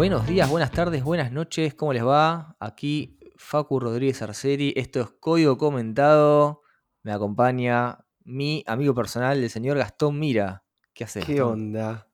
Buenos 0.00 0.26
días, 0.26 0.48
buenas 0.48 0.70
tardes, 0.70 1.04
buenas 1.04 1.30
noches, 1.30 1.74
¿cómo 1.74 1.92
les 1.92 2.02
va? 2.02 2.56
Aquí 2.58 3.18
Facu 3.36 3.78
Rodríguez 3.78 4.22
Arceri, 4.22 4.72
esto 4.74 5.02
es 5.02 5.08
Código 5.20 5.58
Comentado, 5.58 6.62
me 7.02 7.12
acompaña 7.12 7.98
mi 8.24 8.64
amigo 8.66 8.94
personal, 8.94 9.36
el 9.44 9.50
señor 9.50 9.76
Gastón 9.76 10.18
Mira. 10.18 10.64
¿Qué 10.94 11.04
haces? 11.04 11.26
¿Qué 11.26 11.42
onda? 11.42 12.08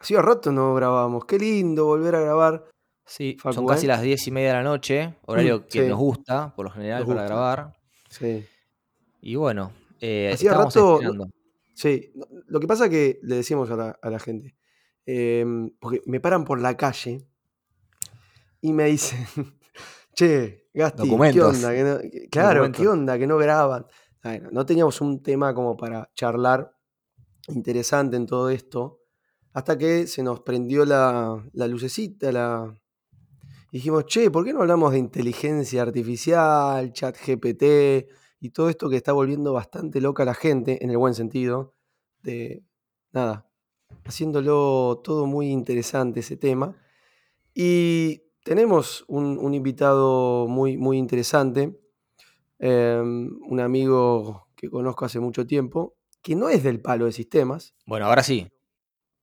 Hacía 0.00 0.22
rato 0.22 0.50
no 0.50 0.74
grabamos, 0.74 1.24
qué 1.24 1.38
lindo 1.38 1.84
volver 1.84 2.16
a 2.16 2.20
grabar. 2.20 2.64
Sí, 3.06 3.36
Facu, 3.38 3.54
son 3.54 3.66
casi 3.68 3.86
¿eh? 3.86 3.90
las 3.90 4.02
diez 4.02 4.26
y 4.26 4.32
media 4.32 4.48
de 4.48 4.54
la 4.54 4.62
noche, 4.64 5.14
horario 5.26 5.58
Mm, 5.58 5.66
que 5.70 5.82
sí. 5.84 5.88
nos 5.88 5.98
gusta, 6.00 6.52
por 6.56 6.64
lo 6.64 6.72
general, 6.72 7.06
para 7.06 7.22
grabar. 7.26 7.76
Sí. 8.10 8.44
Y 9.20 9.36
bueno, 9.36 9.70
eh, 10.00 10.32
Hacía 10.34 10.52
rato-. 10.52 10.98
Sí, 11.74 12.12
lo 12.48 12.58
que 12.58 12.66
pasa 12.66 12.88
que 12.88 13.20
le 13.22 13.36
decimos 13.36 13.70
a 13.70 13.76
la, 13.76 13.98
a 14.02 14.10
la 14.10 14.18
gente, 14.18 14.56
em, 15.06 15.70
porque 15.80 16.00
me 16.06 16.20
paran 16.20 16.44
por 16.44 16.60
la 16.60 16.76
calle 16.76 17.26
y 18.60 18.72
me 18.72 18.84
dicen, 18.86 19.26
che, 20.14 20.68
Gasti, 20.72 21.08
¿qué 21.34 21.40
onda? 21.42 21.74
Que 21.74 21.82
no- 21.84 21.98
que- 21.98 22.28
claro, 22.30 22.60
¿qué 22.72 22.88
onda? 22.88 23.18
Que 23.18 23.26
no 23.26 23.36
graban. 23.38 23.86
Bueno, 24.22 24.48
no 24.52 24.64
teníamos 24.64 25.00
un 25.00 25.22
tema 25.22 25.54
como 25.54 25.76
para 25.76 26.10
charlar 26.14 26.74
interesante 27.48 28.16
en 28.16 28.26
todo 28.26 28.48
esto, 28.48 29.00
hasta 29.52 29.76
que 29.76 30.06
se 30.06 30.22
nos 30.22 30.40
prendió 30.40 30.84
la, 30.86 31.44
la 31.52 31.66
lucecita, 31.68 32.32
la... 32.32 32.74
y 33.70 33.76
dijimos, 33.78 34.06
che, 34.06 34.30
¿por 34.30 34.44
qué 34.44 34.52
no 34.54 34.62
hablamos 34.62 34.92
de 34.92 34.98
inteligencia 34.98 35.82
artificial, 35.82 36.90
chat 36.92 37.16
GPT 37.18 38.08
y 38.40 38.50
todo 38.50 38.70
esto 38.70 38.88
que 38.88 38.96
está 38.96 39.12
volviendo 39.12 39.52
bastante 39.52 40.00
loca 40.00 40.22
a 40.22 40.26
la 40.26 40.34
gente, 40.34 40.82
en 40.82 40.90
el 40.90 40.96
buen 40.96 41.14
sentido, 41.14 41.74
de 42.22 42.64
nada, 43.12 43.46
haciéndolo 44.04 45.00
todo 45.04 45.26
muy 45.26 45.48
interesante 45.50 46.20
ese 46.20 46.36
tema. 46.36 46.76
Y 47.54 48.22
tenemos 48.44 49.04
un, 49.08 49.38
un 49.38 49.54
invitado 49.54 50.46
muy, 50.48 50.76
muy 50.76 50.98
interesante, 50.98 51.78
em, 52.58 53.30
un 53.48 53.60
amigo 53.60 54.48
que 54.56 54.68
conozco 54.70 55.04
hace 55.04 55.20
mucho 55.20 55.46
tiempo, 55.46 55.96
que 56.22 56.34
no 56.36 56.48
es 56.48 56.62
del 56.62 56.80
palo 56.80 57.04
de 57.06 57.12
sistemas, 57.12 57.74
Bueno, 57.86 58.06
ahora 58.06 58.22
sí. 58.22 58.48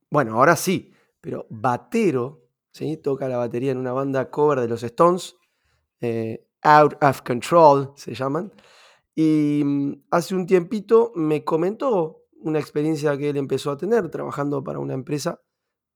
bueno, 0.09 0.35
ahora 0.35 0.55
sí, 0.55 0.91
pero 1.19 1.47
batero, 1.49 2.41
¿sí? 2.71 2.97
toca 2.97 3.27
la 3.27 3.37
batería 3.37 3.71
en 3.71 3.77
una 3.77 3.93
banda 3.93 4.29
cover 4.29 4.59
de 4.59 4.67
los 4.67 4.83
Stones, 4.83 5.35
eh, 6.01 6.45
Out 6.63 6.95
of 7.03 7.21
Control 7.23 7.91
se 7.95 8.13
llaman, 8.13 8.51
y 9.15 9.61
mm, 9.65 10.03
hace 10.11 10.35
un 10.35 10.45
tiempito 10.45 11.11
me 11.15 11.43
comentó 11.43 12.20
una 12.41 12.59
experiencia 12.59 13.17
que 13.17 13.29
él 13.29 13.37
empezó 13.37 13.71
a 13.71 13.77
tener 13.77 14.09
trabajando 14.09 14.63
para 14.63 14.79
una 14.79 14.93
empresa 14.93 15.41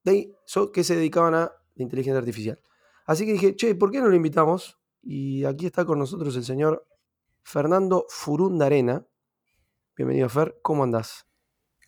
de, 0.04 0.34
so- 0.46 0.72
que 0.72 0.84
se 0.84 0.96
dedicaban 0.96 1.34
a 1.34 1.52
la 1.76 1.84
inteligencia 1.84 2.18
artificial. 2.20 2.60
Así 3.06 3.26
que 3.26 3.34
dije, 3.34 3.56
che, 3.56 3.76
¿por 3.76 3.92
qué 3.92 4.00
no 4.02 4.08
lo 4.08 4.16
invitamos? 4.16 4.80
Y 5.02 5.44
aquí 5.46 5.66
está 5.66 5.86
con 5.86 6.00
nosotros 6.00 6.36
el 6.36 6.44
señor 6.44 6.88
Fernando 7.44 8.06
Furundarena. 8.10 9.06
Bienvenido, 9.96 10.30
Fer, 10.30 10.58
¿cómo 10.62 10.84
andás? 10.84 11.28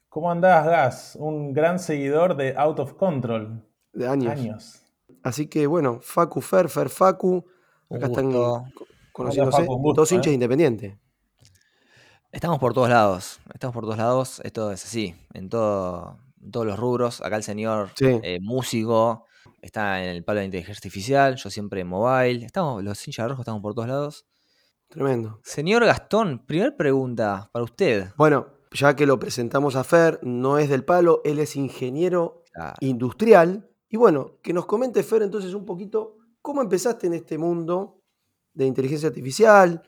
¿Cómo 0.09 0.31
andás, 0.31 0.65
Gas? 0.65 1.17
Un 1.19 1.53
gran 1.53 1.79
seguidor 1.79 2.35
de 2.35 2.55
Out 2.57 2.79
of 2.79 2.93
Control. 2.93 3.63
De 3.93 4.07
años. 4.07 4.31
Años. 4.31 4.83
Así 5.23 5.47
que 5.47 5.67
bueno, 5.67 5.99
Facu 6.01 6.41
Fer, 6.41 6.69
Fer 6.69 6.89
Facu, 6.89 7.45
acá 7.89 8.07
están 8.07 8.31
conociéndose, 9.11 9.61
Facu, 9.61 9.73
un 9.75 9.81
gusto, 9.81 10.01
dos 10.01 10.11
hinchas 10.11 10.31
¿eh? 10.31 10.35
independientes. 10.35 10.97
Estamos 12.31 12.59
por 12.59 12.73
todos 12.73 12.89
lados, 12.89 13.39
estamos 13.53 13.73
por 13.73 13.85
todos 13.85 13.97
lados, 13.97 14.41
esto 14.43 14.71
es 14.71 14.83
así, 14.83 15.15
en, 15.33 15.49
todo, 15.49 16.19
en 16.41 16.51
todos 16.51 16.65
los 16.65 16.77
rubros. 16.77 17.21
Acá 17.21 17.37
el 17.37 17.43
señor 17.43 17.89
Sí. 17.95 18.19
eh, 18.21 18.39
músico 18.41 19.25
está 19.61 20.03
en 20.03 20.09
el 20.09 20.23
palo 20.23 20.39
de 20.39 20.45
inteligencia 20.45 20.77
artificial, 20.77 21.35
yo 21.37 21.49
siempre 21.49 21.81
en 21.81 21.87
mobile. 21.87 22.45
Estamos, 22.45 22.83
los 22.83 23.07
hinchas 23.07 23.29
rojos 23.29 23.43
estamos 23.43 23.61
por 23.61 23.73
todos 23.73 23.87
lados. 23.87 24.25
Tremendo. 24.89 25.39
Señor 25.43 25.85
Gastón, 25.85 26.45
primer 26.45 26.75
pregunta 26.75 27.49
para 27.53 27.63
usted. 27.63 28.09
Bueno, 28.17 28.47
ya 28.71 28.95
que 28.95 29.05
lo 29.05 29.19
presentamos 29.19 29.75
a 29.75 29.83
Fer, 29.83 30.19
no 30.21 30.57
es 30.59 30.69
del 30.69 30.83
palo, 30.83 31.21
él 31.23 31.39
es 31.39 31.55
ingeniero 31.55 32.43
industrial. 32.81 33.69
Y 33.89 33.95
bueno, 33.97 34.37
que 34.43 34.53
nos 34.53 34.65
comente 34.65 35.01
Fer 35.03 35.21
entonces 35.23 35.53
un 35.53 35.65
poquito 35.65 36.17
cómo 36.41 36.61
empezaste 36.61 37.07
en 37.07 37.13
este 37.13 37.37
mundo 37.37 38.01
de 38.53 38.65
inteligencia 38.65 39.07
artificial, 39.09 39.81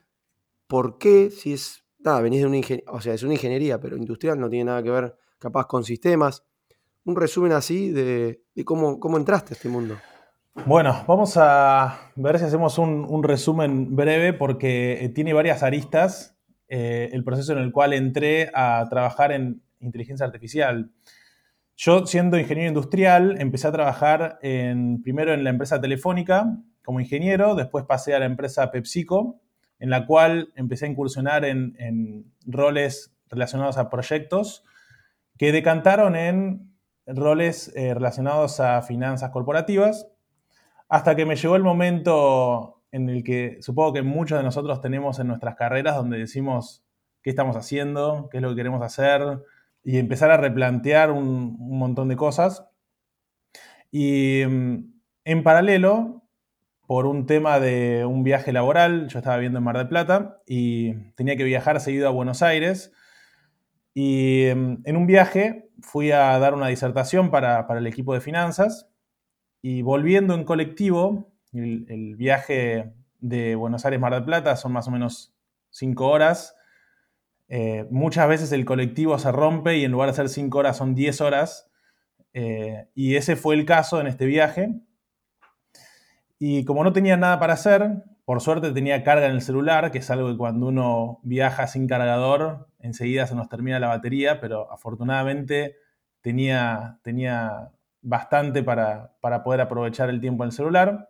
por 0.68 0.98
qué, 0.98 1.32
si 1.32 1.54
es, 1.54 1.84
nada, 2.00 2.22
venís 2.22 2.42
de 2.42 2.48
una 2.48 2.58
ingeniería, 2.58 2.92
o 2.92 3.02
sea, 3.02 3.14
es 3.14 3.24
una 3.24 3.34
ingeniería, 3.34 3.80
pero 3.80 3.98
industrial 3.98 4.40
no 4.40 4.50
tiene 4.50 4.66
nada 4.66 4.84
que 4.84 4.90
ver 4.90 5.16
capaz 5.38 5.68
con 5.68 5.84
sistemas. 5.84 6.44
Un 7.06 7.16
resumen 7.16 7.52
así 7.54 7.92
de, 7.92 8.42
cómo, 8.66 9.00
cómo 9.00 9.18
entraste 9.18 9.54
a 9.54 9.56
este 9.56 9.70
mundo. 9.70 9.98
Bueno, 10.66 11.04
vamos 11.08 11.36
a 11.38 12.12
ver 12.16 12.40
si 12.40 12.46
hacemos 12.46 12.78
un, 12.78 13.06
un 13.08 13.24
resumen 13.24 13.96
breve 13.96 14.34
porque 14.34 15.04
eh, 15.04 15.09
tiene 15.09 15.34
varias 15.34 15.64
aristas 15.64 16.40
eh, 16.72 17.09
el 17.14 17.24
proceso 17.24 17.54
en 17.54 17.59
el 17.59 17.72
cual 17.72 17.94
entré 17.94 18.52
a 18.54 18.86
trabajar 18.90 19.32
en 19.32 19.64
inteligencia 19.80 20.26
artificial. 20.26 20.92
Yo, 21.76 22.06
siendo 22.06 22.38
ingeniero 22.38 22.70
industrial, 22.70 23.38
empecé 23.42 23.68
a 23.68 23.72
trabajar 23.72 24.38
en, 24.44 25.02
primero 25.02 25.34
en 25.34 25.44
la 25.44 25.50
empresa 25.50 25.82
telefónica 25.82 26.46
como 26.84 27.00
ingeniero, 27.00 27.56
después 27.56 27.86
pasé 27.86 28.14
a 28.14 28.20
la 28.20 28.26
empresa 28.26 28.70
PepsiCo, 28.70 29.42
en 29.79 29.90
la 29.90 30.06
cual 30.06 30.51
empecé 30.56 30.85
a 30.85 30.90
incursionar 30.90 31.45
en, 31.45 32.34
roles 32.45 33.16
relacionados 33.28 33.78
a 33.78 33.90
proyectos 33.90 34.63
que 35.38 35.51
decantaron 35.51 36.16
en 36.16 36.73
roles 37.06 37.72
eh, 37.75 37.94
relacionados 37.94 38.59
a 38.59 38.81
finanzas 38.81 39.31
corporativas, 39.31 40.07
hasta 40.90 41.16
que 41.16 41.25
me 41.25 41.35
llegó 41.35 41.56
el 41.56 41.63
momento 41.63 42.81
en 42.91 43.09
el 43.09 43.23
que 43.23 43.57
supongo 43.62 43.94
que 43.94 44.01
muchos 44.01 44.38
de 44.38 44.44
nosotros 44.44 44.81
tenemos 44.81 45.19
en 45.19 45.28
nuestras 45.28 45.56
carreras 45.56 45.96
donde 45.96 46.17
decimos 46.17 46.84
qué 47.22 47.29
estamos 47.29 47.56
haciendo, 47.56 48.28
qué 48.31 48.38
es 48.38 48.44
lo 48.44 48.50
que 48.50 48.56
queremos 48.56 48.81
hacer, 48.81 49.44
y 49.84 49.97
empezar 49.97 50.31
a 50.31 50.38
replantear 50.38 51.11
un, 51.11 51.57
un 51.59 51.78
montón 51.78 52.09
de 52.09 52.16
cosas. 52.16 52.67
Y 53.91 54.44
mm, 54.46 54.94
en 55.25 55.44
paralelo, 55.44 56.23
por 56.90 57.06
un 57.06 57.28
tema 57.28 57.60
de 57.60 58.04
un 58.04 58.24
viaje 58.24 58.52
laboral, 58.52 59.10
yo 59.10 59.20
estaba 59.20 59.36
viviendo 59.38 59.60
en 59.60 59.64
Mar 59.64 59.78
del 59.78 59.88
Plata 59.88 60.42
y 60.48 60.96
tenía 61.14 61.36
que 61.36 61.44
viajar 61.44 61.80
seguido 61.82 62.08
a 62.08 62.12
Buenos 62.12 62.42
Aires. 62.42 62.92
Y 63.94 64.48
mm, 64.56 64.78
en 64.86 64.98
un 64.98 65.06
viaje 65.06 65.70
fui 65.84 66.10
a 66.10 66.40
dar 66.40 66.56
una 66.56 66.66
disertación 66.66 67.30
para, 67.30 67.68
para 67.68 67.80
el 67.80 67.86
equipo 67.86 68.16
de 68.16 68.22
finanzas 68.22 68.90
y 69.62 69.84
volviendo 69.84 70.34
en 70.34 70.46
colectivo, 70.46 71.32
el, 71.54 72.16
viaje 72.16 72.92
de 73.20 73.54
Buenos 73.54 73.86
Aires-Mar 73.86 74.16
del 74.16 74.26
Plata 74.26 74.56
son 74.56 74.72
más 74.72 74.88
o 74.88 74.92
menos 74.92 75.36
cinco 75.70 76.08
horas. 76.08 76.56
Eh, 77.50 77.86
muchas 77.92 78.28
veces 78.28 78.52
el 78.52 78.66
colectivo 78.66 79.20
se 79.20 79.32
rompe 79.32 79.78
y 79.78 79.84
en 79.86 79.92
lugar 79.92 80.10
de 80.10 80.16
ser 80.16 80.28
cinco 80.28 80.58
horas 80.58 80.78
son 80.78 80.96
10 80.96 81.22
horas. 81.22 81.70
Eh, 82.34 82.88
y 82.96 83.14
ese 83.14 83.36
fue 83.36 83.54
el 83.54 83.66
caso 83.66 84.02
en 84.02 84.08
este 84.08 84.26
viaje. 84.26 84.74
Y 86.40 86.64
como 86.64 86.84
no 86.84 86.94
tenía 86.94 87.18
nada 87.18 87.38
para 87.40 87.54
hacer, 87.54 88.04
por 88.24 88.40
suerte 88.42 88.72
tenía 88.72 89.04
carga 89.04 89.28
en 89.28 89.34
el 89.34 89.42
celular, 89.42 89.92
que 89.92 89.98
es 89.98 90.10
algo 90.10 90.30
que 90.30 90.38
cuando 90.38 90.68
uno 90.68 91.20
viaja 91.24 91.68
sin 91.68 91.86
cargador, 91.86 92.70
enseguida 92.80 93.28
se 93.28 93.36
nos 93.36 93.50
termina 93.50 93.80
la 93.80 93.90
batería, 93.90 94.40
pero 94.40 94.72
afortunadamente 94.72 95.76
tenía, 96.22 97.00
tenía 97.03 97.72
bastante 98.02 98.64
para, 98.64 99.18
para 99.20 99.44
poder 99.44 99.62
aprovechar 99.62 100.09
el 100.09 100.22
tiempo 100.22 100.44
en 100.44 100.47
el 100.47 100.53
celular. 100.53 101.09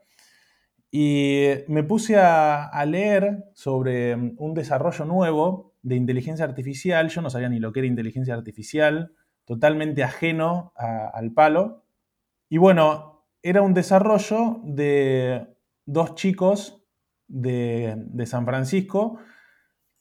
Y 0.92 1.50
me 1.68 1.84
puse 1.84 2.18
a, 2.18 2.84
leer 2.88 3.46
sobre 3.54 4.16
un 4.16 4.54
desarrollo 4.56 5.06
nuevo 5.06 5.75
de 5.84 5.96
inteligencia 5.96 6.46
artificial. 6.46 7.10
Yo 7.10 7.22
no 7.22 7.30
sabía 7.30 7.50
ni 7.50 7.60
lo 7.60 7.72
que 7.72 7.82
era 7.82 7.88
inteligencia 7.88 8.34
artificial, 8.34 9.14
totalmente 9.46 10.04
ajeno 10.04 10.74
al 10.75 11.32
palo. 11.34 11.86
Y 12.50 12.58
bueno, 12.58 13.19
era 13.41 13.62
un 13.62 13.74
desarrollo 13.74 14.62
de 14.63 15.47
dos 15.86 16.15
chicos 16.15 16.83
de, 17.27 18.25
San 18.25 18.45
Francisco 18.45 19.19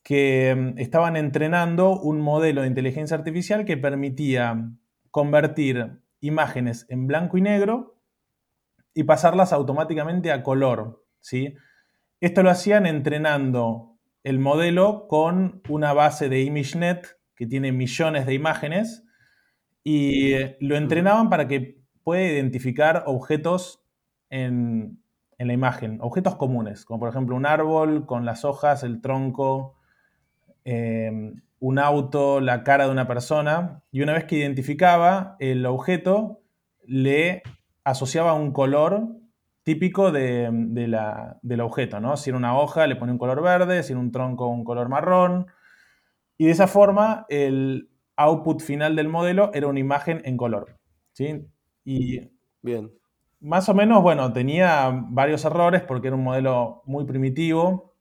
que 0.03 0.55
mm, 0.55 0.79
estaban 0.79 1.17
entrenando 1.17 2.01
un 2.01 2.21
modelo 2.21 2.63
de 2.63 2.69
inteligencia 2.69 3.17
artificial 3.17 3.65
que 3.65 3.77
permitía 3.77 4.71
convertir 5.11 6.01
imágenes 6.21 6.87
en 6.89 7.07
blanco 7.07 7.39
y 7.39 7.43
negro 7.43 8.01
y 8.95 9.05
pasarlas 9.05 9.53
automáticamente 9.53 10.33
a 10.33 10.43
color. 10.43 11.05
¿sí? 11.21 11.55
Esto 12.21 12.43
lo 12.43 12.51
hacían 12.51 12.87
entrenando 12.87 13.99
el 14.25 14.39
modelo 14.39 15.07
con 15.09 15.63
una 15.69 15.93
base 15.93 16.29
de 16.29 16.43
ImageNet 16.43 17.19
que 17.37 17.47
tiene 17.47 17.71
millones 17.71 18.27
de 18.27 18.35
imágenes 18.35 19.05
y 19.85 20.33
eh, 20.33 20.57
lo 20.61 20.77
entrenaban 20.77 21.31
para 21.31 21.47
que 21.47 21.78
pueda 22.09 22.25
identificar 22.25 23.03
objetos 23.05 23.85
en, 24.31 24.99
en 25.37 25.47
la 25.47 25.53
imagen, 25.53 25.99
objetos 26.01 26.37
comunes, 26.37 26.87
como 26.87 27.01
por 27.01 27.11
ejemplo 27.11 27.37
un 27.37 27.45
árbol 27.45 28.07
con 28.07 28.25
las 28.25 28.47
hojas, 28.47 28.83
el 28.83 29.03
tronco, 29.03 29.75
eh, 30.65 31.35
un 31.61 31.79
auto, 31.79 32.41
la 32.41 32.65
cara 32.65 32.87
de 32.87 32.93
una 32.93 33.07
persona, 33.07 33.83
y 33.93 34.01
una 34.01 34.15
vez 34.15 34.25
que 34.25 34.37
identificaba 34.37 35.37
el 35.39 35.67
objeto, 35.67 36.41
le 36.87 37.43
asociaba 37.85 38.33
un 38.33 38.53
color 38.53 39.09
típico 39.63 40.11
de, 40.11 40.49
del 41.43 41.61
objeto, 41.61 42.01
¿no? 42.01 42.17
Si 42.17 42.31
era 42.31 42.39
una 42.39 42.57
hoja, 42.59 42.87
le 42.87 42.97
ponía 42.97 43.13
un 43.13 43.19
color 43.19 43.43
verde, 43.43 43.83
si 43.83 43.93
era 43.93 44.01
un 44.01 44.13
tronco, 44.13 44.47
un 44.47 44.65
color 44.65 44.89
marrón. 44.89 45.49
Y 46.39 46.47
de 46.47 46.53
esa 46.53 46.69
forma, 46.69 47.27
el 47.29 47.91
output 48.17 48.63
final 48.63 48.97
del 48.97 49.09
modelo 49.09 49.51
era 49.53 49.67
una 49.67 49.81
imagen 49.81 50.23
en 50.25 50.39
color. 50.39 50.79
¿sí? 51.13 51.45
Y 51.91 52.21
Bien. 52.61 52.93
más 53.41 53.71
o 53.71 53.75
menos, 53.75 54.03
bueno, 54.03 54.31
tenía 54.35 54.91
varios 55.09 55.47
errores 55.47 55.81
porque 55.81 56.09
era 56.09 56.17
un 56.17 56.23
modelo 56.23 56.83
muy 56.85 57.07
primitivo, 57.07 57.95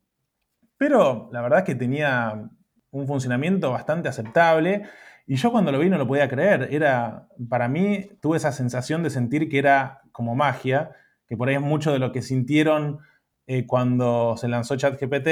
pero 0.77 1.29
la 1.31 1.41
verdad 1.41 1.59
es 1.59 1.65
que 1.65 1.75
tenía 1.75 2.49
un 2.91 3.07
funcionamiento 3.07 3.71
bastante 3.71 4.09
aceptable. 4.09 4.83
Y 5.25 5.37
yo 5.37 5.53
cuando 5.53 5.71
lo 5.71 5.79
vi 5.79 5.89
no 5.89 5.97
lo 5.97 6.05
podía 6.05 6.27
creer. 6.27 6.67
Era, 6.69 7.29
para 7.47 7.69
mí, 7.69 8.09
tuve 8.21 8.35
esa 8.35 8.51
sensación 8.51 9.03
de 9.03 9.09
sentir 9.09 9.47
que 9.47 9.57
era 9.57 10.01
como 10.11 10.35
magia, 10.35 10.91
que 11.25 11.37
por 11.37 11.47
ahí 11.47 11.55
es 11.55 11.61
mucho 11.61 11.93
de 11.93 11.99
lo 11.99 12.11
que 12.11 12.21
sintieron 12.21 12.99
eh, 13.45 13.65
cuando 13.65 14.35
se 14.35 14.49
lanzó 14.49 14.75
ChatGPT. 14.75 15.27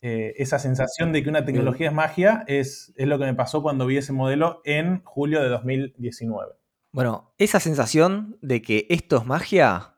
Eh, 0.00 0.34
esa 0.38 0.58
sensación 0.58 1.12
de 1.12 1.22
que 1.22 1.28
una 1.28 1.44
tecnología 1.44 1.88
es 1.88 1.94
magia 1.94 2.44
es, 2.48 2.92
es 2.96 3.06
lo 3.06 3.20
que 3.20 3.24
me 3.24 3.34
pasó 3.34 3.62
cuando 3.62 3.86
vi 3.86 3.98
ese 3.98 4.12
modelo 4.12 4.62
en 4.64 5.04
julio 5.04 5.40
de 5.40 5.48
2019. 5.48 6.57
Bueno, 6.92 7.34
esa 7.38 7.60
sensación 7.60 8.38
de 8.40 8.62
que 8.62 8.86
esto 8.88 9.18
es 9.18 9.26
magia, 9.26 9.94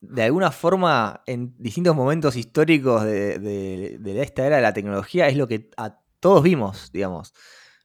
de 0.00 0.22
alguna 0.22 0.50
forma, 0.52 1.22
en 1.26 1.54
distintos 1.58 1.96
momentos 1.96 2.36
históricos 2.36 3.02
de, 3.04 3.38
de- 3.38 3.98
de 3.98 4.22
esta 4.22 4.46
era 4.46 4.56
de 4.56 4.62
la 4.62 4.72
tecnología, 4.72 5.26
es 5.28 5.36
lo 5.36 5.48
que 5.48 5.70
a 5.76 5.98
todos 6.20 6.42
vimos, 6.42 6.90
digamos. 6.92 7.32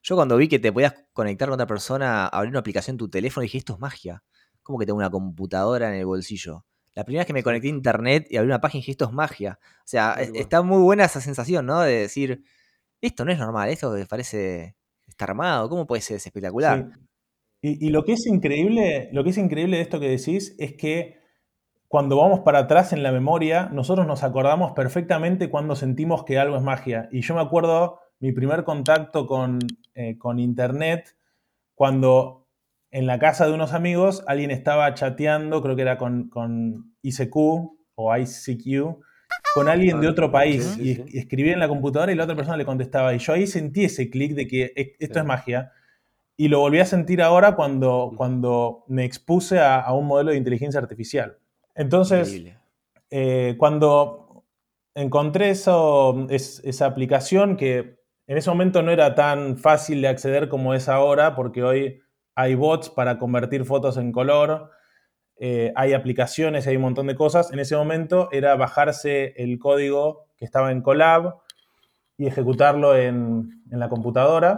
Yo 0.04 0.16
cuando 0.16 0.38
vi 0.38 0.48
que 0.48 0.60
te 0.60 0.72
podías 0.72 0.94
conectar 1.14 1.48
con 1.48 1.54
otra 1.56 1.66
persona, 1.68 2.28
abrir 2.28 2.50
una 2.52 2.60
aplicación 2.60 2.96
en 2.96 2.98
tu 3.00 3.10
teléfono, 3.10 3.42
dije, 3.44 3.58
esto 3.58 3.74
es 3.74 3.80
magia. 3.80 4.24
¿Cómo 4.62 4.78
que 4.80 4.86
tengo 4.86 4.98
una 4.98 5.10
computadora 5.10 5.90
en 5.90 5.96
el 5.96 6.06
bolsillo? 6.06 6.66
La 6.94 7.04
primera 7.04 7.22
vez 7.22 7.28
que 7.28 7.34
me 7.34 7.44
conecté 7.44 7.68
a 7.68 7.72
internet 7.72 8.28
y 8.30 8.38
abrí 8.38 8.48
una 8.50 8.62
página 8.62 8.80
dije, 8.82 8.92
esto 8.92 9.06
es 9.06 9.12
magia. 9.12 9.60
O 9.80 9.82
sea, 9.86 10.16
e- 10.20 10.40
está 10.42 10.62
muy 10.62 10.82
buena 10.84 11.06
esa 11.06 11.22
sensación, 11.22 11.66
¿no? 11.66 11.82
De 11.82 11.94
decir, 12.02 12.44
esto 13.02 13.26
no 13.26 13.32
es 13.32 13.40
normal, 13.40 13.70
esto 13.70 13.92
me 13.92 14.06
parece 14.06 14.76
está 15.08 15.26
armado, 15.26 15.70
¿cómo 15.70 15.88
puede 15.88 16.02
ser? 16.02 16.18
Es 16.18 16.26
espectacular. 16.28 16.78
Sí. 16.92 17.03
Y, 17.64 17.84
y 17.88 17.90
lo 17.90 18.04
que 18.04 18.14
es 18.14 18.28
increíble, 18.28 19.10
lo 19.12 19.24
que 19.24 19.32
es 19.32 19.38
increíble 19.40 19.78
de 19.78 19.84
esto 19.84 20.00
que 20.00 20.10
decís 20.10 20.56
es 20.60 20.74
que 20.74 21.24
cuando 21.88 22.18
vamos 22.18 22.42
para 22.42 22.60
atrás 22.60 22.92
en 22.92 23.04
la 23.04 23.12
memoria, 23.12 23.70
nosotros 23.72 24.06
nos 24.06 24.24
acordamos 24.24 24.72
perfectamente 24.72 25.50
cuando 25.50 25.76
sentimos 25.76 26.26
que 26.26 26.40
algo 26.40 26.58
es 26.58 26.64
magia. 26.64 27.08
Y 27.12 27.22
yo 27.22 27.36
me 27.36 27.42
acuerdo 27.42 28.00
mi 28.20 28.32
primer 28.32 28.64
contacto 28.64 29.28
con, 29.28 29.60
eh, 29.94 30.18
con 30.18 30.40
internet, 30.40 31.16
cuando 31.76 32.48
en 32.92 33.06
la 33.06 33.18
casa 33.20 33.46
de 33.46 33.54
unos 33.54 33.74
amigos 33.74 34.24
alguien 34.28 34.52
estaba 34.52 34.94
chateando, 34.94 35.62
creo 35.62 35.76
que 35.76 35.84
era 35.84 35.98
con, 35.98 36.30
con 36.30 36.96
ICQ 37.02 37.36
o 37.96 38.18
ICQ, 38.18 38.98
con 39.54 39.70
alguien 39.70 40.02
de 40.02 40.08
otro 40.08 40.32
país 40.32 40.64
Sí, 40.66 40.84
sí, 40.84 40.90
y, 40.90 40.96
sí. 40.96 41.04
y 41.08 41.20
escribía 41.20 41.54
en 41.54 41.60
la 41.60 41.68
computadora 41.68 42.12
y 42.12 42.16
la 42.16 42.24
otra 42.24 42.36
persona 42.36 42.58
le 42.58 42.66
contestaba. 42.66 43.14
Y 43.14 43.20
yo 43.20 43.34
ahí 43.34 43.46
sentí 43.48 43.86
ese 43.86 44.10
clic 44.10 44.34
de 44.34 44.48
que 44.48 44.74
esto 45.00 45.20
es 45.20 45.26
magia. 45.26 45.72
Y 46.36 46.48
lo 46.48 46.60
volví 46.60 46.80
a 46.80 46.86
sentir 46.86 47.22
ahora 47.22 47.56
cuando, 47.56 48.12
cuando 48.18 48.84
me 48.88 49.06
expuse 49.06 49.60
a, 49.60 49.80
a 49.80 49.94
un 49.94 50.08
modelo 50.08 50.32
de 50.32 50.38
inteligencia 50.38 50.80
artificial. 50.80 51.38
Entonces, 51.76 52.30
eh, 53.12 53.56
cuando 53.58 54.44
encontré 54.96 55.50
eso, 55.52 56.28
es- 56.30 56.62
esa 56.64 56.86
aplicación 56.88 57.56
que 57.58 58.00
en 58.28 58.38
ese 58.38 58.50
momento 58.50 58.82
no 58.82 58.92
era 58.92 59.16
tan 59.16 59.58
fácil 59.58 60.02
de 60.02 60.08
acceder 60.08 60.50
como 60.50 60.74
es 60.74 60.90
ahora, 60.90 61.36
porque 61.36 61.64
hoy 61.64 62.02
hay 62.36 62.56
bots 62.56 62.90
para 62.90 63.20
convertir 63.20 63.64
fotos 63.66 63.98
en 63.98 64.12
color, 64.12 64.72
eh, 65.40 65.72
hay 65.76 65.94
aplicaciones, 65.94 66.66
hay 66.68 66.76
un 66.78 66.84
montón 66.84 67.08
de 67.08 67.16
cosas. 67.16 67.52
En 67.52 67.60
ese 67.60 67.76
momento 67.76 68.30
era 68.32 68.56
bajarse 68.56 69.34
el 69.38 69.60
código 69.60 70.28
que 70.38 70.46
estaba 70.46 70.72
en 70.72 70.82
Colab 70.82 71.36
y 72.18 72.28
ejecutarlo 72.28 72.96
en, 72.96 73.64
en 73.72 73.80
la 73.80 73.90
computadora 73.90 74.56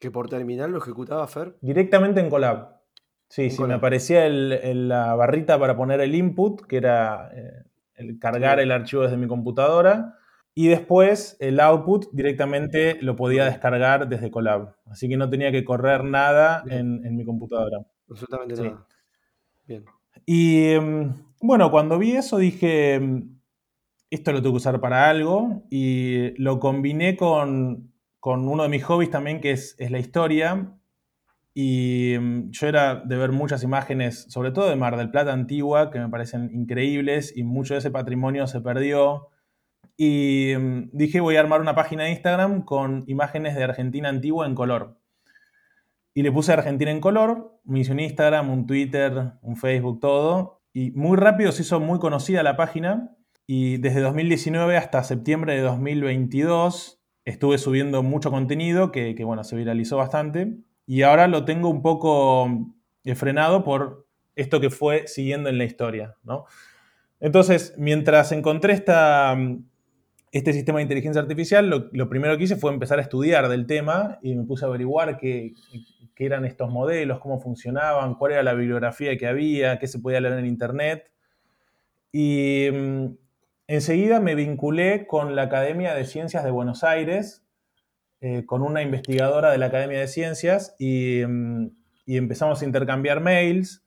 Que 0.00 0.10
por 0.10 0.28
terminal 0.28 0.72
lo 0.72 0.78
ejecutaba 0.78 1.26
Fer. 1.28 1.56
directamente 1.60 2.20
en 2.20 2.28
Colab. 2.30 2.80
Sí, 3.28 3.42
En 3.44 3.50
sí, 3.52 3.56
Colab. 3.58 3.68
me 3.68 3.74
aparecía 3.76 4.26
el- 4.26 4.52
el- 4.52 4.88
la 4.88 5.14
barrita 5.14 5.58
para 5.58 5.76
poner 5.76 6.00
el 6.00 6.14
input, 6.16 6.62
que 6.62 6.78
era 6.78 7.30
eh, 7.34 7.64
el 7.94 8.18
cargar 8.18 8.58
Sí. 8.58 8.62
el 8.64 8.72
archivo 8.72 9.02
desde 9.02 9.16
mi 9.16 9.28
computadora. 9.28 10.16
Y 10.54 10.66
después 10.68 11.36
el 11.38 11.60
output 11.60 12.06
directamente 12.12 12.98
lo 13.02 13.14
podía 13.14 13.44
descargar 13.44 14.08
desde 14.08 14.30
Colab. 14.32 14.74
Así 14.86 15.08
que 15.08 15.16
no 15.16 15.30
tenía 15.30 15.52
que 15.52 15.64
correr 15.64 16.02
nada 16.02 16.64
en, 16.68 17.04
en 17.06 17.14
mi 17.16 17.24
computadora. 17.24 17.78
Absolutamente 18.08 18.56
Sí. 18.56 18.62
nada. 18.64 18.86
Bien. 19.66 19.84
Y 20.26 20.70
em, 20.72 21.12
bueno, 21.40 21.70
cuando 21.70 21.98
vi 21.98 22.12
eso 22.16 22.38
dije, 22.38 22.94
em, 22.94 23.38
esto 24.10 24.32
lo 24.32 24.42
tengo 24.42 24.54
que 24.54 24.56
usar 24.58 24.80
para 24.80 25.08
algo. 25.08 25.62
Y 25.70 26.30
lo 26.42 26.58
combiné 26.58 27.16
con, 27.16 27.92
con 28.20 28.46
uno 28.46 28.62
de 28.62 28.68
mis 28.68 28.84
hobbies 28.84 29.10
también, 29.10 29.40
que 29.40 29.50
es, 29.52 29.76
la 29.78 29.98
historia. 29.98 30.76
Y 31.54 32.14
em, 32.14 32.50
yo 32.50 32.68
era 32.68 32.96
de 32.96 33.16
ver 33.16 33.32
muchas 33.32 33.64
imágenes, 33.64 34.26
sobre 34.28 34.52
todo 34.52 34.68
de 34.68 34.76
Mar 34.76 34.96
del 34.96 35.10
Plata 35.10 35.32
antigua, 35.32 35.90
que 35.90 35.98
me 35.98 36.08
parecen 36.08 36.50
increíbles 36.54 37.36
y 37.36 37.42
mucho 37.42 37.74
de 37.74 37.80
ese 37.80 37.90
patrimonio 37.90 38.46
se 38.46 38.60
perdió. 38.60 39.28
Y 39.96 40.52
em, 40.52 40.90
dije, 40.92 41.20
voy 41.20 41.36
a 41.36 41.40
armar 41.40 41.60
una 41.60 41.74
página 41.74 42.04
de 42.04 42.10
Instagram 42.10 42.62
con 42.64 43.04
imágenes 43.06 43.56
de 43.56 43.64
Argentina 43.64 44.08
antigua 44.08 44.46
en 44.46 44.54
color. 44.54 44.98
Y 46.14 46.22
le 46.22 46.32
puse 46.32 46.52
Argentina 46.52 46.90
en 46.90 47.00
color, 47.00 47.60
me 47.64 47.80
hice 47.80 48.00
Instagram, 48.00 48.50
un 48.50 48.66
Twitter, 48.66 49.32
un 49.42 49.56
Facebook, 49.56 50.00
todo. 50.00 50.62
Y 50.72 50.90
muy 50.92 51.16
rápido 51.16 51.52
se 51.52 51.62
hizo 51.62 51.80
muy 51.80 51.98
conocida 51.98 52.42
la 52.42 52.56
página. 52.56 53.16
Y 53.46 53.78
desde 53.78 54.00
2019 54.00 54.76
hasta 54.76 55.02
septiembre 55.02 55.54
de 55.54 55.62
2022 55.62 56.99
estuve 57.24 57.58
subiendo 57.58 58.02
mucho 58.02 58.30
contenido 58.30 58.92
que, 58.92 59.14
bueno, 59.24 59.44
se 59.44 59.56
viralizó 59.56 59.96
bastante. 59.96 60.56
Y 60.86 61.02
ahora 61.02 61.28
lo 61.28 61.44
tengo 61.44 61.68
un 61.68 61.82
poco 61.82 62.48
eh, 63.04 63.14
frenado 63.14 63.62
por 63.64 64.06
esto 64.34 64.60
que 64.60 64.70
fue 64.70 65.06
siguiendo 65.06 65.48
en 65.48 65.58
la 65.58 65.64
historia, 65.64 66.16
¿no? 66.22 66.46
Entonces, 67.20 67.74
mientras 67.76 68.32
encontré 68.32 68.72
esta, 68.72 69.36
este 70.32 70.52
sistema 70.52 70.78
de 70.78 70.84
inteligencia 70.84 71.20
artificial, 71.20 71.68
lo, 71.68 71.90
lo, 71.92 72.08
primero 72.08 72.36
que 72.38 72.44
hice 72.44 72.56
fue 72.56 72.72
empezar 72.72 72.98
a 72.98 73.02
estudiar 73.02 73.48
del 73.48 73.66
tema 73.66 74.18
y 74.22 74.34
me 74.34 74.44
puse 74.44 74.64
a 74.64 74.68
averiguar 74.68 75.18
qué, 75.18 75.52
qué, 76.14 76.26
eran 76.26 76.46
estos 76.46 76.70
modelos, 76.70 77.20
cómo 77.20 77.38
funcionaban, 77.38 78.14
cuál 78.14 78.32
era 78.32 78.42
la 78.42 78.54
bibliografía 78.54 79.16
que 79.18 79.26
había, 79.26 79.78
qué 79.78 79.86
se 79.86 79.98
podía 79.98 80.20
leer 80.20 80.38
en 80.38 80.46
Internet. 80.46 81.10
Y 82.10 82.68
mm, 82.72 83.06
enseguida 83.74 84.18
me 84.18 84.34
vinculé 84.34 85.06
con 85.06 85.36
la 85.36 85.42
Academia 85.42 85.94
de 85.94 86.04
Ciencias 86.04 86.42
de 86.42 86.50
Buenos 86.50 86.82
Aires, 86.82 87.44
eh, 88.20 88.44
con 88.44 88.62
una 88.62 88.82
investigadora 88.82 89.52
de 89.52 89.58
la 89.58 89.66
Academia 89.66 90.00
de 90.00 90.08
Ciencias, 90.08 90.74
y, 90.78 91.22
mm, 91.26 91.70
y 92.04 92.16
empezamos 92.16 92.60
a 92.60 92.64
intercambiar 92.64 93.20
mails. 93.20 93.84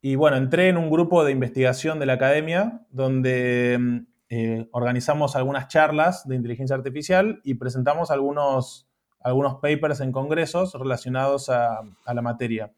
Y 0.00 0.14
bueno, 0.14 0.36
entré 0.36 0.68
en 0.68 0.76
un 0.76 0.88
grupo 0.88 1.24
de 1.24 1.32
investigación 1.32 1.98
de 1.98 2.06
la 2.06 2.12
academia 2.14 2.82
donde 2.90 4.04
eh, 4.28 4.68
organizamos 4.70 5.34
algunas 5.34 5.68
charlas 5.68 6.28
de 6.28 6.36
inteligencia 6.36 6.76
artificial 6.76 7.40
y 7.42 7.54
presentamos 7.54 8.10
algunos, 8.12 8.88
algunos 9.20 9.54
papers 9.56 10.00
en 10.00 10.12
congresos 10.12 10.74
relacionados 10.74 11.48
a, 11.48 11.80
a 12.04 12.14
la 12.14 12.22
materia. 12.22 12.72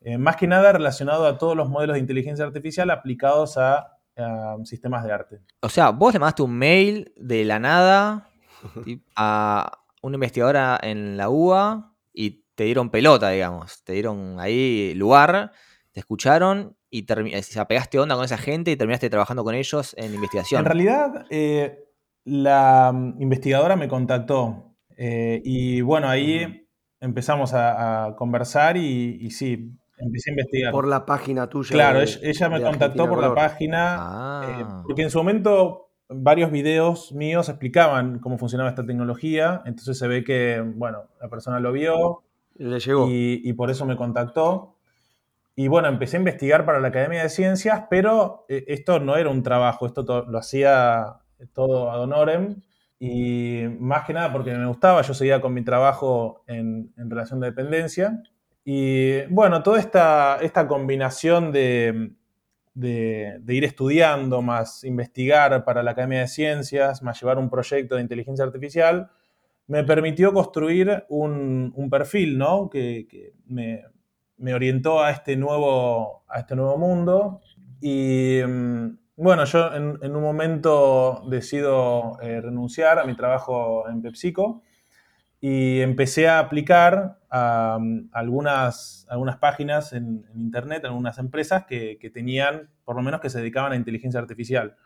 Eh, 0.00 0.18
más 0.18 0.36
que 0.36 0.46
nada 0.46 0.70
relacionado 0.72 1.26
a 1.26 1.38
todos 1.38 1.56
los 1.56 1.70
modelos 1.70 1.94
de 1.94 2.00
inteligencia 2.00 2.44
artificial 2.44 2.90
aplicados 2.90 3.56
a, 3.56 3.93
a 4.16 4.56
sistemas 4.64 5.04
de 5.04 5.12
arte. 5.12 5.40
O 5.60 5.68
sea, 5.68 5.90
vos 5.90 6.12
le 6.12 6.20
mandaste 6.20 6.42
un 6.42 6.56
mail 6.56 7.12
de 7.16 7.44
la 7.44 7.58
nada 7.58 8.30
a 9.16 9.78
una 10.02 10.14
investigadora 10.14 10.78
en 10.82 11.16
la 11.16 11.30
UBA 11.30 11.94
y 12.12 12.44
te 12.54 12.64
dieron 12.64 12.90
pelota, 12.90 13.30
digamos. 13.30 13.82
Te 13.84 13.94
dieron 13.94 14.38
ahí 14.38 14.94
lugar 14.94 15.52
te 15.94 16.00
escucharon 16.00 16.76
y 16.90 17.06
se 17.42 17.60
apegaste 17.60 18.00
onda 18.00 18.16
con 18.16 18.24
esa 18.24 18.36
gente 18.36 18.72
y 18.72 18.76
terminaste 18.76 19.08
trabajando 19.08 19.44
con 19.44 19.54
ellos 19.54 19.94
en 19.96 20.12
investigación. 20.12 20.58
En 20.58 20.64
realidad, 20.64 21.24
eh, 21.30 21.84
la 22.24 22.90
mm, 22.92 23.22
investigadora 23.22 23.76
me 23.76 23.86
contactó 23.86 24.74
eh, 24.96 25.40
y 25.44 25.82
bueno, 25.82 26.08
ahí 26.08 26.44
uh 26.44 26.48
-huh. 26.48 26.66
empezamos 27.00 27.54
a, 27.54 28.06
a 28.06 28.16
conversar 28.16 28.76
y, 28.76 29.18
y, 29.20 29.30
sí, 29.30 29.78
empecé 30.04 30.30
a 30.30 30.32
investigar. 30.32 30.72
Por 30.72 30.86
la 30.86 31.06
página 31.06 31.48
tuya. 31.48 31.70
Claro, 31.70 32.00
de, 32.00 32.18
ella 32.22 32.48
me 32.48 32.62
contactó 32.62 33.08
por 33.08 33.20
la 33.20 33.34
página 33.34 33.96
ah. 33.98 34.58
eh, 34.60 34.82
porque 34.86 35.02
en 35.02 35.10
su 35.10 35.18
momento 35.18 35.90
varios 36.08 36.50
videos 36.50 37.12
míos 37.12 37.48
explicaban 37.48 38.18
cómo 38.18 38.38
funcionaba 38.38 38.70
esta 38.70 38.84
tecnología, 38.84 39.62
entonces 39.64 39.98
se 39.98 40.06
ve 40.06 40.22
que, 40.22 40.62
bueno, 40.64 41.04
la 41.20 41.28
persona 41.28 41.60
lo 41.60 41.72
vio. 41.72 42.22
Le 42.56 42.78
llegó. 42.78 43.08
Y, 43.08 43.40
y 43.42 43.52
por 43.54 43.70
eso 43.70 43.84
me 43.86 43.96
contactó. 43.96 44.74
Y 45.56 45.68
bueno, 45.68 45.88
empecé 45.88 46.16
a 46.16 46.20
investigar 46.20 46.64
para 46.66 46.80
la 46.80 46.88
Academia 46.88 47.22
de 47.22 47.28
Ciencias, 47.28 47.84
pero 47.88 48.44
eh, 48.48 48.64
esto 48.68 48.98
no 48.98 49.16
era 49.16 49.30
un 49.30 49.42
trabajo, 49.42 49.86
esto 49.86 50.04
to 50.04 50.24
lo 50.26 50.38
hacía 50.38 51.20
todo 51.52 51.92
ad 51.92 52.00
honorem. 52.02 52.62
Y 52.98 53.64
más 53.78 54.04
que 54.04 54.14
nada 54.14 54.32
porque 54.32 54.52
me 54.52 54.66
gustaba, 54.66 55.02
yo 55.02 55.14
seguía 55.14 55.40
con 55.40 55.52
mi 55.52 55.62
trabajo 55.62 56.42
en, 56.46 56.92
en 56.96 57.10
relación 57.10 57.38
de 57.40 57.48
dependencia. 57.48 58.22
Y 58.64 59.22
bueno, 59.26 59.62
toda 59.62 59.78
esta, 59.78 60.38
esta 60.40 60.66
combinación 60.66 61.52
de, 61.52 62.12
de, 62.74 63.42
ir 63.48 63.64
estudiando, 63.64 64.42
más 64.42 64.84
investigar 64.84 65.64
para 65.64 65.82
la 65.82 65.92
Academia 65.92 66.20
de 66.20 66.28
Ciencias, 66.28 67.02
más 67.02 67.20
llevar 67.20 67.38
un 67.38 67.48
proyecto 67.48 67.94
de 67.94 68.02
inteligencia 68.02 68.44
artificial, 68.44 69.10
me 69.66 69.84
permitió 69.84 70.32
construir 70.32 71.04
un, 71.08 71.88
perfil, 71.90 72.36
¿no? 72.36 72.68
Que, 72.68 73.32
me, 73.46 73.84
orientó 74.54 75.02
a 75.02 75.10
este 75.10 75.36
nuevo, 75.36 76.24
a 76.28 76.40
este 76.40 76.56
nuevo 76.56 76.76
mundo. 76.76 77.40
Y 77.80 78.40
mm, 78.46 78.98
bueno, 79.16 79.44
yo 79.44 79.72
en, 79.74 80.16
un 80.16 80.22
momento 80.22 81.22
decido 81.28 82.18
eh, 82.20 82.40
renunciar 82.40 82.98
a 82.98 83.04
mi 83.04 83.14
trabajo 83.14 83.88
en 83.88 84.02
PepsiCo 84.02 84.62
y 85.46 85.82
empecé 85.82 86.26
a 86.26 86.38
aplicar 86.38 87.18
a, 87.28 87.76
mm, 87.78 88.08
algunas, 88.12 89.06
algunas 89.10 89.36
páginas 89.36 89.92
en, 89.92 90.24
Internet, 90.34 90.86
algunas 90.86 91.18
empresas 91.18 91.66
que, 91.66 92.10
tenían, 92.14 92.70
por 92.82 92.96
lo 92.96 93.02
menos 93.02 93.20
que 93.20 93.28
se 93.28 93.40
dedicaban 93.40 93.72
a 93.72 93.76
inteligencia 93.76 94.18
artificial. 94.18 94.76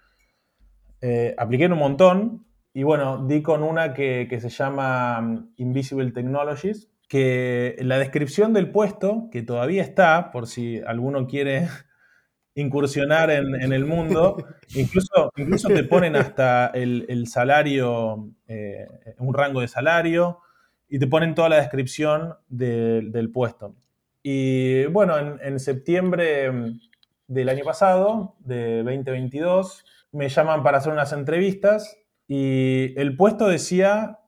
Eh, 1.00 1.32
apliqué 1.38 1.66
en 1.66 1.74
un 1.74 1.78
montón 1.78 2.46
y 2.74 2.82
bueno, 2.82 3.24
di 3.24 3.40
con 3.40 3.62
una 3.62 3.94
que, 3.94 4.36
se 4.40 4.48
llama 4.48 5.20
mm, 5.20 5.52
Invisible 5.58 6.10
Technologies, 6.10 6.90
que 7.08 7.76
la 7.78 7.96
descripción 7.96 8.52
del 8.52 8.72
puesto, 8.72 9.28
que 9.30 9.42
todavía 9.42 9.84
está, 9.84 10.32
por 10.32 10.48
si 10.48 10.80
alguno 10.80 11.28
quiere 11.28 11.68
incursionar 12.56 13.30
en, 13.30 13.72
el 13.72 13.84
mundo, 13.84 14.44
incluso, 14.74 15.30
incluso 15.36 15.68
te 15.68 15.84
ponen 15.84 16.16
hasta 16.16 16.66
el, 16.74 17.28
salario, 17.28 18.32
eh, 18.48 18.88
un 19.18 19.34
rango 19.34 19.60
de 19.60 19.68
salario, 19.68 20.40
y 20.88 20.98
te 20.98 21.06
ponen 21.06 21.34
toda 21.34 21.48
la 21.48 21.56
descripción 21.56 22.34
del 22.48 23.30
puesto. 23.32 23.74
Y 24.22 24.86
bueno, 24.86 25.16
en, 25.18 25.60
septiembre 25.60 26.50
mm, 26.50 26.80
del 27.28 27.48
año 27.48 27.64
pasado, 27.64 28.36
de 28.40 28.82
2022, 28.82 29.84
me 30.12 30.28
llaman 30.28 30.62
para 30.62 30.78
hacer 30.78 30.92
unas 30.92 31.12
entrevistas 31.12 31.96
y 32.26 32.94
el 32.98 33.16
puesto 33.16 33.48
decía 33.48 34.18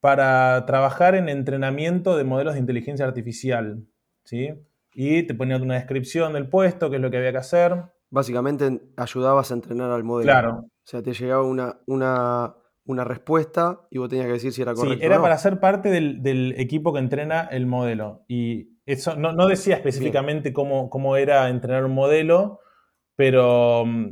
para 0.00 0.64
trabajar 0.66 1.14
en 1.14 1.28
entrenamiento 1.28 2.16
de 2.16 2.24
modelos 2.24 2.54
de 2.54 2.60
inteligencia 2.60 3.06
artificial, 3.06 3.86
¿sí? 4.24 4.50
Y 4.92 5.22
te 5.22 5.34
ponían 5.34 5.62
una 5.62 5.74
descripción 5.74 6.32
del 6.32 6.48
puesto, 6.48 6.90
qué 6.90 6.96
es 6.96 7.02
lo 7.02 7.10
que 7.10 7.18
había 7.18 7.32
que 7.32 7.38
hacer. 7.38 7.84
Básicamente 8.10 8.80
ayudabas 8.96 9.50
a 9.50 9.54
entrenar 9.54 9.90
al 9.90 10.04
modelo. 10.04 10.30
Claro. 10.30 10.50
O 10.66 10.70
sea, 10.84 11.02
te 11.02 11.12
llegaba 11.12 11.42
una, 11.42 11.78
una, 11.86 12.54
una 12.88 13.04
respuesta 13.04 13.82
y 13.90 13.98
vos 13.98 14.08
tenías 14.08 14.26
que 14.26 14.32
decir 14.32 14.52
si 14.52 14.62
era 14.62 14.72
correcto. 14.72 14.98
Sí, 14.98 15.04
era 15.04 15.20
para 15.20 15.36
ser 15.36 15.60
parte 15.60 15.90
del, 15.90 16.54
equipo 16.56 16.92
que 16.92 16.98
entrena 16.98 17.42
el 17.50 17.66
modelo. 17.66 18.24
Y 18.28 18.78
eso 18.86 19.14
no, 19.14 19.46
decía 19.46 19.76
específicamente 19.76 20.54
cómo, 20.54 20.88
cómo, 20.88 21.16
era 21.16 21.50
entrenar 21.50 21.84
un 21.84 21.92
modelo, 21.92 22.60
pero 23.14 23.84
mm, 23.84 24.06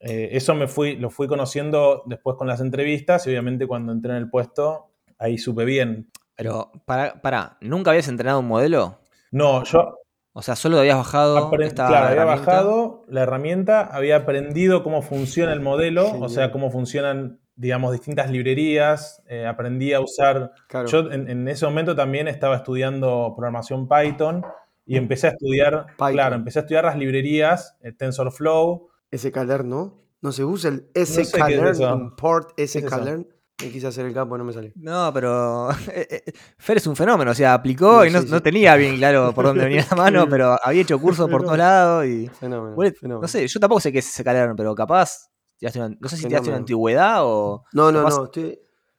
eh, 0.00 0.30
eso 0.32 0.54
me 0.54 0.68
fui, 0.68 0.96
lo 0.96 1.10
fui 1.10 1.28
conociendo 1.28 2.02
después 2.06 2.36
con 2.38 2.48
las 2.48 2.60
entrevistas 2.60 3.26
y 3.26 3.30
obviamente 3.30 3.66
cuando 3.66 3.92
entré 3.92 4.12
en 4.12 4.16
el 4.16 4.30
puesto, 4.30 4.94
ahí 5.18 5.36
supe 5.36 5.66
bien. 5.66 6.10
Pero, 6.34 6.72
para, 6.86 7.20
para 7.20 7.58
¿nunca 7.60 7.90
habías 7.90 8.08
entrenado 8.08 8.40
un 8.40 8.48
modelo? 8.48 9.00
No, 9.32 9.64
yo. 9.64 9.98
O 10.32 10.40
sea, 10.40 10.56
solo 10.56 10.78
habías 10.78 10.96
bajado. 10.96 11.50
claro, 11.50 12.08
había 12.08 12.24
bajado 12.24 13.04
la 13.06 13.22
herramienta, 13.22 13.82
había 13.82 14.16
aprendido 14.16 14.82
cómo 14.82 15.02
funciona 15.02 15.52
el 15.52 15.60
modelo, 15.60 16.10
o 16.20 16.28
sea, 16.28 16.50
cómo 16.50 16.70
funcionan 16.70 17.38
digamos, 17.56 17.92
distintas 17.92 18.30
librerías, 18.30 19.22
eh, 19.28 19.46
aprendí 19.46 19.92
a 19.92 20.00
usar... 20.00 20.52
Yo 20.86 21.10
en, 21.10 21.48
ese 21.48 21.64
momento 21.66 21.94
también 21.94 22.28
estaba 22.28 22.56
estudiando 22.56 23.32
programación 23.36 23.88
Python 23.88 24.44
y 24.86 24.96
empecé 24.96 25.28
a 25.28 25.30
estudiar, 25.30 25.86
claro, 25.96 26.34
empecé 26.34 26.58
a 26.58 26.62
estudiar 26.62 26.84
las 26.84 26.98
librerías, 26.98 27.76
eh, 27.80 27.92
TensorFlow. 27.92 28.88
sklearn, 29.16 29.68
¿no? 29.68 30.02
No 30.20 30.32
se 30.32 30.44
usa 30.44 30.70
el 30.70 31.06
sklearn, 31.06 31.78
no 31.78 31.94
import 31.96 32.58
sklearn. 32.66 33.28
Me 33.62 33.70
quise 33.70 33.86
hacer 33.86 34.04
el 34.04 34.12
campo, 34.12 34.36
no 34.36 34.42
me 34.42 34.52
salió. 34.52 34.72
No, 34.74 35.12
pero 35.14 35.70
eh, 35.94 36.24
Fer 36.58 36.78
es 36.78 36.86
un 36.88 36.96
fenómeno, 36.96 37.30
o 37.30 37.34
sea, 37.34 37.54
aplicó 37.54 38.04
y 38.04 38.10
no, 38.10 38.42
tenía 38.42 38.74
bien 38.74 38.96
claro 38.96 39.32
por 39.32 39.44
dónde 39.44 39.64
venía 39.64 39.86
la 39.88 39.96
mano, 39.96 40.26
pero 40.30 40.58
había 40.60 40.82
hecho 40.82 40.98
cursos 40.98 41.30
por 41.30 41.44
todos 41.44 41.58
lados 41.58 42.04
y... 42.04 42.26
Fenómeno, 42.28 42.76
No 43.20 43.28
sé, 43.28 43.46
yo 43.46 43.60
tampoco 43.60 43.80
sé 43.80 43.92
qué 43.92 44.00
es 44.00 44.12
sklearn, 44.12 44.56
pero 44.56 44.74
capaz 44.74 45.30
no 45.60 46.08
sé 46.08 46.16
si 46.16 46.28
te 46.28 46.36
hace 46.36 46.48
una 46.48 46.58
antigüedad 46.58 47.24
o. 47.24 47.64
No, 47.72 47.92
no, 47.92 48.08
no. 48.08 48.30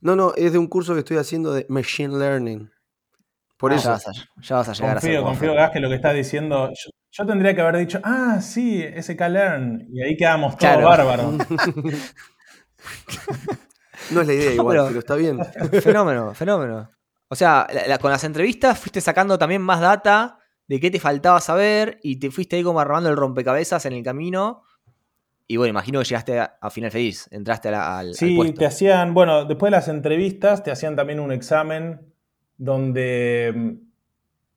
no, 0.02 0.16
no, 0.16 0.34
es 0.36 0.54
de 0.54 0.58
un 0.58 0.68
curso 0.68 0.94
que 0.94 1.00
estoy 1.00 1.18
haciendo 1.18 1.54
de 1.54 1.66
Machine 1.70 2.18
Learning. 2.18 2.70
Por 3.58 3.72
ah, 3.72 3.76
eso. 3.76 3.98
Ya 4.42 4.58
vas, 4.58 4.70
a, 4.70 4.74
llegar 4.74 4.96
confío, 4.96 5.22
a 5.22 5.24
Confío, 5.24 5.54
Gas, 5.54 5.72
que 5.72 5.80
lo 5.80 5.90
que 5.90 5.96
estás 5.96 6.14
diciendo. 6.14 6.72
Yo, 7.12 7.26
tendría 7.26 7.56
que 7.56 7.62
haber 7.62 7.78
dicho, 7.78 8.00
ah, 8.04 8.40
sí, 8.42 8.84
SK-Learn. 8.84 9.88
Y 9.92 10.02
ahí 10.02 10.18
quedamos 10.18 10.58
todos 10.58 10.84
bárbaros. 10.84 11.36
no 14.12 14.22
es 14.22 14.28
la 14.28 14.34
idea 14.34 14.52
igual, 14.54 14.86
pero, 14.88 15.00
está 15.00 15.16
bien. 15.16 15.40
Fenómeno, 15.82 16.34
fenómeno. 16.34 16.90
O 17.30 17.36
sea, 17.36 17.68
con 18.02 18.12
las 18.12 18.24
entrevistas 18.24 18.78
fuiste 18.78 19.02
sacando 19.02 19.38
también 19.38 19.62
más 19.62 19.80
data 19.80 20.40
de 20.68 20.80
qué 20.80 20.92
te 20.92 21.00
faltaba 21.00 21.40
saber 21.42 22.00
y 22.04 22.20
te 22.20 22.32
fuiste 22.32 22.58
ahí 22.58 22.64
como 22.64 22.80
armando 22.80 23.10
el 23.10 23.16
rompecabezas 23.16 23.86
en 23.86 23.94
el 23.94 24.04
camino 24.04 24.64
y 25.48 25.58
bueno, 25.58 25.70
imagino 25.70 26.00
que 26.00 26.06
llegaste 26.06 26.40
a, 26.40 26.70
final 26.72 26.92
feliz, 26.92 27.28
entraste 27.32 27.70
al, 27.70 28.16
sí, 28.16 28.38
te 28.58 28.66
hacían, 28.66 29.14
bueno, 29.14 29.46
después 29.46 29.70
de 29.70 29.78
las 29.78 29.88
entrevistas 29.88 30.64
te 30.64 30.72
hacían 30.72 30.96
también 30.96 31.20
un 31.20 31.32
examen 31.32 32.02
donde 32.58 33.54
mm, 33.56 33.72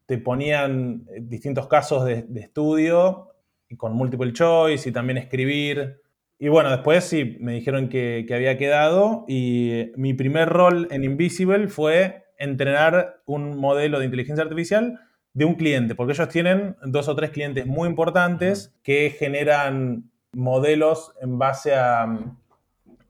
te 0.06 0.18
ponían 0.18 1.04
eh, 1.10 1.20
distintos 1.20 1.68
casos 1.68 2.04
de, 2.06 2.26
estudio 2.36 3.34
con 3.76 3.94
multiple 3.94 4.32
choice 4.32 4.88
y 4.88 4.92
también 4.92 5.18
escribir. 5.18 6.00
Y 6.38 6.48
bueno, 6.48 6.70
después 6.70 7.04
sí, 7.04 7.36
me 7.40 7.52
dijeron 7.52 7.90
que, 7.90 8.26
había 8.32 8.56
quedado 8.56 9.26
y 9.28 9.92
mi 9.96 10.14
primer 10.14 10.48
rol 10.48 10.88
en 10.90 11.04
Invisible 11.04 11.68
fue 11.68 12.24
entrenar 12.38 13.20
un 13.26 13.58
modelo 13.58 13.98
de 13.98 14.06
inteligencia 14.06 14.44
artificial 14.44 15.00
de 15.34 15.44
un 15.44 15.56
cliente, 15.56 15.94
porque 15.94 16.14
ellos 16.14 16.28
tienen 16.30 16.76
dos 16.82 17.08
o 17.08 17.14
tres 17.14 17.30
clientes 17.30 17.66
muy 17.66 17.88
importantes 17.88 18.74
que 18.82 19.10
generan 19.10 20.10
modelos 20.32 21.12
en 21.20 21.38
base 21.38 21.74
a, 21.74 22.06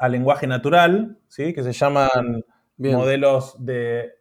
lenguaje 0.09 0.47
natural, 0.47 1.19
¿sí? 1.29 1.53
que 1.53 1.63
se 1.63 1.73
llaman 1.73 2.45
modelos 2.77 3.57
de 3.65 4.13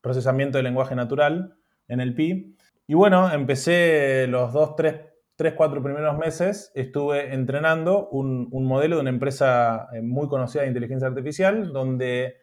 procesamiento 0.00 0.58
de 0.58 0.64
lenguaje 0.64 0.94
natural, 0.94 1.56
en 1.88 2.00
el 2.00 2.14
PI. 2.14 2.56
Y 2.86 2.94
bueno, 2.94 3.30
empecé 3.32 4.26
los 4.28 4.52
dos, 4.52 4.76
tres, 4.76 5.00
tres 5.36 5.54
cuatro 5.54 5.82
primeros 5.82 6.16
meses, 6.16 6.72
estuve 6.74 7.34
entrenando 7.34 8.08
un, 8.08 8.48
modelo 8.50 8.96
de 8.96 9.02
una 9.02 9.10
empresa 9.10 9.88
eh, 9.92 10.00
muy 10.00 10.28
conocida 10.28 10.62
de 10.62 10.68
inteligencia 10.68 11.08
artificial, 11.08 11.72
donde... 11.72 12.36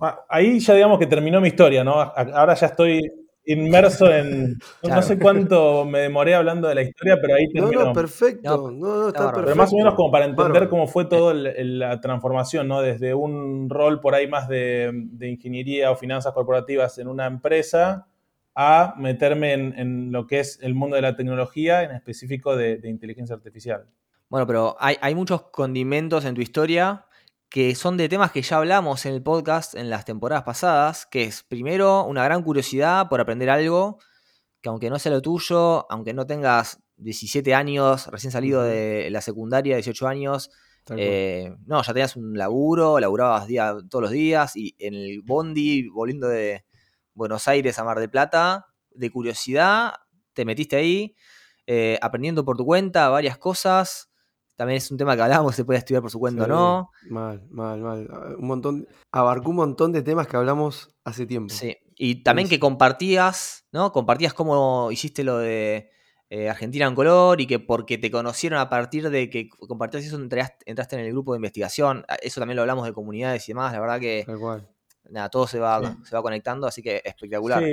Ah, 0.00 0.24
ahí 0.30 0.58
ya 0.60 0.74
digamos 0.74 0.98
que 0.98 1.06
terminó 1.06 1.40
mi 1.40 1.48
historia, 1.48 1.84
¿no? 1.84 2.00
Ahora 2.00 2.54
ya 2.54 2.68
estoy 2.68 3.21
inmerso 3.44 4.10
en. 4.12 4.58
No 4.82 5.02
sé 5.02 5.18
cuánto 5.18 5.84
me 5.84 6.00
demoré 6.00 6.34
hablando 6.34 6.68
de 6.68 6.74
la 6.74 6.82
historia, 6.82 7.18
pero 7.20 7.34
ahí 7.34 7.48
terminó. 7.52 7.80
No, 7.80 7.84
no, 7.86 7.92
perfecto. 7.92 8.70
No, 8.70 9.08
está 9.08 9.20
perfecto. 9.20 9.44
Pero 9.44 9.56
más 9.56 9.72
o 9.72 9.76
menos 9.76 9.94
como 9.94 10.10
para 10.10 10.26
entender 10.26 10.68
cómo 10.68 10.86
fue 10.86 11.04
toda 11.06 11.34
la 11.34 12.00
transformación, 12.00 12.68
¿no? 12.68 12.82
Desde 12.82 13.14
un 13.14 13.68
rol 13.68 14.00
por 14.00 14.14
ahí 14.14 14.28
más 14.28 14.48
de, 14.48 14.92
ingeniería 15.20 15.90
o 15.90 15.96
finanzas 15.96 16.32
corporativas 16.32 16.98
en 16.98 17.08
una 17.08 17.26
empresa 17.26 18.06
a 18.54 18.94
meterme 18.98 19.54
en, 19.54 20.12
lo 20.12 20.26
que 20.26 20.40
es 20.40 20.58
el 20.62 20.74
mundo 20.74 20.96
de 20.96 21.02
la 21.02 21.16
tecnología, 21.16 21.82
en 21.82 21.92
específico 21.92 22.56
de, 22.56 22.80
inteligencia 22.84 23.34
artificial. 23.34 23.86
Bueno, 24.28 24.46
pero 24.46 24.76
hay, 24.78 24.96
hay 25.00 25.14
muchos 25.14 25.42
condimentos 25.42 26.24
en 26.24 26.34
tu 26.34 26.40
historia 26.40 27.06
que 27.52 27.74
son 27.74 27.98
de 27.98 28.08
temas 28.08 28.32
que 28.32 28.40
ya 28.40 28.56
hablamos 28.56 29.04
en 29.04 29.12
el 29.12 29.22
podcast 29.22 29.74
en 29.74 29.90
las 29.90 30.06
temporadas 30.06 30.42
pasadas, 30.42 31.04
que 31.04 31.24
es 31.24 31.42
primero 31.42 32.02
una 32.04 32.24
gran 32.24 32.42
curiosidad 32.42 33.10
por 33.10 33.20
aprender 33.20 33.50
algo, 33.50 33.98
que 34.62 34.70
aunque 34.70 34.88
no 34.88 34.98
sea 34.98 35.12
lo 35.12 35.20
tuyo, 35.20 35.86
aunque 35.92 36.14
no 36.14 36.26
tengas 36.26 36.82
17 36.96 37.54
años, 37.54 38.06
recién 38.06 38.30
salido 38.30 38.62
de 38.62 39.10
la 39.10 39.20
secundaria, 39.20 39.76
18 39.76 40.08
años, 40.08 40.50
eh, 40.96 41.54
no, 41.66 41.82
ya 41.82 41.92
tenías 41.92 42.16
un 42.16 42.38
laburo, 42.38 42.98
laburabas 42.98 43.46
día, 43.46 43.76
todos 43.90 44.02
los 44.02 44.12
días 44.12 44.56
y 44.56 44.74
en 44.78 44.94
el 44.94 45.20
bondi, 45.20 45.88
volviendo 45.88 46.28
de 46.28 46.64
Buenos 47.12 47.48
Aires 47.48 47.78
a 47.78 47.84
Mar 47.84 48.00
del 48.00 48.08
Plata, 48.08 48.64
de 48.90 49.10
curiosidad, 49.10 49.92
te 50.32 50.46
metiste 50.46 50.76
ahí, 50.76 51.16
eh, 51.66 51.98
aprendiendo 52.00 52.46
por 52.46 52.56
tu 52.56 52.64
cuenta 52.64 53.10
varias 53.10 53.36
cosas, 53.36 54.11
también 54.62 54.76
es 54.76 54.88
un 54.92 54.96
tema 54.96 55.16
que 55.16 55.22
hablamos, 55.22 55.56
se 55.56 55.64
puede 55.64 55.80
estudiar 55.80 56.02
por 56.02 56.10
su 56.12 56.20
cuenta 56.20 56.44
o 56.44 56.46
no. 56.46 56.90
Mal, 57.10 57.42
mal, 57.50 57.80
mal. 57.80 58.08
Un 58.38 58.46
montón, 58.46 58.86
abarcó 59.10 59.50
un 59.50 59.56
montón 59.56 59.90
de 59.90 60.02
temas 60.02 60.28
que 60.28 60.36
hablamos 60.36 60.94
hace 61.02 61.26
tiempo. 61.26 61.52
Sí. 61.52 61.76
Y 61.96 62.22
también 62.22 62.48
que 62.48 62.60
compartías, 62.60 63.66
¿no? 63.72 63.90
Compartías 63.90 64.34
cómo 64.34 64.92
hiciste 64.92 65.24
lo 65.24 65.38
de 65.38 65.90
eh, 66.30 66.48
Argentina 66.48 66.86
en 66.86 66.94
color 66.94 67.40
y 67.40 67.48
que 67.48 67.58
porque 67.58 67.98
te 67.98 68.12
conocieron 68.12 68.60
a 68.60 68.70
partir 68.70 69.10
de 69.10 69.28
que 69.30 69.48
compartías 69.48 70.04
eso 70.04 70.16
entraste, 70.16 70.64
en 70.64 71.00
el 71.00 71.10
grupo 71.10 71.32
de 71.32 71.38
investigación. 71.38 72.04
Ah, 72.06 72.16
eso 72.22 72.40
también 72.40 72.54
lo 72.54 72.62
hablamos 72.62 72.86
de 72.86 72.92
comunidades 72.92 73.48
y 73.48 73.52
demás. 73.52 73.72
La 73.72 73.80
verdad 73.80 73.98
que. 73.98 74.24
Nada, 75.10 75.28
todo 75.28 75.48
se 75.48 75.58
va, 75.58 75.96
se 76.04 76.14
va 76.14 76.22
conectando, 76.22 76.68
así 76.68 76.82
que 76.82 77.02
espectacular. 77.04 77.64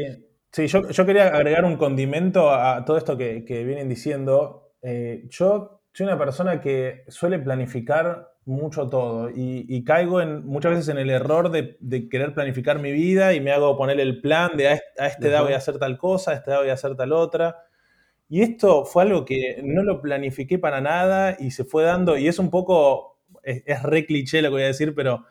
Sí, 0.52 0.68
sí 0.68 0.68
yo, 0.68 1.06
quería 1.06 1.28
agregar 1.28 1.66
un 1.66 1.78
condimento 1.78 2.50
a 2.50 2.84
todo 2.84 2.98
esto 2.98 3.16
que, 3.16 3.46
que 3.46 3.64
vienen 3.64 3.88
diciendo 3.88 4.66
Eh, 4.82 5.28
yo 5.30 5.79
soy 5.94 6.06
una 6.06 6.18
persona 6.18 6.62
que 6.62 7.04
suele 7.08 7.40
planificar 7.40 8.30
mucho 8.46 8.90
todo 8.90 9.30
y, 9.34 9.84
caigo 9.84 10.22
en, 10.22 10.46
muchas 10.46 10.72
veces 10.72 10.90
en 10.90 10.98
el 10.98 11.10
error 11.10 11.52
de, 11.52 12.10
querer 12.10 12.34
planificar 12.34 12.80
mi 12.80 12.92
vida 12.92 13.34
y 13.34 13.42
me 13.42 13.52
hago 13.52 13.78
poner 13.78 14.00
el 14.00 14.22
plan 14.22 14.58
de 14.58 14.70
a, 14.70 14.74
esta 14.74 15.28
edad 15.28 15.44
voy 15.44 15.54
a 15.54 15.58
hacer 15.58 15.78
tal 15.78 15.98
cosa, 15.98 16.32
a 16.32 16.34
esta 16.36 16.52
edad 16.52 16.60
voy 16.62 16.70
a 16.70 16.74
hacer 16.74 16.96
tal 16.96 17.14
otra. 17.14 17.64
Y 18.28 18.42
esto 18.42 18.86
fue 18.86 19.04
algo 19.04 19.26
que 19.26 19.62
no 19.64 19.84
lo 19.84 20.02
planifiqué 20.02 20.60
para 20.60 20.82
nada 20.82 21.36
y 21.40 21.52
se 21.52 21.64
fue 21.64 21.84
dando, 21.84 22.18
y 22.18 22.28
es 22.28 22.40
un 22.40 22.50
poco, 22.50 23.20
es, 23.44 23.64
es 23.66 23.84
re 23.84 24.06
cliché 24.06 24.42
lo 24.42 24.50
que 24.50 24.54
voy 24.54 24.64
a 24.64 24.68
decir, 24.68 24.94
pero 24.96 25.26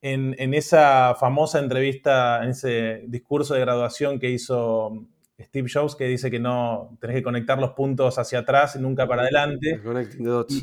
en, 0.00 0.34
en, 0.38 0.54
esa 0.54 1.14
famosa 1.14 1.60
entrevista, 1.60 2.42
en 2.42 2.50
ese 2.50 3.04
discurso 3.06 3.54
de 3.54 3.60
graduación 3.60 4.18
que 4.18 4.30
hizo 4.30 5.06
Steve 5.44 5.68
Jobs 5.72 5.96
que 5.96 6.06
dice 6.06 6.30
que 6.30 6.38
no 6.38 6.96
tenés 7.00 7.16
que 7.16 7.22
conectar 7.22 7.58
los 7.58 7.70
puntos 7.70 8.18
hacia 8.18 8.40
atrás 8.40 8.76
y 8.76 8.80
nunca 8.80 9.06
para 9.06 9.22
adelante. 9.22 9.80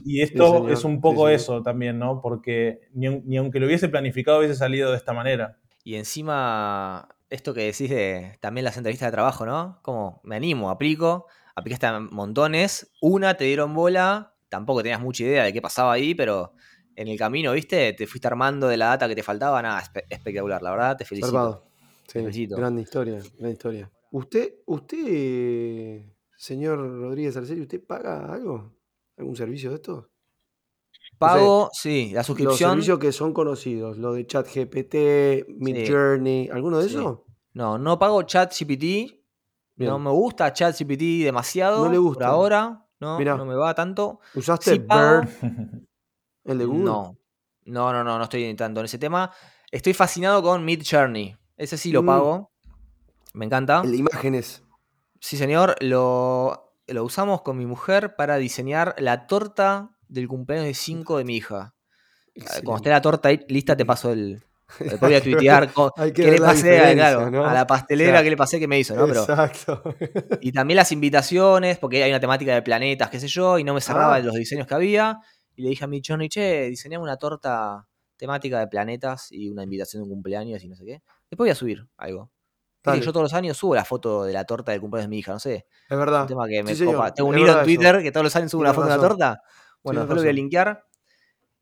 Y, 0.06 0.22
esto 0.22 0.70
es 0.70 0.84
un 0.84 1.02
poco 1.02 1.30
eso 1.30 1.62
también, 1.64 2.00
¿no? 2.00 2.22
Porque 2.22 2.82
ni, 2.94 3.38
aunque 3.38 3.60
lo 3.60 3.66
hubiese 3.66 3.90
planificado 3.90 4.40
hubiese 4.40 4.56
salido 4.56 4.92
de 4.92 4.98
esta 4.98 5.14
manera. 5.14 5.58
Y 5.84 5.96
encima, 5.96 7.10
esto 7.30 7.54
que 7.54 7.64
decís 7.64 7.90
de 7.90 8.38
también 8.42 8.66
las 8.66 8.78
entrevistas 8.78 9.08
de 9.08 9.14
trabajo, 9.14 9.46
¿no? 9.46 9.80
Como 9.82 10.22
me 10.24 10.36
animo, 10.36 10.70
aplico, 10.70 11.28
aplicaste 11.56 11.88
montones, 12.12 12.92
una 13.02 13.36
te 13.36 13.46
dieron 13.46 13.74
bola, 13.74 14.34
tampoco 14.50 14.82
tenías 14.84 15.02
mucha 15.02 15.24
idea 15.24 15.44
de 15.44 15.54
qué 15.54 15.62
pasaba 15.62 15.94
ahí, 15.94 16.14
pero 16.16 16.54
en 16.96 17.08
el 17.08 17.18
camino, 17.18 17.54
¿viste? 17.54 17.94
Te 17.94 18.08
fuiste 18.08 18.28
armando 18.28 18.68
de 18.68 18.78
la 18.78 18.88
data 18.88 19.08
que 19.08 19.16
te 19.16 19.24
faltaba, 19.24 19.62
nada, 19.62 19.82
espectacular, 20.10 20.62
la 20.62 20.72
verdad, 20.72 20.98
te 20.98 21.06
felicito. 21.06 21.64
Sí, 22.08 22.20
felicito. 22.20 22.58
Gran 22.58 22.78
historia, 22.80 23.20
gran 23.38 23.52
historia. 23.52 23.90
Usted, 24.12 24.56
usted, 24.66 26.06
señor 26.36 26.80
Rodríguez 26.80 27.38
Arceli, 27.38 27.62
¿usted 27.62 27.86
paga 27.86 28.34
algo? 28.34 28.75
¿Algún 29.18 29.36
servicio 29.36 29.70
de 29.70 29.75
esto? 29.75 30.10
Pago, 31.18 31.70
sí, 31.74 32.12
la 32.13 32.24
suscripción. 32.24 32.78
Los 32.78 32.86
servicios 32.86 33.00
que 33.00 33.12
son 33.12 33.34
conocidos, 33.34 33.98
lo 33.98 34.13
de 34.13 34.25
ChatGPT, 34.25 35.50
Midjourney, 35.50 36.50
¿alguno 36.50 36.80
de 36.80 36.88
esos? 36.88 37.20
No, 37.54 37.78
no 37.78 38.00
pago 38.00 38.24
ChatGPT. 38.24 39.20
No 39.75 40.00
me 40.00 40.12
gusta 40.12 40.51
ChatGPT 40.51 41.24
demasiado. 41.24 41.86
No 41.86 41.92
le 41.92 41.98
gusta. 41.98 42.25
Por 42.25 42.34
ahora, 42.34 42.86
no, 43.00 43.20
no 43.20 43.46
me 43.46 43.56
va 43.56 43.74
tanto. 43.74 44.20
¿Usaste 44.36 44.80
Bird? 44.80 45.28
¿El 46.44 46.58
de 46.58 46.66
Google? 46.66 46.84
No. 46.84 47.18
No, 47.66 47.94
no, 47.94 48.04
no, 48.04 48.18
no 48.18 48.24
estoy 48.24 48.54
tanto 48.56 48.80
en 48.80 48.86
ese 48.86 48.98
tema. 48.98 49.32
Estoy 49.72 49.94
fascinado 49.94 50.42
con 50.42 50.66
Midjourney. 50.66 51.38
Ese 51.56 51.78
sí 51.78 51.92
lo 51.92 52.04
mm. 52.04 52.06
pago. 52.06 52.49
Me 53.34 53.46
encanta. 53.46 53.82
El 53.84 53.92
de 53.92 53.98
imágenes. 53.98 54.64
Sí, 55.20 55.38
señor. 55.38 55.76
Lo, 55.82 56.74
lo 56.88 57.04
usamos 57.04 57.42
con 57.42 57.58
mi 57.58 57.66
mujer 57.66 58.16
para 58.16 58.38
diseñar 58.38 58.96
la 58.98 59.28
torta 59.28 59.92
del 60.08 60.28
cumpleaños 60.28 60.68
de 60.68 60.74
5 60.74 61.18
de 61.18 61.24
mi 61.24 61.38
hija. 61.38 61.76
Cuando 62.64 62.78
esté 62.78 62.90
la 62.90 63.02
torta 63.02 63.30
ahí 63.30 63.40
lista, 63.48 63.76
te 63.76 63.86
paso 63.86 64.12
el. 64.12 64.44
Te 64.78 64.98
voy 64.98 65.16
a 65.16 65.22
tuitear 65.22 65.72
qué 66.14 66.30
le 66.30 66.38
pasé 66.38 66.80
a, 66.80 66.94
la 66.94 67.66
pastelera, 67.66 68.22
qué 68.22 68.30
le 68.30 68.38
pasé 68.38 68.60
que 68.60 68.68
me 68.68 68.78
hizo, 68.78 68.94
¿no? 68.96 69.08
Exacto. 69.08 69.82
y 70.42 70.52
también 70.52 70.76
las 70.76 70.92
invitaciones, 70.92 71.80
porque 71.80 72.04
hay 72.04 72.12
una 72.12 72.20
temática 72.20 72.54
de 72.54 72.62
planetas, 72.62 73.10
qué 73.10 73.20
sé 73.20 73.28
yo, 73.28 73.58
y 73.58 73.63
no 73.63 73.74
me 73.74 73.82
cerraba 73.82 74.15
ah. 74.15 74.20
los 74.20 74.36
diseños 74.36 74.68
que 74.68 74.76
había. 74.76 75.22
Y 75.56 75.63
le 75.63 75.70
dije 75.70 75.86
a 75.86 75.88
mi 75.88 76.04
Johnny, 76.06 76.30
che, 76.30 76.70
diseñame 76.70 77.04
una 77.04 77.18
torta 77.18 77.88
temática 78.15 78.60
de 78.60 78.68
planetas 78.68 79.32
y 79.32 79.50
una 79.50 79.63
invitación 79.63 80.04
de 80.04 80.10
un 80.10 80.13
cumpleaños 80.13 80.63
y 80.63 80.68
no 80.68 80.76
sé 80.76 80.86
qué. 80.86 81.02
Después 81.32 81.48
voy 81.48 81.50
a 81.50 81.56
subir 81.56 81.88
algo 81.98 82.30
yo 82.86 83.12
todos 83.12 83.24
los 83.24 83.34
años 83.34 83.58
subo 83.58 83.76
la 83.76 83.86
foto 83.86 84.24
de 84.24 84.34
la 84.34 84.46
torta 84.46 84.72
del 84.72 84.82
cumpleaños 84.82 85.06
de 85.06 85.10
mi 85.10 85.20
hija, 85.20 85.32
no 85.32 85.39
sé. 85.39 85.68
Es 85.89 85.98
verdad. 85.98 86.26
tema 86.26 86.48
que 86.48 86.63
me 86.63 86.76
Tengo 86.76 87.30
un 87.30 87.38
hilo 87.38 87.60
en 87.60 87.63
Twitter 87.63 88.02
que 88.02 88.12
todos 88.12 88.24
los 88.24 88.36
años 88.36 88.52
subo 88.52 88.62
una 88.62 88.74
foto 88.74 88.88
de 88.88 88.96
la 88.96 89.02
torta. 89.02 89.42
Bueno, 89.84 90.02
después 90.02 90.15
lo 90.15 90.22
voy 90.24 90.30
a 90.30 90.34
linkear. 90.34 90.86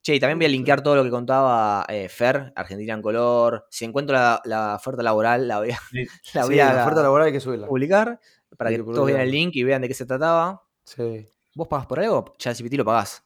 Che, 0.01 0.15
y 0.15 0.19
también 0.19 0.37
voy 0.37 0.45
a 0.45 0.49
linkear 0.49 0.81
todo 0.81 0.95
lo 0.95 1.03
que 1.03 1.09
contaba 1.09 1.85
eh, 1.89 2.07
Fer, 2.07 2.53
Argentina 2.55 2.93
en 2.93 3.01
color. 3.01 3.65
Si 3.69 3.83
encuentro 3.83 4.15
la, 4.15 4.75
oferta 4.75 5.03
laboral, 5.03 5.47
la 5.47 5.59
voy 5.59 5.71
a, 5.71 5.79
la, 6.33 6.45
voy 6.45 6.59
a 6.59 6.83
oferta 6.83 7.01
laboral 7.01 7.27
hay 7.27 7.33
que 7.33 7.39
subirla. 7.39 7.67
publicar 7.67 8.19
para 8.55 8.69
que 8.69 8.79
todos 8.79 9.05
vean 9.05 9.21
el 9.21 9.31
link 9.31 9.55
y 9.55 9.63
vean 9.63 9.81
de 9.81 9.87
qué 9.87 9.93
se 9.93 10.05
trataba. 10.05 10.63
Sí. 10.83 11.27
¿Vos 11.55 11.67
pagas 11.67 11.87
por 11.87 11.99
algo? 11.99 12.33
ChatGPT 12.37 12.73
lo 12.75 12.85
pagás. 12.85 13.23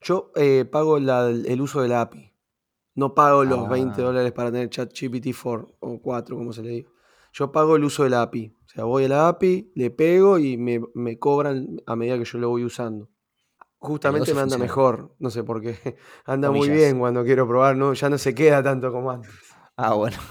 Yo 0.00 0.30
eh, 0.36 0.64
pago 0.64 0.96
el 0.96 1.60
uso 1.60 1.82
de 1.82 1.88
la 1.88 2.02
API. 2.02 2.32
No 2.94 3.14
pago 3.14 3.44
los 3.44 3.68
20 3.68 4.00
ah. 4.00 4.04
dólares 4.04 4.32
para 4.32 4.50
tener 4.50 4.70
ChatGPT 4.70 5.34
4 5.42 5.76
o 5.80 6.00
4, 6.00 6.36
como 6.36 6.52
se 6.52 6.62
le 6.62 6.68
diga 6.70 6.90
yo 7.36 7.52
pago 7.52 7.76
el 7.76 7.84
uso 7.84 8.04
de 8.04 8.10
la 8.10 8.22
API. 8.22 8.54
O 8.64 8.68
sea, 8.68 8.84
voy 8.84 9.04
a 9.04 9.08
la 9.08 9.28
API, 9.28 9.70
le 9.74 9.90
pego 9.90 10.38
y 10.38 10.56
me, 10.56 11.18
cobran 11.18 11.82
a 11.86 11.94
medida 11.94 12.18
que 12.18 12.24
yo 12.24 12.38
lo 12.38 12.48
voy 12.48 12.64
usando. 12.64 13.10
Justamente 13.78 14.32
me 14.32 14.40
anda 14.40 14.56
mejor, 14.56 15.14
no 15.18 15.28
sé 15.28 15.44
por 15.44 15.60
qué. 15.60 15.76
Anda 16.24 16.50
muy 16.50 16.70
bien 16.70 16.98
cuando 16.98 17.22
quiero 17.24 17.46
probar, 17.46 17.76
no, 17.76 17.92
ya 17.92 18.08
no 18.08 18.16
se 18.16 18.34
queda 18.34 18.62
tanto 18.62 18.90
como 18.90 19.10
antes. 19.10 19.30
Ah, 19.76 19.94
bueno. 19.94 20.16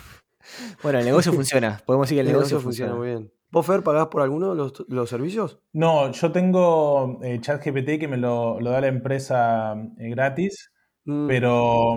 Bueno, 0.83 0.99
el 0.99 1.05
negocio 1.05 1.33
funciona. 1.33 1.81
Podemos 1.87 2.07
decir 2.07 2.17
que 2.17 2.21
el, 2.21 2.27
negocio, 2.27 2.59
funciona. 2.59 2.93
muy 2.93 3.07
bien. 3.07 3.33
¿Vos, 3.49 3.65
Fer, 3.65 3.81
pagás 3.81 4.07
por 4.07 4.21
alguno 4.21 4.53
de 4.53 4.71
los, 4.87 5.09
servicios? 5.09 5.59
No, 5.73 6.11
yo 6.11 6.31
tengo 6.31 7.19
eh, 7.23 7.39
ChatGPT 7.41 7.99
que 7.99 8.07
me 8.07 8.17
lo, 8.17 8.59
da 8.61 8.79
la 8.79 8.87
empresa 8.87 9.73
eh, 9.97 10.09
gratis, 10.11 10.71
mm. 11.05 11.27
pero 11.27 11.95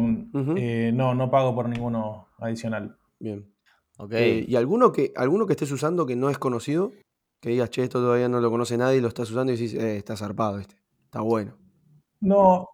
eh, 0.56 0.92
no, 0.94 1.14
no 1.14 1.30
pago 1.30 1.54
por 1.54 1.68
ninguno 1.68 2.28
adicional. 2.38 2.96
Bien. 3.18 3.46
Eh, 4.10 4.44
¿Y 4.46 4.56
alguno 4.56 4.92
que, 4.92 5.12
alguno 5.16 5.46
que 5.46 5.54
estés 5.54 5.72
usando 5.72 6.06
que 6.06 6.16
no 6.16 6.30
es 6.30 6.38
conocido? 6.38 6.92
Que 7.40 7.50
digas, 7.50 7.70
che, 7.70 7.82
esto 7.82 8.00
todavía 8.00 8.28
no 8.28 8.40
lo 8.40 8.50
conoce 8.50 8.76
nadie 8.76 8.98
y 8.98 9.00
lo 9.00 9.08
estás 9.08 9.30
usando 9.30 9.52
y 9.52 9.56
dices, 9.56 9.80
eh, 9.80 9.96
está 9.96 10.16
zarpado 10.16 10.58
este. 10.58 10.76
Está 11.04 11.20
bueno. 11.20 11.56
No. 12.20 12.68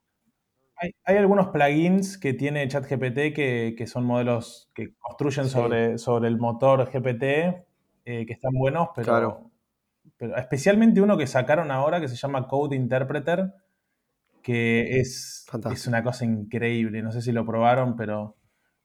Hay, 0.77 1.17
algunos 1.17 1.49
plugins 1.49 2.19
que 2.19 2.35
tiene 2.35 2.67
ChatGPT 2.69 3.35
que, 3.35 3.75
que 3.77 3.87
son 3.87 4.05
modelos 4.05 4.71
que 4.75 4.95
construyen 4.99 5.49
sobre, 5.49 5.99
sobre 5.99 6.29
el 6.29 6.37
motor 6.37 6.91
GPT 6.91 7.23
eh, 8.07 8.27
que 8.27 8.33
están 8.33 8.53
buenos, 8.53 8.89
pero, 8.95 9.51
pero 10.19 10.37
especialmente 10.37 11.01
uno 11.01 11.17
que 11.17 11.27
sacaron 11.27 11.71
ahora 11.71 12.01
que 12.01 12.09
se 12.09 12.17
llama 12.17 12.49
Code 12.49 12.77
Interpreter, 12.77 13.55
que 14.43 14.99
es, 15.01 15.47
es 15.73 15.87
una 15.87 16.03
cosa 16.03 16.27
increíble. 16.27 17.03
No 17.03 17.13
sé 17.13 17.23
si 17.23 17.33
lo 17.33 17.47
probaron, 17.47 17.97
pero 17.97 18.37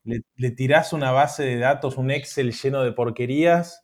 le, 0.03 0.21
le, 0.35 0.51
tirás 0.51 0.93
una 0.93 1.12
base 1.12 1.43
de 1.43 1.57
datos, 1.57 1.97
un 1.97 2.12
Excel 2.12 2.51
lleno 2.51 2.83
de 2.83 2.91
porquerías 2.91 3.83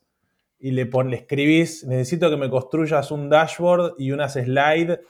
y 0.58 0.70
le, 0.70 0.86
pon, 0.86 1.10
le 1.10 1.16
escribís, 1.16 1.84
necesito 1.84 2.30
que 2.30 2.36
me 2.36 2.50
construyas 2.50 3.10
un 3.10 3.28
dashboard 3.28 3.94
y 3.98 4.12
unas 4.12 4.34
slides 4.34 5.00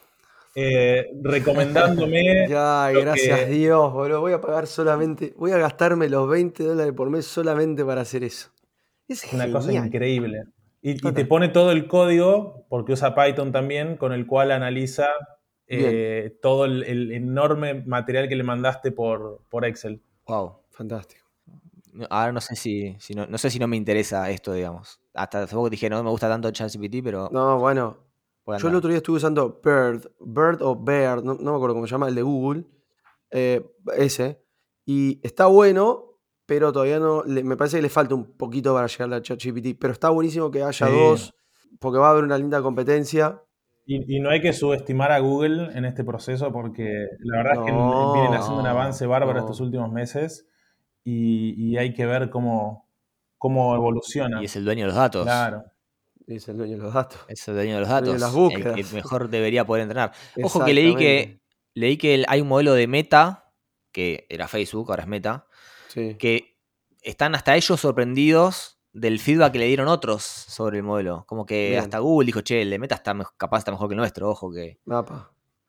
eh, 0.58 1.10
recomendándome. 1.22 2.46
ya, 2.48 2.90
gracias 2.90 3.48
Dios, 3.48 3.92
boludo. 3.92 4.20
Voy 4.20 4.32
a 4.32 4.40
pagar 4.40 4.66
solamente, 4.66 5.34
voy 5.36 5.52
a 5.52 5.58
gastarme 5.58 6.08
los 6.08 6.28
20 6.28 6.64
dólares 6.64 6.94
por 6.94 7.10
mes 7.10 7.26
solamente 7.26 7.84
para 7.84 8.00
hacer 8.00 8.24
eso. 8.24 8.50
Es 9.06 9.32
una 9.32 9.50
cosa 9.52 9.72
increíble. 9.72 10.44
Y, 10.82 10.94
te 10.94 11.24
pone 11.24 11.48
todo 11.48 11.72
el 11.72 11.88
código, 11.88 12.64
porque 12.68 12.92
usa 12.92 13.14
Python 13.14 13.52
también, 13.52 13.96
con 13.96 14.12
el 14.12 14.26
cual 14.26 14.52
analiza 14.52 15.08
eh, 15.66 16.38
todo 16.40 16.64
el, 16.64 17.12
enorme 17.12 17.82
material 17.86 18.28
que 18.28 18.36
le 18.36 18.44
mandaste 18.44 18.92
por, 18.92 19.42
por 19.50 19.64
Excel. 19.64 20.00
Wow. 20.26 20.60
Fantástico. 20.76 21.24
Ahora 22.10 22.32
no 22.32 22.40
sé 22.42 22.54
si, 22.54 22.94
no, 23.14 23.38
sé 23.38 23.48
si 23.48 23.58
no 23.58 23.66
me 23.66 23.78
interesa 23.78 24.28
esto, 24.30 24.52
digamos. 24.52 25.00
Hasta 25.14 25.44
hace 25.44 25.54
poco 25.54 25.70
dije, 25.70 25.88
no 25.88 26.04
me 26.04 26.10
gusta 26.10 26.28
tanto 26.28 26.50
ChatGPT, 26.50 26.96
pero. 27.02 27.30
No, 27.32 27.58
bueno. 27.58 27.96
Yo 28.58 28.68
el 28.68 28.74
otro 28.76 28.90
día 28.90 28.98
estuve 28.98 29.16
usando 29.16 29.60
Bird, 29.64 30.08
Bird 30.20 30.62
o 30.62 30.76
Bear, 30.76 31.24
no, 31.24 31.34
me 31.34 31.50
acuerdo 31.50 31.74
cómo 31.74 31.86
se 31.86 31.90
llama, 31.92 32.08
el 32.08 32.14
de 32.14 32.22
Google, 32.22 32.64
eh, 33.30 33.66
ese. 33.96 34.40
Y 34.84 35.18
está 35.26 35.46
bueno, 35.46 36.20
pero 36.44 36.70
todavía 36.72 37.00
no. 37.00 37.24
me 37.24 37.56
parece 37.56 37.78
que 37.78 37.82
le 37.82 37.88
falta 37.88 38.14
un 38.14 38.36
poquito 38.36 38.74
para 38.74 38.86
llegar 38.86 39.14
a 39.14 39.22
ChatGPT. 39.22 39.78
Pero 39.80 39.94
está 39.94 40.10
buenísimo 40.10 40.50
que 40.50 40.62
haya 40.62 40.86
dos, 40.88 41.34
porque 41.80 41.98
va 41.98 42.08
a 42.08 42.10
haber 42.10 42.24
una 42.24 42.36
linda 42.36 42.60
competencia. 42.60 43.42
Y, 43.86 44.20
no 44.20 44.30
hay 44.30 44.42
que 44.42 44.52
subestimar 44.52 45.10
a 45.10 45.20
Google 45.20 45.70
en 45.74 45.86
este 45.86 46.04
proceso, 46.04 46.52
porque 46.52 47.06
la 47.20 47.38
verdad 47.38 47.52
es 47.54 47.58
que 47.60 47.72
vienen 47.72 48.34
haciendo 48.34 48.60
un 48.60 48.66
avance 48.66 49.06
bárbaro 49.06 49.38
estos 49.38 49.60
últimos 49.60 49.90
meses 49.90 50.46
y, 51.08 51.76
hay 51.76 51.94
que 51.94 52.04
ver 52.04 52.30
cómo, 52.30 52.88
cómo 53.38 53.74
evoluciona. 53.76 54.42
Y 54.42 54.46
es 54.46 54.56
el 54.56 54.64
dueño 54.64 54.82
de 54.82 54.88
los 54.88 54.96
datos. 54.96 55.24
Claro. 55.24 55.64
Es 56.26 56.48
el 56.48 56.56
dueño 56.56 56.76
de 56.76 56.82
los 56.82 56.92
datos. 56.92 57.20
Es 57.28 57.46
el 57.46 57.54
dueño 57.54 57.74
de 57.74 57.80
los 57.80 57.88
datos. 57.88 58.52
El, 58.52 58.74
que 58.74 58.84
mejor 58.92 59.28
debería 59.28 59.64
poder 59.64 59.82
entrenar. 59.82 60.12
Ojo 60.42 60.64
que 60.64 60.74
leí 60.74 60.96
que 60.96 61.40
leí 61.74 61.96
que 61.96 62.24
hay 62.26 62.40
un 62.40 62.48
modelo 62.48 62.74
de 62.74 62.88
Meta, 62.88 63.52
que 63.92 64.26
era 64.28 64.48
Facebook, 64.48 64.90
ahora 64.90 65.04
es 65.04 65.08
Meta, 65.08 65.46
que 65.94 66.58
están 67.02 67.36
hasta 67.36 67.54
ellos 67.54 67.80
sorprendidos 67.80 68.80
del 68.92 69.20
feedback 69.20 69.52
que 69.52 69.58
le 69.60 69.66
dieron 69.66 69.86
otros 69.86 70.24
sobre 70.24 70.78
el 70.78 70.82
modelo. 70.82 71.24
Como 71.28 71.46
que 71.46 71.78
hasta 71.78 72.00
Google 72.00 72.26
dijo, 72.26 72.40
che, 72.40 72.62
el 72.62 72.70
de 72.70 72.80
Meta 72.80 72.96
está 72.96 73.16
capaz 73.36 73.58
está 73.58 73.70
mejor 73.70 73.88
que 73.88 73.94
el 73.94 73.98
nuestro, 73.98 74.28
ojo 74.28 74.50
que. 74.50 74.80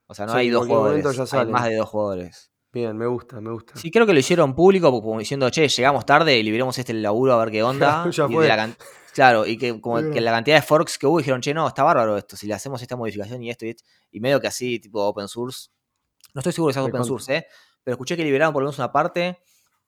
O 0.08 0.16
sea, 0.16 0.26
no 0.26 0.34
hay 0.34 0.50
dos 0.50 0.66
jugadores, 0.66 1.34
hay 1.34 1.46
más 1.46 1.66
de 1.66 1.76
dos 1.76 1.90
jugadores. 1.90 2.52
Bien, 2.74 2.96
me 2.98 3.08
gusta, 3.08 3.40
me 3.42 3.52
gusta. 3.52 3.76
Sí, 3.78 3.90
creo 3.92 4.06
que 4.06 4.14
lo 4.14 4.20
hicieron 4.20 4.54
público, 4.54 4.92
como 4.92 5.20
diciendo, 5.20 5.50
che, 5.50 5.68
llegamos 5.68 6.06
tarde 6.06 6.38
y 6.38 6.44
liberemos 6.44 6.78
este 6.78 6.94
laburo 6.94 7.34
a 7.34 7.38
ver 7.44 7.52
qué 7.52 7.64
onda. 7.64 8.04
Claro, 9.14 9.48
y 9.48 9.58
que 9.58 9.82
como 9.82 9.96
Pero- 9.96 10.12
que 10.12 10.22
la 10.22 10.30
cantidad 10.32 10.58
de 10.58 10.62
forks 10.62 10.98
que 11.00 11.08
hubo 11.08 11.18
dijeron, 11.18 11.42
che, 11.42 11.52
no, 11.52 11.68
está 11.68 11.82
bárbaro 11.82 12.18
esto, 12.18 12.36
si 12.38 12.46
le 12.46 12.54
hacemos 12.54 12.80
esta 12.84 12.96
modificación 12.96 13.42
y 13.42 13.50
esto 13.50 13.66
y 13.66 13.70
esto, 13.70 13.84
y 14.12 14.20
medio 14.20 14.40
que 14.40 14.46
así, 14.48 14.80
tipo 14.80 15.02
open 15.04 15.28
source. 15.28 15.70
No 16.36 16.40
estoy 16.42 16.54
seguro 16.54 16.72
si 16.72 16.80
es 16.80 16.86
open 16.86 17.04
source, 17.04 17.36
¿eh? 17.36 17.48
Pero 17.84 17.94
escuché 17.96 18.16
que 18.16 18.24
liberaron 18.24 18.54
por 18.54 18.62
lo 18.62 18.68
menos 18.68 18.78
una 18.78 18.92
parte 18.92 19.40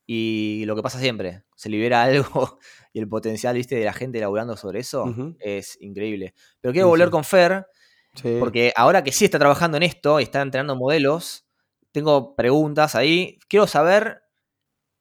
y 0.08 0.64
lo 0.66 0.76
que 0.76 0.82
pasa 0.82 1.00
siempre, 1.00 1.44
se 1.56 1.70
libera 1.70 2.02
algo 2.42 2.58
y 2.92 2.98
el 3.00 3.08
potencial, 3.08 3.54
viste, 3.56 3.76
de 3.76 3.86
la 3.86 3.94
gente 3.94 4.20
laburando 4.20 4.58
sobre 4.58 4.80
eso 4.80 5.14
es 5.40 5.78
increíble. 5.80 6.34
Pero 6.60 6.72
quiero 6.72 6.88
volver 6.88 7.10
sí. 7.10 7.12
con 7.12 7.24
Fer, 7.24 7.68
Sí. 8.16 8.38
porque 8.40 8.74
ahora 8.76 9.04
que 9.04 9.12
sí 9.12 9.26
está 9.26 9.38
trabajando 9.38 9.78
en 9.78 9.84
esto 9.84 10.20
y 10.20 10.24
está 10.24 10.42
entrenando 10.42 10.76
modelos, 10.76 11.46
tengo 11.92 12.36
preguntas 12.36 12.96
ahí. 12.96 13.40
Quiero 13.48 13.68
saber 13.68 14.24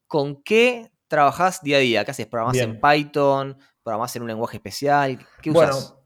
con 0.07 0.43
qué 0.43 0.91
trabajás 1.09 1.63
día 1.63 1.79
a 1.79 1.81
día. 1.81 2.05
¿Qué 2.05 2.11
haces? 2.11 2.27
¿Programás 2.27 2.59
en. 2.59 2.81
Python? 2.81 3.59
¿Programás 3.83 4.15
en 4.17 4.23
un 4.23 4.29
lenguaje 4.29 4.57
especial? 4.57 5.19
¿Qué 5.43 5.51
Bueno, 5.51 5.73
usas? 5.73 5.97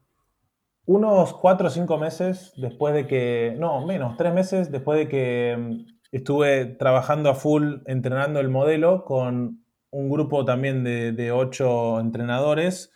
unos 0.85 1.33
cuatro 1.33 1.67
o 1.67 1.69
cinco 1.69 1.97
meses 1.97 2.53
después 2.57 2.93
de 2.93 3.07
que, 3.07 3.55
no, 3.57 3.85
menos, 3.85 4.17
tres 4.17 4.33
meses 4.33 4.71
después 4.71 4.99
de 4.99 5.07
que 5.07 5.55
mm, 5.57 5.85
estuve 6.11 6.65
trabajando 6.65 7.29
a 7.29 7.35
full 7.35 7.77
entrenando 7.85 8.39
el 8.39 8.49
modelo 8.49 9.05
con 9.05 9.63
un 9.91 10.09
grupo 10.09 10.43
también 10.43 10.83
de, 10.83 11.11
de 11.11 11.31
ocho 11.31 11.99
entrenadores, 11.99 12.91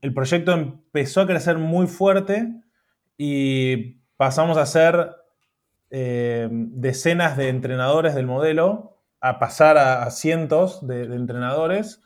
el 0.00 0.14
proyecto 0.14 0.52
empezó 0.52 1.20
a 1.20 1.26
crecer 1.26 1.58
muy 1.58 1.86
fuerte 1.86 2.48
y 3.16 4.00
pasamos 4.16 4.56
a 4.56 4.66
ser 4.66 5.14
eh, 5.90 6.48
decenas 6.50 7.36
de 7.36 7.48
entrenadores 7.48 8.14
del 8.14 8.26
modelo 8.26 8.98
a 9.20 9.38
pasar 9.38 9.78
a, 9.78 10.10
cientos 10.10 10.86
de, 10.86 11.04
entrenadores. 11.04 12.02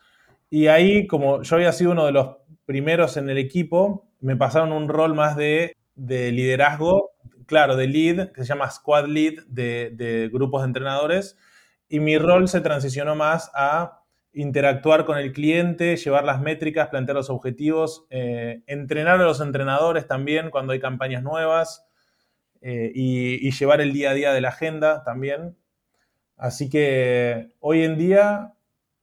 Y 0.51 0.69
ahí, 0.69 1.07
como 1.07 1.43
yo 1.43 1.57
había 1.57 1.73
sido 1.73 1.93
uno 1.93 2.07
de 2.07 2.13
los 2.13 2.37
primeros 2.65 3.17
en 3.17 3.29
el 3.29 3.39
equipo, 3.39 4.07
me 4.21 4.37
pasaron 4.37 4.73
un 4.73 4.89
rol 4.89 5.15
más 5.15 5.37
de, 5.37 5.77
de 5.95 6.33
liderazgo, 6.33 7.11
claro, 7.47 7.77
de 7.77 7.89
lead, 7.89 8.33
que 8.33 8.43
se 8.43 8.49
llama 8.49 8.71
squad 8.71 9.07
lead 9.07 9.45
de, 9.49 9.91
de 9.95 10.31
grupos 10.33 10.63
de 10.63 10.69
entrenadores. 10.69 11.37
Y 11.89 12.01
mi 12.01 12.19
rol 12.19 12.49
se 12.49 12.61
transicionó 12.61 13.15
más 13.15 13.51
a 13.55 14.03
interactuar 14.33 15.05
con 15.05 15.19
el 15.19 15.33
cliente, 15.33 15.97
llevar 15.97 16.25
las 16.25 16.41
métricas, 16.41 16.89
plantear 16.89 17.17
los 17.17 17.31
objetivos, 17.31 18.07
eh, 18.11 18.63
entrenar 18.67 19.21
a 19.21 19.25
los 19.25 19.41
entrenadores 19.41 20.07
también 20.07 20.51
cuando 20.51 20.73
hay 20.73 20.81
campañas 20.81 21.23
nuevas 21.23 21.87
eh, 22.63 22.91
y, 22.95 23.47
y 23.47 23.51
llevar 23.53 23.81
el 23.81 23.93
día 23.93 24.11
a 24.11 24.15
día 24.15 24.33
de 24.33 24.41
la 24.41 24.49
agenda 24.49 25.03
también. 25.05 25.57
Así 26.37 26.71
que 26.71 27.53
hoy 27.61 27.83
en 27.83 27.99
día 27.99 28.55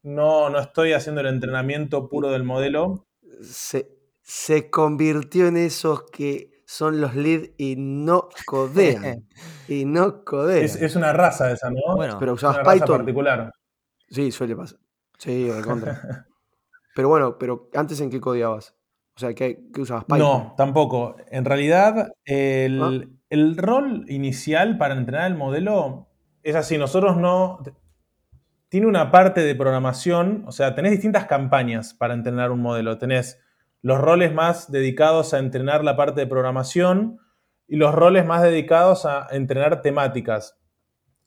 no, 0.01 0.49
no 0.49 0.59
estoy 0.59 0.93
haciendo 0.93 1.21
el 1.21 1.27
entrenamiento 1.27 2.09
puro 2.09 2.31
del 2.31 2.43
modelo. 2.43 3.05
se, 3.41 3.89
se 4.21 4.69
convirtió 4.69 5.47
en 5.47 5.57
esos 5.57 6.03
que 6.11 6.63
son 6.65 7.01
los 7.01 7.15
lead 7.15 7.49
y 7.57 7.75
no 7.77 8.29
codean. 8.45 9.27
y 9.67 9.85
no 9.85 10.23
codean. 10.23 10.63
Es, 10.63 10.75
es 10.75 10.95
una 10.95 11.13
raza 11.13 11.51
esa, 11.51 11.69
¿no? 11.69 11.95
Bueno, 11.95 12.17
Pero 12.19 12.33
es 12.35 12.43
una 12.43 12.51
usabas 12.51 12.57
raza 12.67 12.73
Python. 12.85 12.97
particular. 12.97 13.51
Sí, 14.09 14.31
suele 14.31 14.55
pasar. 14.55 14.79
Sí, 15.17 15.49
recontra. 15.51 15.99
pero 16.95 17.09
bueno, 17.09 17.37
pero 17.37 17.69
antes 17.73 17.99
en 18.01 18.09
qué 18.09 18.19
codeabas? 18.21 18.75
O 19.15 19.19
sea, 19.19 19.33
¿qué, 19.33 19.67
qué 19.73 19.81
usabas? 19.81 20.05
Python. 20.05 20.19
No, 20.19 20.53
tampoco. 20.55 21.15
En 21.29 21.43
realidad, 21.45 22.11
el, 22.23 22.81
¿Ah? 22.81 23.18
El 23.29 23.57
rol 23.57 24.05
inicial 24.07 24.77
para 24.77 24.95
entrenar 24.95 25.27
el 25.27 25.37
modelo 25.37 26.07
es 26.43 26.55
así. 26.55 26.77
Nosotros 26.77 27.17
no... 27.17 27.59
Tiene 28.69 28.85
una 28.85 29.09
parte 29.09 29.41
de 29.41 29.55
programación, 29.55 30.43
o 30.45 30.51
sea, 30.51 30.75
tenés 30.75 30.91
distintas 30.91 31.25
campañas 31.25 31.95
para 31.95 32.13
entrenar 32.13 32.51
un 32.51 32.61
modelo. 32.61 32.99
Tenés 32.99 33.39
los 33.81 33.99
roles 33.99 34.31
más 34.31 34.71
dedicados 34.71 35.33
a 35.33 35.39
entrenar 35.39 35.83
la 35.83 35.95
parte 35.95 36.21
de 36.21 36.27
programación 36.27 37.19
y 37.67 37.77
los 37.77 37.95
roles 37.95 38.27
más 38.27 38.43
dedicados 38.43 39.05
a 39.05 39.27
entrenar 39.31 39.81
temáticas. 39.81 40.59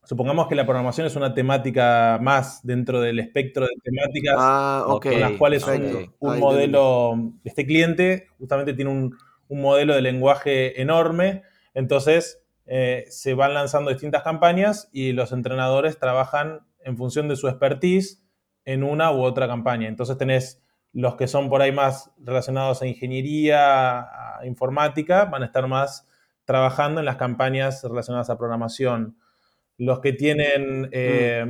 Supongamos 0.04 0.48
que 0.48 0.56
la 0.56 0.64
programación 0.66 1.06
es 1.06 1.14
una 1.14 1.34
temática 1.34 2.18
más 2.20 2.64
dentro 2.64 3.00
del 3.00 3.20
espectro 3.20 3.66
de 3.66 3.74
temáticas 3.82 4.34
Ah, 4.38 4.84
ok. 4.86 4.94
Ok, 4.94 5.06
con 5.12 5.20
las 5.20 5.32
cuales 5.32 5.66
un, 5.66 5.72
Ahí 5.72 6.10
un 6.18 6.38
modelo, 6.40 7.32
este 7.44 7.64
cliente 7.66 8.26
justamente 8.38 8.74
tiene 8.74 8.90
un, 8.90 9.16
un 9.48 9.60
modelo 9.60 9.94
de 9.94 10.02
lenguaje 10.02 10.80
enorme, 10.80 11.42
entonces 11.74 12.40
eh, 12.66 13.04
se 13.08 13.34
van 13.34 13.54
lanzando 13.54 13.90
distintas 13.90 14.22
campañas 14.22 14.88
y 14.92 15.12
los 15.12 15.32
entrenadores 15.32 15.98
trabajan 15.98 16.60
en 16.84 16.96
función 16.96 17.28
de 17.28 17.36
su 17.36 17.48
expertise 17.48 18.22
en 18.64 18.84
una 18.84 19.12
u 19.12 19.22
otra 19.22 19.46
campaña. 19.48 19.88
Entonces 19.88 20.16
tenés 20.18 20.62
los 20.92 21.16
que 21.16 21.26
son 21.26 21.48
por 21.48 21.62
ahí 21.62 21.72
más 21.72 22.10
relacionados 22.18 22.82
a 22.82 22.86
ingeniería, 22.86 24.00
a 24.38 24.46
informática, 24.46 25.24
van 25.24 25.42
a 25.42 25.46
estar 25.46 25.66
más 25.66 26.06
trabajando 26.44 27.00
en 27.00 27.06
las 27.06 27.16
campañas 27.16 27.82
relacionadas 27.82 28.30
a 28.30 28.36
programación. 28.38 29.16
Los 29.78 30.00
que 30.00 30.12
tienen 30.12 30.88
eh, 30.92 31.44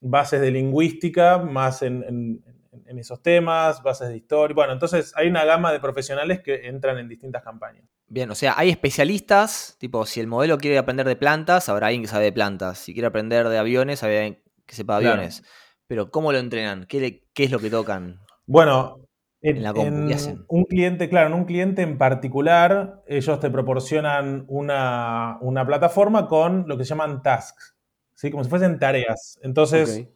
bases 0.00 0.40
de 0.40 0.50
lingüística, 0.50 1.38
más 1.38 1.82
en, 1.82 2.02
en- 2.04 2.44
en 2.86 2.98
esos 2.98 3.22
temas, 3.22 3.82
bases 3.82 4.08
de 4.08 4.16
historia. 4.16 4.54
Bueno, 4.54 4.72
entonces 4.72 5.12
hay 5.16 5.28
una 5.28 5.44
gama 5.44 5.72
de 5.72 5.80
profesionales 5.80 6.40
que 6.42 6.66
entran 6.68 6.98
en 6.98 7.08
distintas 7.08 7.42
campañas. 7.42 7.84
Bien, 8.12 8.30
o 8.30 8.34
sea, 8.34 8.52
hay 8.58 8.68
especialistas, 8.68 9.76
tipo, 9.78 10.04
si 10.04 10.20
el 10.20 10.26
modelo 10.26 10.58
quiere 10.58 10.76
aprender 10.76 11.06
de 11.08 11.16
plantas, 11.16 11.70
habrá 11.70 11.86
alguien 11.86 12.02
que 12.02 12.08
sabe 12.08 12.24
de 12.24 12.32
plantas. 12.32 12.76
Si 12.76 12.92
quiere 12.92 13.06
aprender 13.06 13.48
de 13.48 13.56
aviones, 13.56 14.02
habrá 14.02 14.16
alguien 14.16 14.42
que 14.66 14.74
sepa 14.74 14.96
de 14.98 15.04
Claro. 15.04 15.22
aviones. 15.22 15.42
Pero, 15.86 16.10
¿cómo 16.10 16.30
lo 16.30 16.36
entrenan? 16.36 16.84
¿Qué, 16.84 17.00
le- 17.00 17.24
qué 17.32 17.44
es 17.44 17.50
lo 17.50 17.58
que 17.58 17.70
tocan? 17.70 18.20
Bueno, 18.46 18.98
en, 19.40 19.62
la 19.62 19.70
en 19.70 20.44
un 20.48 20.64
cliente, 20.64 21.08
claro, 21.08 21.28
en 21.28 21.34
un 21.34 21.46
cliente 21.46 21.80
en 21.80 21.96
particular, 21.96 23.02
ellos 23.06 23.40
te 23.40 23.50
proporcionan 23.50 24.44
una, 24.46 25.38
una 25.40 25.66
plataforma 25.66 26.28
con 26.28 26.68
lo 26.68 26.76
que 26.76 26.84
se 26.84 26.90
llaman 26.90 27.22
tasks, 27.22 27.76
¿sí? 28.14 28.30
como 28.30 28.44
si 28.44 28.50
fuesen 28.50 28.78
tareas. 28.78 29.38
Entonces. 29.42 30.06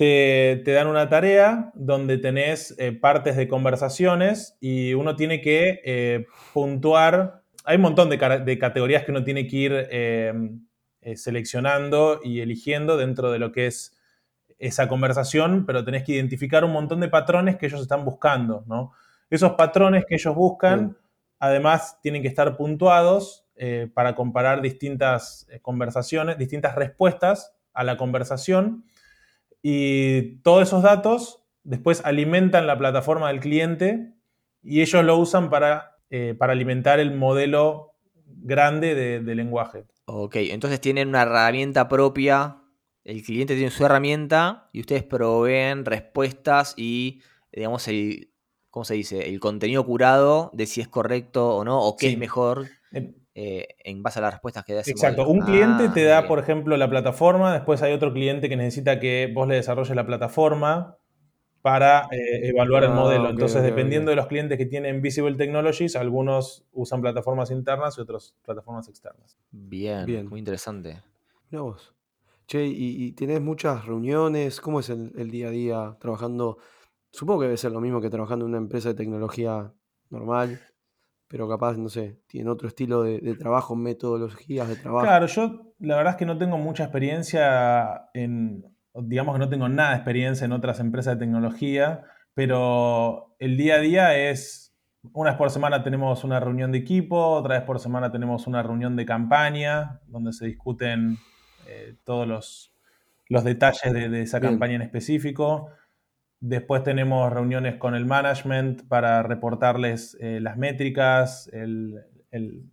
Te, 0.00 0.62
te 0.64 0.72
dan 0.72 0.86
una 0.86 1.10
tarea 1.10 1.72
donde 1.74 2.16
tenés 2.16 2.74
eh, 2.78 2.90
partes 2.92 3.36
de 3.36 3.48
conversaciones 3.48 4.56
y 4.58 4.94
uno 4.94 5.14
tiene 5.14 5.42
que 5.42 5.82
eh, 5.84 6.24
puntuar. 6.54 7.42
Hay 7.66 7.76
un 7.76 7.82
montón 7.82 8.08
de, 8.08 8.16
categorías 8.58 9.04
que 9.04 9.10
uno 9.10 9.24
tiene 9.24 9.46
que 9.46 9.56
ir 9.58 9.72
eh, 9.74 10.32
eh, 11.02 11.16
seleccionando 11.18 12.20
y 12.24 12.40
eligiendo 12.40 12.96
dentro 12.96 13.30
de 13.30 13.40
lo 13.40 13.52
que 13.52 13.66
es 13.66 13.94
esa 14.58 14.88
conversación, 14.88 15.66
pero 15.66 15.84
tenés 15.84 16.04
que 16.04 16.12
identificar 16.12 16.64
un 16.64 16.72
montón 16.72 17.00
de 17.00 17.08
patrones 17.08 17.58
que 17.58 17.66
ellos 17.66 17.82
están 17.82 18.02
buscando, 18.02 18.64
¿no? 18.66 18.92
Esos 19.28 19.52
patrones 19.52 20.06
que 20.08 20.14
ellos 20.14 20.34
buscan, 20.34 20.96
además, 21.38 21.98
tienen 22.00 22.22
que 22.22 22.28
estar 22.28 22.56
puntuados 22.56 23.44
eh, 23.54 23.90
para 23.92 24.14
comparar 24.14 24.62
distintas 24.62 25.46
conversaciones, 25.60 26.38
distintas 26.38 26.74
respuestas 26.74 27.52
a 27.74 27.84
la 27.84 27.98
conversación. 27.98 28.84
Y 29.62 30.36
todos 30.42 30.68
esos 30.68 30.82
datos 30.82 31.42
después 31.62 32.02
alimentan 32.04 32.66
la 32.66 32.78
plataforma 32.78 33.28
del 33.28 33.40
cliente 33.40 34.14
y 34.62 34.80
ellos 34.80 35.04
lo 35.04 35.16
usan 35.18 35.50
para, 35.50 35.98
eh, 36.10 36.34
para 36.38 36.52
alimentar 36.52 37.00
el 37.00 37.14
modelo 37.14 37.94
grande 38.26 38.94
de, 38.94 39.20
de 39.20 39.34
lenguaje. 39.34 39.84
Ok, 40.06 40.36
entonces 40.36 40.80
tienen 40.80 41.08
una 41.08 41.22
herramienta 41.22 41.88
propia. 41.88 42.56
El 43.04 43.22
cliente 43.22 43.54
tiene 43.54 43.70
su 43.70 43.84
herramienta 43.84 44.68
y 44.72 44.80
ustedes 44.80 45.04
proveen 45.04 45.84
respuestas 45.84 46.74
y, 46.76 47.22
digamos, 47.52 47.86
el, 47.88 48.30
¿cómo 48.70 48.84
se 48.84 48.94
dice? 48.94 49.28
El 49.28 49.40
contenido 49.40 49.84
curado 49.84 50.50
de 50.54 50.66
si 50.66 50.80
es 50.80 50.88
correcto 50.88 51.56
o 51.56 51.64
no, 51.64 51.80
o 51.80 51.96
qué 51.96 52.06
Sí. 52.08 52.12
es 52.14 52.18
mejor 52.18 52.66
Eh, 53.34 53.68
en 53.84 54.02
base 54.02 54.18
a 54.18 54.22
las 54.22 54.32
respuestas 54.34 54.64
que 54.64 54.74
da 54.74 54.80
ese 54.80 54.90
Exacto. 54.90 55.22
modelo. 55.22 55.38
Un 55.38 55.44
cliente 55.46 55.84
Ah, 55.88 55.92
te 55.94 56.04
da, 56.04 56.18
bien. 56.20 56.28
por 56.28 56.38
ejemplo, 56.40 56.76
la 56.76 56.90
plataforma, 56.90 57.52
después 57.54 57.80
hay 57.82 57.92
otro 57.92 58.12
cliente 58.12 58.48
que 58.48 58.56
necesita 58.56 58.98
que 58.98 59.30
vos 59.32 59.46
le 59.46 59.54
desarrolles 59.54 59.94
la 59.94 60.04
plataforma 60.04 60.96
para 61.62 62.08
eh, 62.10 62.48
evaluar 62.48 62.84
el 62.84 62.90
Ah, 62.90 62.94
modelo. 62.94 63.28
Entonces, 63.30 63.62
dependiendo 63.62 64.10
de 64.10 64.16
los 64.16 64.26
clientes 64.26 64.58
que 64.58 64.66
tienen 64.66 65.00
Visible 65.02 65.36
Technologies, 65.36 65.94
algunos 65.94 66.64
usan 66.72 67.02
plataformas 67.02 67.50
internas 67.50 67.96
y 67.98 68.00
otros 68.00 68.34
plataformas 68.44 68.88
externas. 68.88 69.38
Bien, 69.50 70.06
Bien. 70.06 70.28
muy 70.28 70.38
interesante. 70.40 71.02
Mirá 71.50 71.62
vos. 71.62 71.94
Che, 72.48 72.64
¿y, 72.66 73.04
y 73.04 73.12
tenés 73.12 73.40
muchas 73.40 73.84
reuniones? 73.86 74.60
¿Cómo 74.60 74.80
es 74.80 74.88
el, 74.90 75.12
el 75.16 75.30
día 75.30 75.48
a 75.48 75.50
día 75.50 75.96
trabajando? 76.00 76.58
Supongo 77.12 77.40
que 77.40 77.46
debe 77.46 77.56
ser 77.58 77.72
lo 77.72 77.80
mismo 77.80 78.00
que 78.00 78.10
trabajando 78.10 78.44
en 78.46 78.50
una 78.50 78.58
empresa 78.58 78.88
de 78.88 78.94
tecnología 78.94 79.72
normal, 80.08 80.60
pero 81.30 81.48
capaz, 81.48 81.76
no 81.78 81.88
sé, 81.88 82.18
tiene 82.26 82.50
otro 82.50 82.66
estilo 82.66 83.04
de, 83.04 83.20
de 83.20 83.36
trabajo, 83.36 83.76
metodologías 83.76 84.68
de 84.68 84.74
trabajo. 84.74 85.06
Claro, 85.06 85.26
yo 85.26 85.74
la 85.78 85.96
verdad 85.96 86.14
es 86.14 86.16
que 86.18 86.26
no 86.26 86.36
tengo 86.36 86.58
mucha 86.58 86.82
experiencia 86.82 88.08
en, 88.14 88.64
digamos 88.94 89.36
que 89.36 89.38
no 89.38 89.48
tengo 89.48 89.68
nada 89.68 89.90
de 89.90 89.96
experiencia 89.96 90.44
en 90.44 90.50
otras 90.50 90.80
empresas 90.80 91.14
de 91.14 91.24
tecnología, 91.24 92.02
pero 92.34 93.36
el 93.38 93.56
día 93.56 93.76
a 93.76 93.78
día 93.78 94.16
es, 94.18 94.74
una 95.12 95.30
vez 95.30 95.38
por 95.38 95.50
semana 95.50 95.84
tenemos 95.84 96.24
una 96.24 96.40
reunión 96.40 96.72
de 96.72 96.78
equipo, 96.78 97.16
otra 97.28 97.58
vez 97.58 97.64
por 97.64 97.78
semana 97.78 98.10
tenemos 98.10 98.48
una 98.48 98.64
reunión 98.64 98.96
de 98.96 99.06
campaña, 99.06 100.00
donde 100.08 100.32
se 100.32 100.46
discuten 100.46 101.16
eh, 101.68 101.94
todos 102.02 102.26
los, 102.26 102.74
los 103.28 103.44
detalles 103.44 103.92
de, 103.92 104.08
de 104.08 104.22
esa 104.22 104.40
Bien. 104.40 104.54
campaña 104.54 104.74
en 104.74 104.82
específico. 104.82 105.68
Después 106.40 106.82
tenemos 106.82 107.30
reuniones 107.30 107.76
con 107.76 107.94
el 107.94 108.06
management 108.06 108.88
para 108.88 109.22
reportarles 109.22 110.16
eh, 110.20 110.40
las 110.40 110.56
métricas, 110.56 111.50
el, 111.52 112.02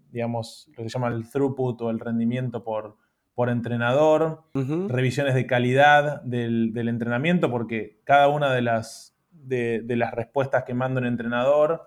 digamos, 0.09 0.69
lo 0.77 0.83
que 0.83 0.89
se 0.89 0.93
llama 0.93 1.09
el 1.09 1.29
throughput 1.29 1.81
o 1.81 1.89
el 1.89 1.99
rendimiento 1.99 2.63
por, 2.63 2.95
por 3.37 3.49
entrenador, 3.49 4.45
revisiones 4.53 5.35
de 5.35 5.45
calidad 5.45 6.21
del, 6.21 6.75
entrenamiento, 6.87 7.51
porque 7.51 7.99
cada 8.05 8.29
una 8.29 8.53
de 8.53 8.61
las, 8.61 9.15
de, 9.29 9.83
las 9.89 10.13
respuestas 10.13 10.63
que 10.63 10.73
manda 10.73 11.01
un 11.01 11.05
entrenador, 11.05 11.83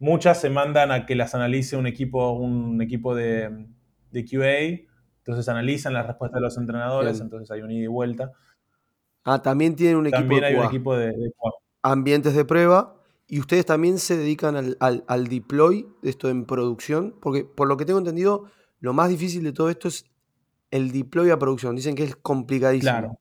muchas 0.00 0.40
se 0.40 0.50
mandan 0.50 0.90
a 0.90 1.06
que 1.06 1.14
las 1.14 1.36
analice 1.36 1.76
un 1.76 1.86
equipo, 1.86 2.32
un 2.32 2.82
equipo 2.82 3.14
de, 3.14 3.68
QA, 4.12 4.86
entonces 5.18 5.48
analizan 5.48 5.94
las 5.94 6.06
respuestas 6.06 6.40
de 6.40 6.42
los 6.42 6.58
entrenadores, 6.58 7.20
entonces 7.20 7.50
hay 7.52 7.62
un 7.62 7.70
ida 7.70 7.84
y 7.84 7.86
vuelta. 7.86 8.32
Ah, 9.24 9.42
también 9.42 9.76
tienen 9.76 9.96
un 9.96 10.06
equipo 10.06 10.94
un 10.94 10.98
de, 10.98 11.32
Ambientes 11.82 12.34
de 12.34 12.44
prueba. 12.44 12.96
¿Y 13.28 13.40
ustedes 13.40 13.64
también 13.64 13.98
se 13.98 14.16
dedican 14.16 14.56
al, 14.56 14.76
al, 14.80 15.04
al 15.06 15.28
deploy 15.28 15.86
de 16.02 16.10
esto 16.10 16.28
en 16.28 16.44
producción? 16.44 17.14
Porque 17.20 17.44
por 17.44 17.66
lo 17.66 17.76
que 17.76 17.84
tengo 17.84 17.98
entendido, 17.98 18.44
lo 18.80 18.92
más 18.92 19.08
difícil 19.08 19.42
de 19.44 19.52
todo 19.52 19.70
esto 19.70 19.88
es 19.88 20.04
el 20.70 20.90
deploy 20.92 21.30
a 21.30 21.38
producción. 21.38 21.76
Dicen 21.76 21.94
que 21.94 22.04
es 22.04 22.16
complicadísimo. 22.16 22.90
Claro. 22.90 23.18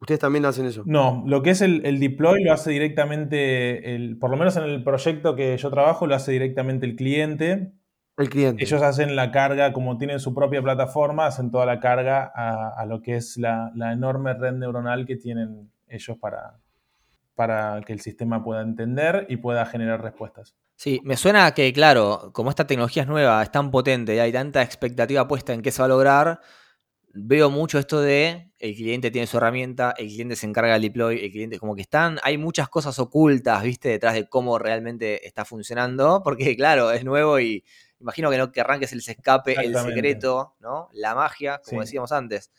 ¿Ustedes 0.00 0.20
también 0.20 0.44
hacen 0.44 0.66
eso? 0.66 0.82
No, 0.84 1.24
lo 1.26 1.42
que 1.42 1.50
es 1.50 1.62
el, 1.62 1.98
deploy 2.00 2.44
lo 2.44 2.52
hace 2.52 2.70
directamente, 2.70 3.94
el, 3.94 4.18
por 4.18 4.30
lo 4.30 4.36
menos 4.36 4.56
en 4.56 4.64
el 4.64 4.84
proyecto 4.84 5.34
que 5.34 5.56
yo 5.56 5.70
trabajo, 5.70 6.06
lo 6.06 6.14
hace 6.14 6.32
directamente 6.32 6.84
el 6.84 6.96
cliente. 6.96 7.72
El 8.16 8.30
cliente. 8.30 8.64
Ellos 8.64 8.80
hacen 8.82 9.14
la 9.14 9.30
carga, 9.30 9.72
como 9.72 9.98
tienen 9.98 10.20
su 10.20 10.34
propia 10.34 10.62
plataforma, 10.62 11.26
hacen 11.26 11.50
toda 11.50 11.66
la 11.66 11.80
carga 11.80 12.32
a, 12.34 12.84
lo 12.86 13.02
que 13.02 13.16
es 13.16 13.36
la, 13.36 13.72
enorme 13.92 14.32
red 14.32 14.52
neuronal 14.52 15.04
que 15.04 15.16
tienen 15.16 15.70
ellos 15.86 16.16
para, 16.18 16.58
para 17.34 17.82
que 17.82 17.92
el 17.92 18.00
sistema 18.00 18.42
pueda 18.42 18.62
entender 18.62 19.26
y 19.28 19.36
pueda 19.36 19.66
generar 19.66 20.02
respuestas. 20.02 20.56
Sí, 20.76 21.00
me 21.04 21.16
suena 21.16 21.52
que, 21.52 21.72
claro, 21.72 22.30
como 22.32 22.50
esta 22.50 22.66
tecnología 22.66 23.02
es 23.02 23.08
nueva, 23.08 23.42
es 23.42 23.50
tan 23.50 23.70
potente 23.70 24.14
y 24.14 24.18
hay 24.18 24.32
tanta 24.32 24.62
expectativa 24.62 25.28
puesta 25.28 25.52
en 25.52 25.62
qué 25.62 25.70
se 25.70 25.80
va 25.80 25.86
a 25.86 25.88
lograr, 25.88 26.40
veo 27.12 27.50
mucho 27.50 27.78
esto 27.78 28.00
de 28.00 28.52
el 28.58 28.74
cliente 28.74 29.10
tiene 29.10 29.26
su 29.26 29.36
herramienta, 29.38 29.94
el 29.96 30.08
cliente 30.08 30.36
se 30.36 30.46
encarga 30.46 30.74
del 30.74 30.82
deploy, 30.82 31.24
el 31.24 31.30
cliente 31.30 31.58
como 31.58 31.74
que 31.74 31.82
están, 31.82 32.18
hay 32.22 32.38
muchas 32.38 32.68
cosas 32.68 32.98
ocultas, 32.98 33.62
viste, 33.62 33.90
detrás 33.90 34.14
de 34.14 34.28
cómo 34.28 34.58
realmente 34.58 35.26
está 35.26 35.44
funcionando, 35.44 36.22
porque 36.22 36.56
claro, 36.56 36.90
es 36.92 37.04
nuevo 37.04 37.40
y 37.40 37.64
imagino 38.00 38.30
que 38.30 38.38
no 38.38 38.52
que 38.52 38.60
arranques 38.60 38.92
el 38.92 38.98
escape, 38.98 39.54
el 39.54 39.74
secreto, 39.76 40.56
¿no? 40.60 40.88
La 40.92 41.14
magia, 41.14 41.60
como 41.64 41.80
decíamos 41.80 42.12
antes. 42.12 42.50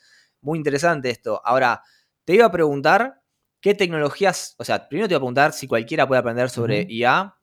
Muy 0.41 0.57
interesante 0.57 1.09
esto. 1.09 1.41
Ahora, 1.43 1.81
te 2.25 2.33
iba 2.33 2.45
a 2.45 2.51
preguntar 2.51 3.21
qué 3.59 3.73
tecnologías, 3.73 4.55
o 4.57 4.63
sea, 4.63 4.87
primero 4.87 5.07
te 5.07 5.13
iba 5.13 5.17
a 5.17 5.21
preguntar 5.21 5.53
si 5.53 5.67
cualquiera 5.67 6.07
puede 6.07 6.19
aprender 6.19 6.49
sobre 6.49 6.85
IA, 6.89 7.35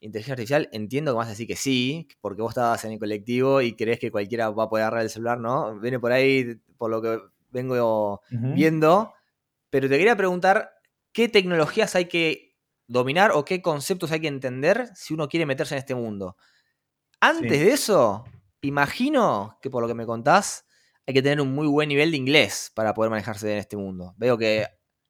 inteligencia 0.00 0.32
artificial, 0.34 0.68
entiendo 0.72 1.12
que 1.12 1.16
vas 1.16 1.28
a 1.28 1.30
decir 1.30 1.46
que 1.46 1.56
sí, 1.56 2.08
porque 2.20 2.42
vos 2.42 2.50
estabas 2.50 2.84
en 2.84 2.92
el 2.92 2.98
colectivo 2.98 3.60
y 3.62 3.74
crees 3.74 3.98
que 3.98 4.10
cualquiera 4.10 4.50
va 4.50 4.64
a 4.64 4.68
poder 4.68 4.84
agarrar 4.84 5.02
el 5.02 5.10
celular, 5.10 5.38
¿no? 5.38 5.78
Viene 5.80 5.98
por 5.98 6.12
ahí, 6.12 6.60
por 6.76 6.90
lo 6.90 7.00
que 7.00 7.20
vengo 7.50 8.20
viendo. 8.30 9.14
Pero 9.70 9.88
te 9.88 9.96
quería 9.96 10.16
preguntar, 10.16 10.72
¿qué 11.12 11.28
tecnologías 11.28 11.94
hay 11.94 12.06
que 12.06 12.54
dominar 12.86 13.32
o 13.32 13.44
qué 13.44 13.62
conceptos 13.62 14.12
hay 14.12 14.20
que 14.20 14.28
entender 14.28 14.88
si 14.94 15.14
uno 15.14 15.28
quiere 15.28 15.46
meterse 15.46 15.74
en 15.74 15.78
este 15.78 15.94
mundo? 15.94 16.36
Antes 17.28 17.60
de 17.60 17.72
eso, 17.72 18.24
imagino 18.60 19.58
que 19.62 19.70
por 19.70 19.82
lo 19.82 19.88
que 19.88 19.94
me 19.94 20.06
contás, 20.06 20.66
hay 21.06 21.14
que 21.14 21.22
tener 21.22 21.40
un 21.40 21.54
muy 21.54 21.66
buen 21.66 21.88
nivel 21.88 22.10
de 22.10 22.16
inglés 22.16 22.72
para 22.74 22.94
poder 22.94 23.10
manejarse 23.10 23.52
en 23.52 23.58
este 23.58 23.76
mundo. 23.76 24.14
Veo 24.16 24.38
que 24.38 24.66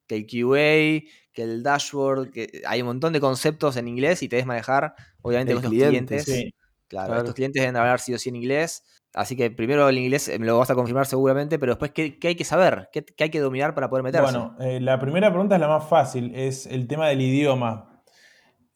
que 0.07 0.16
el 0.16 0.27
QA, 0.27 1.09
que 1.33 1.42
el 1.42 1.62
dashboard, 1.62 2.31
que 2.31 2.62
hay 2.66 2.81
un 2.83 2.88
montón 2.88 3.12
de 3.12 3.20
conceptos 3.20 3.77
en 3.77 3.88
inglés 3.88 4.22
y 4.22 4.29
te 4.29 4.37
debes 4.37 4.46
manejar, 4.46 4.94
obviamente, 5.22 5.55
con 5.55 5.62
los 5.62 5.72
clientes. 5.72 6.53
Claro, 6.87 7.16
estos 7.16 7.35
clientes 7.35 7.61
deben 7.61 7.77
hablar 7.77 7.98
sí 7.98 8.14
o 8.14 8.18
sí 8.18 8.29
en 8.29 8.37
inglés. 8.37 8.85
Así 9.14 9.37
que 9.37 9.50
primero 9.50 9.88
el 9.88 9.96
inglés 9.96 10.31
me 10.38 10.46
lo 10.46 10.59
vas 10.59 10.70
a 10.70 10.74
confirmar 10.74 11.07
seguramente, 11.07 11.59
pero 11.59 11.72
después, 11.72 11.92
¿qué, 11.92 12.18
hay 12.22 12.35
que 12.35 12.44
saber? 12.44 12.88
¿Qué, 12.92 13.05
hay 13.18 13.31
que 13.31 13.40
dominar 13.40 13.74
para 13.74 13.88
poder 13.88 14.03
meterse? 14.03 14.24
Bueno, 14.24 14.57
eh, 14.61 14.81
la 14.81 14.98
primera 14.98 15.31
pregunta 15.31 15.55
es 15.55 15.61
la 15.61 15.68
más 15.68 15.88
fácil, 15.88 16.35
es 16.35 16.66
el 16.66 16.87
tema 16.87 17.09
del 17.09 17.20
idioma. 17.20 17.93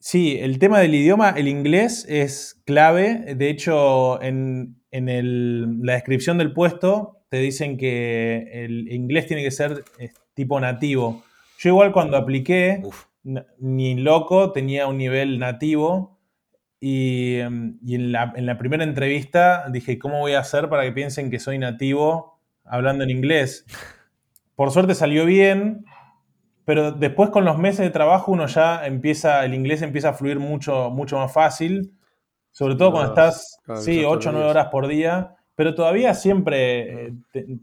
Sí, 0.01 0.39
el 0.41 0.59
tema 0.59 0.79
del 0.79 0.95
idioma, 0.95 1.31
el 1.31 1.49
inglés 1.49 2.07
es 2.09 2.61
clave. 2.65 3.35
De 3.35 3.51
hecho, 3.51 4.23
en, 4.23 4.77
la 4.93 5.95
descripción 5.95 6.39
del 6.39 6.53
puesto 6.53 7.25
te 7.29 7.39
dicen 7.39 7.77
que 7.77 8.49
el 8.53 8.91
inglés 8.93 9.27
tiene 9.27 9.43
que 9.43 9.51
ser 9.51 9.85
tipo 10.35 10.61
nativo. 10.61 11.23
Yo 11.59 11.71
igual 11.71 11.93
cuando 11.93 12.17
apliqué, 12.17 12.83
ni 13.59 13.97
loco, 13.97 14.53
tenía 14.53 14.87
un 14.87 14.99
nivel 14.99 15.39
nativo. 15.39 16.19
Y, 16.81 17.37
em, 17.37 17.79
en, 17.87 18.13
la, 18.13 18.59
primera 18.59 18.85
entrevista 18.85 19.69
dije, 19.69 19.99
¿cómo 19.99 20.21
voy 20.21 20.35
a 20.35 20.41
hacer 20.41 20.69
para 20.69 20.85
que 20.85 20.93
piensen 20.93 21.29
que 21.29 21.41
soy 21.41 21.59
nativo 21.59 22.41
hablando 22.65 23.03
en 23.03 23.11
inglés? 23.11 23.67
Por 24.55 24.71
suerte 24.71 24.95
salió 24.95 25.25
bien, 25.25 25.85
pero 26.69 26.93
después 26.93 27.31
con 27.31 27.47
los 27.47 27.57
meses 27.57 27.79
de 27.79 27.89
trabajo 27.89 28.31
uno 28.31 28.47
ya 28.47 28.85
empieza, 28.87 29.43
el 29.47 29.55
inglés 29.55 29.81
empieza 29.81 30.11
a 30.11 30.13
fluir 30.13 30.39
mucho, 30.39 30.91
mucho 30.91 31.17
más 31.17 31.33
fácil, 31.33 31.95
sobre 32.51 32.75
todo 32.75 32.93
cuando 32.93 33.09
estás, 33.09 33.59
sí, 33.77 34.05
8 34.05 34.29
o 34.29 34.33
9 34.33 34.51
horas 34.51 34.67
por 34.67 34.87
día, 34.87 35.35
pero 35.55 35.75
todavía 35.75 36.13
siempre 36.13 37.07
eh, 37.33 37.57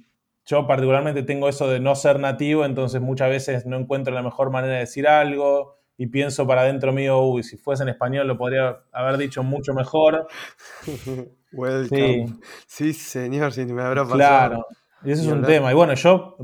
yo 0.43 0.65
particularmente 0.65 1.21
tengo 1.21 1.47
eso 1.47 1.69
de 1.69 1.79
no 1.79 1.93
ser 1.93 2.19
nativo, 2.19 2.65
entonces 2.65 2.99
muchas 2.99 3.29
veces 3.29 3.67
no 3.67 3.77
encuentro 3.77 4.11
la 4.11 4.23
mejor 4.23 4.49
manera 4.49 4.73
de 4.73 4.79
decir 4.79 5.07
algo 5.07 5.77
y 5.99 6.07
pienso 6.07 6.47
para 6.47 6.61
adentro 6.61 6.91
mío, 6.91 7.21
uy, 7.21 7.43
si 7.43 7.57
fuese 7.57 7.83
en 7.83 7.89
español 7.89 8.27
lo 8.27 8.39
podría 8.39 8.79
haber 8.91 9.17
dicho 9.17 9.43
mucho 9.43 9.75
mejor. 9.75 10.27
Welcome. 11.51 12.39
Sí. 12.65 12.91
señor, 12.91 13.53
sí, 13.53 13.65
me 13.65 13.83
habrá 13.83 14.01
pasado. 14.01 14.17
Claro, 14.17 14.65
y 15.03 15.11
eso 15.11 15.21
es 15.21 15.27
un 15.27 15.43
tema. 15.43 15.71
Y 15.71 15.75
bueno, 15.75 15.93
yo 15.93 16.37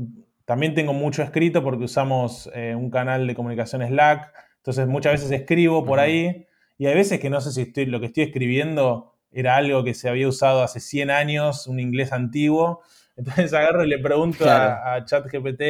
también 0.44 0.74
tengo 0.74 0.92
mucho 0.92 1.22
escrito 1.22 1.62
porque 1.62 1.84
usamos 1.84 2.50
eh, 2.54 2.74
un 2.74 2.90
canal 2.90 3.26
de 3.26 3.34
comunicación 3.34 3.86
Slack, 3.86 4.32
entonces 4.56 4.86
muchas 4.86 5.12
veces 5.12 5.30
escribo 5.30 5.84
por 5.84 6.00
ahí 6.00 6.46
y 6.78 6.86
hay 6.86 6.94
veces 6.94 7.20
que 7.20 7.30
no 7.30 7.40
sé 7.40 7.52
si 7.52 7.62
estoy, 7.62 7.86
lo 7.86 8.00
que 8.00 8.06
estoy 8.06 8.24
escribiendo 8.24 9.14
era 9.32 9.56
algo 9.56 9.82
que 9.84 9.94
se 9.94 10.08
había 10.08 10.28
usado 10.28 10.62
hace 10.62 10.80
100 10.80 11.10
años, 11.10 11.66
un 11.66 11.80
inglés 11.80 12.12
antiguo, 12.12 12.82
entonces 13.16 13.52
agarro 13.54 13.84
y 13.84 13.88
le 13.88 13.98
pregunto 13.98 14.44
a, 14.48 15.04
ChatGPT 15.04 15.62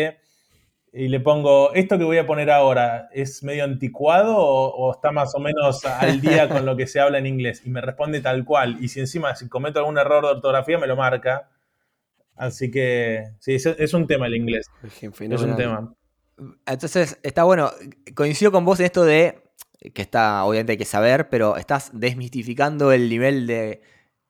y 0.95 1.09
le 1.09 1.21
pongo, 1.21 1.73
¿esto 1.73 1.97
que 1.97 2.05
voy 2.05 2.19
a 2.19 2.27
poner 2.27 2.51
ahora 2.51 3.09
es 3.13 3.43
medio 3.43 3.65
anticuado 3.65 4.37
o, 4.37 4.93
está 4.93 5.11
más 5.11 5.35
o 5.35 5.39
menos 5.39 5.85
al 5.87 6.21
día 6.21 6.51
con 6.51 6.67
lo 6.67 6.77
que 6.77 6.87
se 6.87 7.01
habla 7.01 7.17
en 7.17 7.27
inglés? 7.27 7.63
Y 7.65 7.71
me 7.71 7.81
responde 7.81 8.21
tal 8.21 8.45
cual. 8.45 8.77
Y 8.79 8.89
si 8.89 9.01
encima 9.01 9.35
si 9.35 9.49
cometo 9.49 9.79
algún 9.79 9.97
error 9.97 10.23
de 10.23 10.33
ortografía, 10.33 10.77
me 10.77 10.87
lo 10.87 10.95
marca. 10.95 11.49
Así 12.35 12.71
que 12.71 13.25
sí, 13.41 13.55
es, 13.55 13.95
un 13.95 14.07
tema 14.07 14.27
el 14.27 14.37
inglés. 14.37 14.67
Es 14.83 15.43
un 15.43 15.57
tema. 15.57 15.95
Entonces, 16.67 17.19
está 17.23 17.45
bueno. 17.45 17.71
Coincido 18.15 18.51
con 18.51 18.65
vos 18.65 18.81
en 18.81 18.87
esto 18.87 19.05
de 19.05 19.43
que 19.95 20.03
está, 20.03 20.45
obviamente 20.45 20.73
hay 20.73 20.79
que 20.79 20.85
saber, 20.85 21.29
pero 21.29 21.57
estás 21.57 21.91
desmistificando 21.93 22.93
el 22.93 23.09
nivel 23.09 23.47
de 23.47 23.83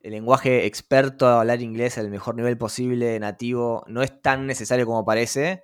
el 0.03 0.11
lenguaje 0.11 0.65
experto 0.65 1.27
a 1.27 1.39
hablar 1.39 1.61
inglés 1.61 1.97
al 1.97 2.09
mejor 2.09 2.35
nivel 2.35 2.57
posible, 2.57 3.17
nativo, 3.19 3.85
no 3.87 4.01
es 4.03 4.21
tan 4.21 4.47
necesario 4.47 4.85
como 4.85 5.05
parece. 5.05 5.63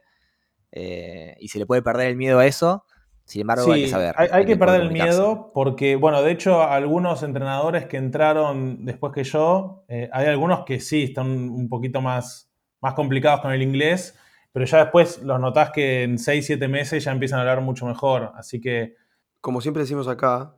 Eh, 0.72 1.36
y 1.40 1.50
se 1.50 1.60
le 1.60 1.66
puede 1.66 1.82
perder 1.82 2.08
el 2.08 2.16
miedo 2.16 2.40
a 2.40 2.46
eso. 2.46 2.86
Sin 3.30 3.42
embargo, 3.42 3.72
hay 3.72 3.84
que 3.84 3.90
saber. 3.90 4.16
Hay, 4.18 4.46
que, 4.46 4.58
perder 4.58 4.82
el 4.82 4.92
miedo 4.92 5.52
porque, 5.54 5.96
bueno, 5.96 6.24
de 6.24 6.32
hecho, 6.32 6.64
algunos 6.64 7.22
entrenadores 7.22 7.86
que 7.86 7.98
entraron 7.98 8.84
después 8.84 9.14
que 9.14 9.24
yo, 9.24 9.84
eh, 9.88 10.10
hay 10.12 10.26
algunos 10.26 10.66
que 10.66 10.80
sí 10.80 11.04
están 11.04 11.28
un 11.28 11.70
poquito 11.70 12.02
más, 12.02 12.52
más 12.82 12.96
complicados 12.96 13.42
con 13.42 13.52
el 13.52 13.62
inglés, 13.62 14.18
pero 14.52 14.66
ya 14.66 14.80
después 14.80 15.22
los 15.22 15.40
notás 15.40 15.70
que 15.70 16.02
en 16.02 16.18
6, 16.18 16.44
7 16.44 16.68
meses 16.68 17.04
ya 17.04 17.12
empiezan 17.12 17.38
a 17.38 17.42
hablar 17.44 17.62
mucho 17.62 17.86
mejor. 17.86 18.32
Así 18.36 18.60
que. 18.60 18.96
Como 19.42 19.62
siempre 19.62 19.84
decimos 19.84 20.08
acá, 20.08 20.56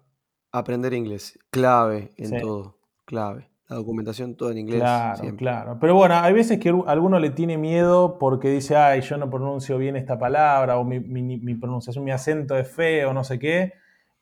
aprender 0.53 0.93
inglés, 0.93 1.37
clave 1.51 2.11
en 2.15 2.39
todo, 2.39 2.79
clave 3.05 3.50
la 3.71 3.77
documentación 3.77 4.35
toda 4.35 4.51
en 4.51 4.57
inglés. 4.57 4.81
Claro, 4.81 5.35
claro. 5.37 5.77
Pero 5.79 5.95
bueno, 5.95 6.15
hay 6.15 6.33
veces 6.33 6.59
que 6.59 6.73
alguno 6.87 7.19
le 7.19 7.29
tiene 7.29 7.57
miedo 7.57 8.19
porque 8.19 8.49
dice, 8.49 8.75
ay, 8.75 8.99
yo 8.99 9.17
no 9.17 9.29
pronuncio 9.29 9.77
bien 9.77 9.95
esta 9.95 10.19
palabra, 10.19 10.77
o 10.77 10.83
mi, 10.83 11.55
pronunciación, 11.55 12.03
mi 12.03 12.11
acento 12.11 12.57
es 12.57 12.69
feo, 12.69 13.13
no 13.13 13.23
sé 13.23 13.39
qué. 13.39 13.73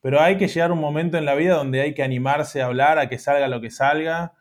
Pero 0.01 0.21
hay 0.21 0.38
que 0.38 0.47
llegar 0.47 0.69
a 0.69 0.73
un 0.73 0.79
momento 0.79 1.17
en 1.17 1.25
la 1.25 1.33
vida 1.33 1.55
donde 1.55 1.81
hay 1.81 1.95
que 1.95 2.03
animarse 2.03 2.62
a 2.62 2.67
hablar, 2.67 2.99
a 2.99 3.09
que 3.09 3.17
salga 3.17 3.47
lo 3.47 3.59
que 3.59 3.71
salga 3.71 4.33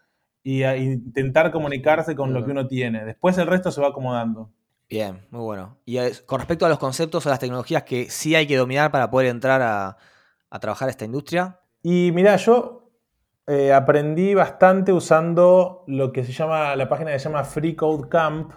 y 0.42 0.64
a 0.64 0.77
intentar 0.77 1.53
comunicarse 1.53 2.14
con 2.14 2.35
lo 2.35 2.44
que 2.44 2.51
uno 2.51 2.66
tiene. 2.66 3.07
Después 3.07 3.38
el 3.38 3.47
resto 3.47 3.73
se 3.73 3.81
va 3.81 3.88
acomodando. 3.88 4.51
Bien, 4.90 5.27
muy 5.31 5.40
bueno. 5.40 5.79
Y 5.87 5.99
con 6.27 6.38
respecto 6.38 6.66
a 6.66 6.68
los 6.68 6.79
conceptos 6.79 7.25
o 7.25 7.31
las 7.31 7.38
tecnologías 7.38 7.85
que 7.85 8.11
sí 8.11 8.35
hay 8.35 8.47
que 8.47 8.57
dominar 8.59 8.90
para 8.90 9.11
poder 9.11 9.29
entrar 9.29 9.62
a, 9.62 9.97
a 10.51 10.59
trabajar 10.59 10.90
esta 10.90 11.07
industria. 11.07 11.61
Y 11.83 12.11
mira, 12.12 12.37
yo 12.37 12.78
eh, 13.49 13.73
aprendí 13.73 14.35
bastante 14.35 14.93
usando 14.93 15.83
lo 15.87 16.13
que 16.13 16.23
se 16.23 16.33
llama, 16.33 16.77
la 16.77 16.87
página 16.87 17.13
que 17.13 17.19
se 17.19 17.31
llama 17.31 17.45
Free 17.45 17.75
Code 17.75 18.11
Camp. 18.11 18.53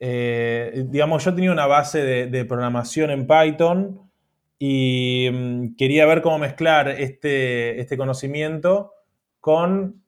Eh, 0.00 0.84
digamos, 0.88 1.24
yo 1.24 1.32
tenía 1.32 1.52
una 1.52 1.68
base 1.68 2.02
de, 2.26 2.44
programación 2.44 3.12
en 3.12 3.28
Python 3.28 4.10
y 4.58 5.30
mm, 5.32 5.76
quería 5.76 6.06
ver 6.06 6.22
cómo 6.22 6.40
mezclar 6.40 6.88
este, 6.88 7.80
este 7.80 7.96
conocimiento 7.96 8.94
con 9.38 10.02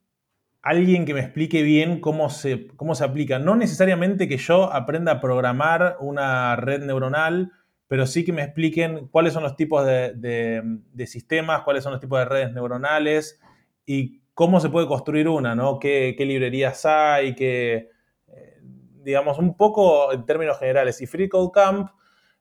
alguien 0.62 1.05
que 1.05 1.15
me 1.15 1.21
explique 1.21 1.62
bien 1.62 2.01
cómo 2.01 2.29
se, 2.29 2.67
cómo 2.75 2.97
se 2.97 3.05
aplica. 3.05 3.38
No 3.38 3.55
necesariamente 3.55 4.27
que 4.27 4.37
yo 4.37 4.73
aprenda 4.73 5.12
a 5.12 5.21
programar 5.21 5.97
una 6.01 6.57
red 6.57 6.83
neuronal, 6.83 7.53
pero 7.87 8.07
sí 8.07 8.25
que 8.25 8.33
me 8.33 8.43
expliquen 8.43 9.07
cuáles 9.12 9.33
son 9.33 9.45
los 9.45 9.55
tipos 9.55 9.87
de, 9.87 10.81
sistemas, 11.07 11.62
cuáles 11.62 11.85
son 11.85 11.93
los 11.93 12.01
tipos 12.01 12.19
de 12.19 12.25
redes 12.25 12.53
neuronales 12.53 13.38
y 13.87 14.23
cómo 14.35 14.61
se 14.61 14.68
puede 14.68 14.87
construir 14.87 15.29
una, 15.29 15.55
¿no? 15.55 15.79
¿Qué, 15.79 16.14
librerías 16.18 16.85
hay? 16.87 17.35
Qué, 17.35 17.90
eh, 18.29 18.61
digamos, 19.03 19.38
un 19.38 19.57
poco 19.57 20.12
en 20.12 20.25
términos 20.25 20.59
generales. 20.59 21.01
Y 21.01 21.07
Free 21.07 21.29
Code 21.29 21.51
Camp 21.53 21.90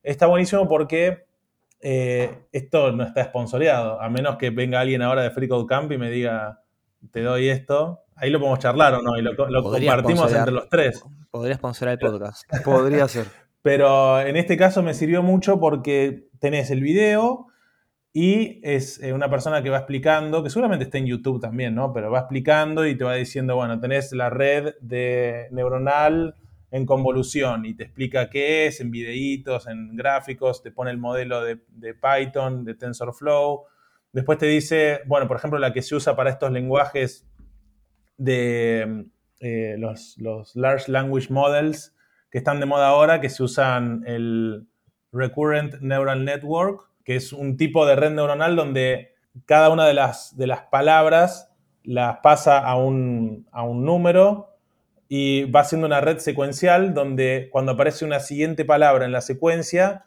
está 0.03 0.27
buenísimo 0.27 0.67
porque 0.67 1.25
eh, 1.81 2.45
esto 2.51 2.91
no 2.91 3.03
está 3.03 3.21
esponsoreado, 3.21 4.01
a 4.01 4.09
menos 4.09 4.37
que 4.37 4.49
venga 4.51 4.79
alguien 4.79 5.01
ahora 5.01 5.23
de 5.23 5.31
Free 5.31 5.47
Code 5.47 5.65
Camp 5.67 5.91
y 5.91 5.97
me 5.97 6.09
diga, 6.09 6.61
te 7.11 7.21
doy 7.21 7.49
esto, 7.49 8.01
ahí 8.15 8.29
lo 8.29 8.39
podemos 8.39 8.59
charlar 8.59 8.93
o 8.93 9.01
no, 9.01 9.17
y 9.17 9.21
lo, 9.21 9.35
compartimos 9.35 10.33
entre 10.33 10.53
los 10.53 10.69
tres. 10.69 11.03
Podría 11.31 11.55
sponsorar 11.55 11.93
el 11.93 11.99
podcast. 11.99 12.43
Podría 12.63 13.07
ser. 13.07 13.25
Pero 13.63 14.19
en 14.21 14.37
este 14.37 14.57
caso 14.57 14.81
me 14.81 14.93
sirvió 14.93 15.21
mucho 15.21 15.59
porque 15.59 16.29
tenés 16.39 16.71
el 16.71 16.81
video 16.81 17.47
y 18.13 18.59
es 18.63 19.01
eh, 19.01 19.13
una 19.13 19.29
persona 19.29 19.63
que 19.63 19.69
va 19.69 19.77
explicando, 19.77 20.43
que 20.43 20.49
seguramente 20.49 20.85
está 20.85 20.97
en 20.97 21.05
YouTube 21.05 21.39
también, 21.39 21.73
¿no? 21.75 21.93
Pero 21.93 22.11
va 22.11 22.19
explicando 22.19 22.85
y 22.85 22.97
te 22.97 23.05
va 23.05 23.15
diciendo, 23.15 23.55
bueno, 23.55 23.79
tenés 23.79 24.11
la 24.11 24.29
red 24.29 24.75
de 24.81 25.47
neuronal 25.51 26.35
en 26.71 26.85
convolución 26.85 27.65
y 27.65 27.73
te 27.73 27.83
explica 27.83 28.29
qué 28.29 28.67
es 28.67 28.81
en 28.81 28.91
videitos, 28.91 29.67
en 29.67 29.95
gráficos, 29.95 30.61
te 30.61 30.71
pone 30.71 30.91
el 30.91 30.97
modelo 30.97 31.41
de, 31.43 31.57
Python, 31.93 32.65
de 32.65 32.75
TensorFlow. 32.75 33.65
Después 34.11 34.37
te 34.37 34.45
dice, 34.45 35.01
bueno, 35.05 35.27
por 35.27 35.37
ejemplo, 35.37 35.59
la 35.59 35.71
que 35.71 35.81
se 35.81 35.95
usa 35.95 36.15
para 36.15 36.29
estos 36.29 36.51
lenguajes 36.51 37.25
de 38.17 39.05
eh, 39.39 39.75
los, 39.77 40.17
Large 40.55 40.91
Language 40.91 41.27
Models 41.31 41.95
que 42.29 42.37
están 42.37 42.59
de 42.59 42.65
moda 42.65 42.87
ahora, 42.87 43.19
que 43.19 43.29
se 43.29 43.43
usan 43.43 44.03
el 44.05 44.67
Recurrent 45.11 45.81
Neural 45.81 46.23
Network, 46.23 46.90
que 47.03 47.15
es 47.15 47.33
un 47.33 47.57
tipo 47.57 47.85
de 47.85 47.95
red 47.95 48.11
neuronal 48.11 48.55
donde 48.55 49.13
cada 49.45 49.69
una 49.69 49.85
de 49.85 49.93
las, 49.93 50.37
de 50.37 50.47
las 50.47 50.61
palabras 50.63 51.51
las 51.83 52.17
pasa 52.17 52.59
a 52.59 52.75
un, 52.75 53.47
a 53.51 53.63
un 53.63 53.85
número 53.85 54.49
y 55.07 55.43
va 55.45 55.61
haciendo 55.61 55.87
una 55.87 56.01
red 56.01 56.19
secuencial 56.19 56.93
donde 56.93 57.49
cuando 57.51 57.73
aparece 57.73 58.05
una 58.05 58.19
siguiente 58.19 58.65
palabra 58.65 59.05
en 59.05 59.11
la 59.11 59.21
secuencia, 59.21 60.05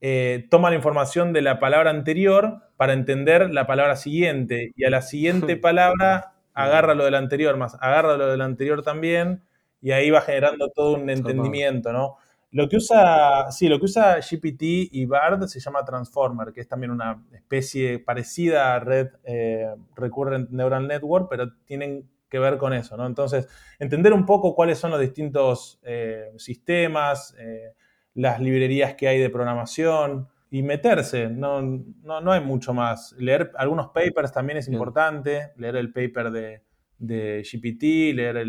eh, 0.00 0.46
toma 0.50 0.68
la 0.68 0.76
información 0.76 1.32
de 1.32 1.42
la 1.42 1.60
palabra 1.60 1.90
anterior 1.90 2.58
para 2.76 2.92
entender 2.92 3.50
la 3.50 3.66
palabra 3.66 3.96
siguiente. 3.96 4.72
Y 4.76 4.84
a 4.84 4.90
la 4.90 5.00
siguiente 5.00 5.56
palabra 5.56 6.34
agarra 6.54 6.94
lo 6.94 7.04
del 7.04 7.14
anterior 7.14 7.56
más, 7.56 7.76
agarra 7.80 8.16
lo 8.16 8.26
del 8.26 8.40
anterior 8.40 8.82
también 8.82 9.42
y 9.80 9.92
ahí 9.92 10.10
va 10.10 10.20
generando 10.20 10.68
todo 10.68 10.96
un 10.96 11.08
entendimiento, 11.08 11.92
¿no? 11.92 12.16
Lo 12.52 12.68
que 12.68 12.76
usa, 12.76 13.50
sí, 13.50 13.68
lo 13.68 13.78
que 13.78 13.86
usa 13.86 14.20
GPT 14.20 14.62
y 14.92 15.06
BARD 15.06 15.46
se 15.46 15.58
llama 15.58 15.84
Transformer, 15.84 16.52
que 16.52 16.60
es 16.60 16.68
también 16.68 16.90
una 16.90 17.24
especie 17.32 17.98
parecida 17.98 18.74
a 18.74 18.78
Red 18.78 19.08
eh, 19.24 19.74
Recurrent 19.96 20.50
Neural 20.50 20.86
Network, 20.86 21.28
pero 21.30 21.50
tienen 21.64 22.08
que 22.28 22.38
ver 22.38 22.58
con 22.58 22.72
eso, 22.72 22.96
¿no? 22.96 23.06
Entonces, 23.06 23.48
entender 23.78 24.12
un 24.12 24.24
poco 24.24 24.54
cuáles 24.54 24.78
son 24.78 24.90
los 24.90 25.00
distintos 25.00 25.80
eh, 25.82 26.30
sistemas, 26.36 27.34
eh, 27.38 27.74
las 28.14 28.40
librerías 28.40 28.94
que 28.94 29.08
hay 29.08 29.18
de 29.18 29.30
programación 29.30 30.28
y 30.50 30.62
meterse, 30.62 31.28
no, 31.28 31.62
no, 31.62 32.32
hay 32.32 32.40
mucho 32.40 32.74
más. 32.74 33.14
Leer 33.18 33.52
algunos 33.56 33.88
papers 33.88 34.32
también 34.32 34.58
es 34.58 34.68
importante, 34.68 35.52
leer 35.56 35.76
el 35.76 35.92
paper 35.92 36.30
de, 36.30 36.62
de 36.98 37.42
GPT, 37.42 38.14
leer 38.14 38.46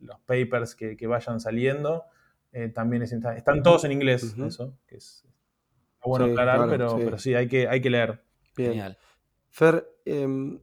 los 0.00 0.20
papers 0.20 0.74
que, 0.74 1.06
vayan 1.06 1.40
saliendo, 1.40 2.04
eh, 2.54 2.68
también 2.68 3.02
es. 3.02 3.12
Están 3.12 3.62
todos 3.62 3.84
en 3.84 3.92
inglés, 3.92 4.34
eso, 4.38 4.78
que 4.86 4.96
es 4.96 5.26
bueno 6.02 6.26
aclarar, 6.26 6.68
pero, 6.70 6.90
sí. 6.90 7.02
pero 7.04 7.18
sí, 7.18 7.34
hay 7.34 7.48
que, 7.48 7.68
hay 7.68 7.80
que 7.80 7.90
leer. 7.90 8.22
Genial. 8.56 8.96
Fer, 9.50 9.86
em, 10.04 10.60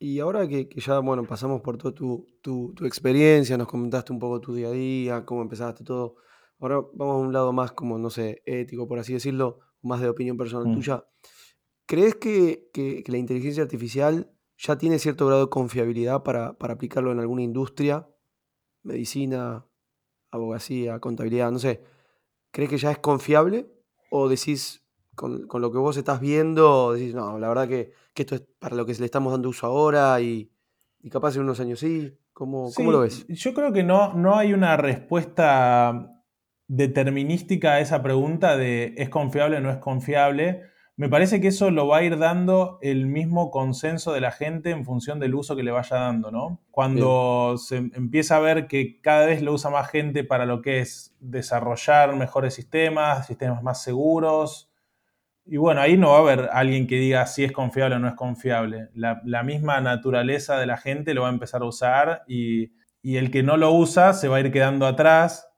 y 0.00 0.20
ahora 0.20 0.46
que, 0.46 0.68
ya, 0.76 1.00
bueno, 1.00 1.24
pasamos 1.24 1.60
por 1.60 1.76
toda 1.76 1.94
tu, 1.94 2.74
experiencia, 2.84 3.56
nos 3.56 3.66
comentaste 3.66 4.12
un 4.12 4.18
poco 4.18 4.40
tu 4.40 4.54
día 4.54 4.68
a 4.68 4.72
día, 4.72 5.24
cómo 5.24 5.42
empezaste 5.42 5.82
todo. 5.84 6.16
Ahora 6.60 6.80
vamos 6.94 7.14
a 7.14 7.18
un 7.18 7.32
lado 7.32 7.52
más 7.52 7.72
como, 7.72 7.98
no 7.98 8.10
sé, 8.10 8.42
ético, 8.46 8.86
por 8.86 8.98
así 8.98 9.12
decirlo, 9.12 9.60
más 9.82 10.00
de 10.00 10.08
opinión 10.08 10.36
personal 10.36 10.68
mm. 10.68 10.74
tuya. 10.74 11.04
¿Crees 11.86 12.14
que, 12.16 13.04
la 13.06 13.18
inteligencia 13.18 13.62
artificial 13.62 14.30
ya 14.56 14.76
tiene 14.76 14.98
cierto 14.98 15.26
grado 15.26 15.46
de 15.46 15.50
confiabilidad 15.50 16.22
para, 16.22 16.56
aplicarlo 16.60 17.10
en 17.10 17.20
alguna 17.20 17.42
industria? 17.42 18.08
Medicina, 18.82 19.66
abogacía, 20.30 20.98
contabilidad, 21.00 21.50
no 21.50 21.58
sé. 21.58 21.82
¿Crees 22.50 22.70
que 22.70 22.78
ya 22.78 22.90
es 22.90 22.98
confiable? 22.98 23.66
¿O 24.10 24.28
decís, 24.28 24.82
con, 25.14 25.46
lo 25.52 25.72
que 25.72 25.78
vos 25.78 25.96
estás 25.96 26.20
viendo, 26.20 26.92
decís, 26.92 27.14
no, 27.14 27.38
la 27.38 27.48
verdad 27.48 27.68
que 27.68 27.92
esto 28.22 28.34
es 28.34 28.42
para 28.58 28.76
lo 28.76 28.86
que 28.86 28.94
le 28.94 29.04
estamos 29.04 29.32
dando 29.32 29.48
uso 29.48 29.66
ahora 29.66 30.20
y, 30.20 30.50
capaz 31.10 31.36
en 31.36 31.42
unos 31.42 31.60
años 31.60 31.80
sí. 31.80 32.14
¿Cómo, 32.32 32.70
lo 32.78 33.00
ves? 33.00 33.26
Yo 33.26 33.52
creo 33.52 33.72
que 33.72 33.82
no, 33.82 34.14
no 34.14 34.36
hay 34.36 34.52
una 34.52 34.76
respuesta 34.76 36.22
determinística 36.68 37.72
a 37.72 37.80
esa 37.80 38.00
pregunta 38.00 38.56
de 38.56 38.94
es 38.96 39.08
confiable 39.08 39.56
o 39.56 39.60
no 39.60 39.70
es 39.70 39.78
confiable. 39.78 40.62
Me 40.98 41.08
parece 41.08 41.40
que 41.40 41.46
eso 41.46 41.70
lo 41.70 41.86
va 41.86 41.98
a 41.98 42.02
ir 42.02 42.18
dando 42.18 42.80
el 42.82 43.06
mismo 43.06 43.52
consenso 43.52 44.12
de 44.12 44.20
la 44.20 44.32
gente 44.32 44.70
en 44.70 44.84
función 44.84 45.20
del 45.20 45.36
uso 45.36 45.54
que 45.54 45.62
le 45.62 45.70
vaya 45.70 45.96
dando, 45.96 46.32
¿no? 46.32 46.60
Cuando 46.72 47.54
se 47.56 47.76
empieza 47.76 48.36
a 48.36 48.40
ver 48.40 48.66
que 48.66 49.00
cada 49.00 49.24
vez 49.26 49.40
lo 49.40 49.52
usa 49.52 49.70
más 49.70 49.88
gente 49.88 50.24
para 50.24 50.44
lo 50.44 50.60
que 50.60 50.80
es 50.80 51.14
desarrollar 51.20 52.16
mejores 52.16 52.54
sistemas, 52.54 53.28
sistemas 53.28 53.62
más 53.62 53.80
seguros, 53.80 54.72
y 55.46 55.56
bueno, 55.56 55.80
ahí 55.80 55.96
no 55.96 56.10
va 56.10 56.16
a 56.16 56.20
haber 56.20 56.50
alguien 56.52 56.88
que 56.88 56.96
diga 56.96 57.24
si 57.26 57.44
es 57.44 57.52
confiable 57.52 57.94
o 57.94 58.00
no 58.00 58.08
es 58.08 58.14
confiable. 58.14 58.88
La, 58.92 59.42
misma 59.44 59.80
naturaleza 59.80 60.58
de 60.58 60.66
la 60.66 60.78
gente 60.78 61.14
lo 61.14 61.22
va 61.22 61.28
a 61.28 61.32
empezar 61.32 61.62
a 61.62 61.66
usar 61.66 62.24
y, 62.26 62.72
el 63.04 63.30
que 63.30 63.44
no 63.44 63.56
lo 63.56 63.70
usa 63.70 64.14
se 64.14 64.26
va 64.26 64.38
a 64.38 64.40
ir 64.40 64.50
quedando 64.50 64.84
atrás. 64.84 65.48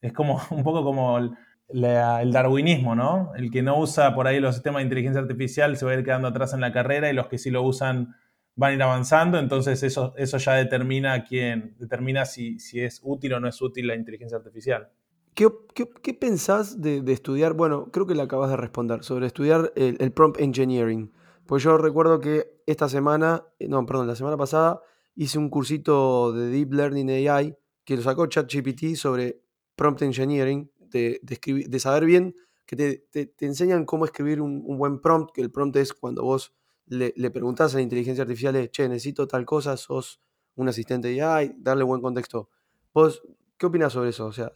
Es 0.00 0.12
como 0.12 0.40
un 0.50 0.62
poco 0.62 0.84
como 0.84 1.18
el, 1.18 1.32
darwinismo, 1.68 2.94
¿no? 2.94 3.32
El 3.36 3.50
que 3.50 3.62
no 3.62 3.78
usa 3.78 4.14
por 4.14 4.26
ahí 4.26 4.40
los 4.40 4.54
sistemas 4.54 4.80
de 4.80 4.84
inteligencia 4.84 5.20
artificial 5.20 5.76
se 5.76 5.84
va 5.84 5.92
a 5.92 5.94
ir 5.94 6.04
quedando 6.04 6.28
atrás 6.28 6.54
en 6.54 6.60
la 6.60 6.72
carrera 6.72 7.10
y 7.10 7.14
los 7.14 7.28
que 7.28 7.38
sí 7.38 7.50
lo 7.50 7.62
usan 7.62 8.14
van 8.54 8.72
a 8.72 8.74
ir 8.74 8.82
avanzando. 8.82 9.38
Entonces 9.38 9.82
eso, 9.82 10.14
eso 10.16 10.38
ya 10.38 10.54
determina 10.54 11.24
quién, 11.24 11.76
determina 11.78 12.24
si, 12.24 12.58
si 12.58 12.80
es 12.80 13.00
útil 13.02 13.34
o 13.34 13.40
no 13.40 13.48
es 13.48 13.60
útil 13.60 13.86
la 13.86 13.94
inteligencia 13.94 14.38
artificial. 14.38 14.90
¿Qué, 15.38 16.14
pensás 16.14 16.80
de, 16.80 17.00
estudiar? 17.12 17.52
Bueno, 17.52 17.92
creo 17.92 18.08
que 18.08 18.16
le 18.16 18.22
acabas 18.22 18.50
de 18.50 18.56
responder, 18.56 19.04
sobre 19.04 19.28
estudiar 19.28 19.72
el, 19.76 20.10
prompt 20.10 20.40
engineering. 20.40 21.12
Pues 21.46 21.62
yo 21.62 21.78
recuerdo 21.78 22.18
que 22.18 22.60
esta 22.66 22.88
semana, 22.88 23.44
eh, 23.60 23.68
no, 23.68 23.86
perdón, 23.86 24.08
la 24.08 24.16
semana 24.16 24.36
pasada 24.36 24.80
hice 25.14 25.38
un 25.38 25.48
cursito 25.48 26.32
de 26.32 26.48
Deep 26.48 26.72
Learning 26.72 27.10
AI 27.10 27.56
que 27.84 27.96
lo 27.96 28.02
sacó 28.02 28.26
ChatGPT 28.26 28.96
sobre 28.96 29.40
prompt 29.76 30.02
engineering, 30.02 30.68
de, 30.90 31.20
de, 31.22 31.80
saber 31.80 32.04
bien, 32.04 32.34
que 32.66 32.76
te, 33.12 33.34
enseñan 33.40 33.84
cómo 33.84 34.04
escribir 34.04 34.40
un, 34.40 34.62
buen 34.78 35.00
prompt, 35.00 35.32
que 35.32 35.40
el 35.40 35.50
prompt 35.50 35.76
es 35.76 35.92
cuando 35.92 36.22
vos 36.22 36.54
le, 36.86 37.12
le 37.16 37.30
preguntás 37.30 37.74
a 37.74 37.78
la 37.78 37.82
inteligencia 37.82 38.22
artificial, 38.22 38.70
che, 38.70 38.88
necesito 38.88 39.26
tal 39.26 39.44
cosa, 39.44 39.76
sos 39.76 40.20
un 40.54 40.68
asistente 40.68 41.08
de 41.08 41.22
AI, 41.22 41.54
darle 41.58 41.84
buen 41.84 42.00
contexto. 42.00 42.50
¿Vos 42.92 43.22
qué 43.56 43.66
opinas 43.66 43.92
sobre 43.92 44.10
eso? 44.10 44.26
O 44.26 44.32
sea, 44.32 44.52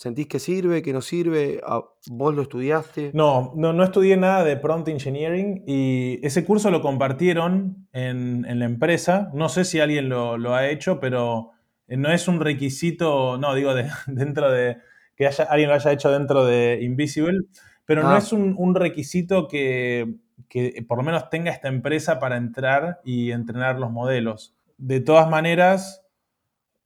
¿Sentís 0.00 0.28
que 0.28 0.38
sirve, 0.38 0.80
que 0.80 0.94
no 0.94 1.02
sirve? 1.02 1.60
Ah, 1.62 1.84
¿Vos 2.06 2.34
lo 2.34 2.40
estudiaste? 2.40 3.10
No, 3.12 3.52
no, 3.54 3.74
no 3.74 3.84
estudié 3.84 4.16
nada 4.16 4.44
de 4.44 4.56
prompt 4.56 4.88
engineering 4.88 5.62
y 5.66 6.18
ese 6.26 6.42
curso 6.46 6.70
lo 6.70 6.80
compartieron 6.80 7.86
en, 7.92 8.58
la 8.58 8.64
empresa. 8.64 9.30
No 9.34 9.50
sé 9.50 9.66
si 9.66 9.78
alguien 9.78 10.08
lo, 10.08 10.54
ha 10.54 10.70
hecho, 10.70 11.00
pero 11.00 11.50
eh, 11.86 11.98
no 11.98 12.10
es 12.10 12.28
un 12.28 12.40
requisito, 12.40 13.36
no, 13.36 13.54
digo 13.54 13.74
dentro 14.06 14.50
de 14.50 14.78
que 15.20 15.26
haya, 15.26 15.44
alguien 15.44 15.68
lo 15.68 15.74
haya 15.74 15.92
hecho 15.92 16.10
dentro 16.10 16.46
de 16.46 16.78
Invisible, 16.80 17.40
pero 17.84 18.02
no 18.02 18.12
ah. 18.12 18.18
es 18.18 18.32
un, 18.32 18.74
requisito 18.74 19.48
que, 19.48 20.14
que 20.48 20.82
por 20.88 20.96
lo 20.96 21.04
menos 21.04 21.28
tenga 21.28 21.50
esta 21.50 21.68
empresa 21.68 22.18
para 22.18 22.38
entrar 22.38 23.02
y 23.04 23.30
entrenar 23.30 23.78
los 23.78 23.90
modelos. 23.90 24.56
De 24.78 25.00
todas 25.00 25.28
maneras, 25.28 26.06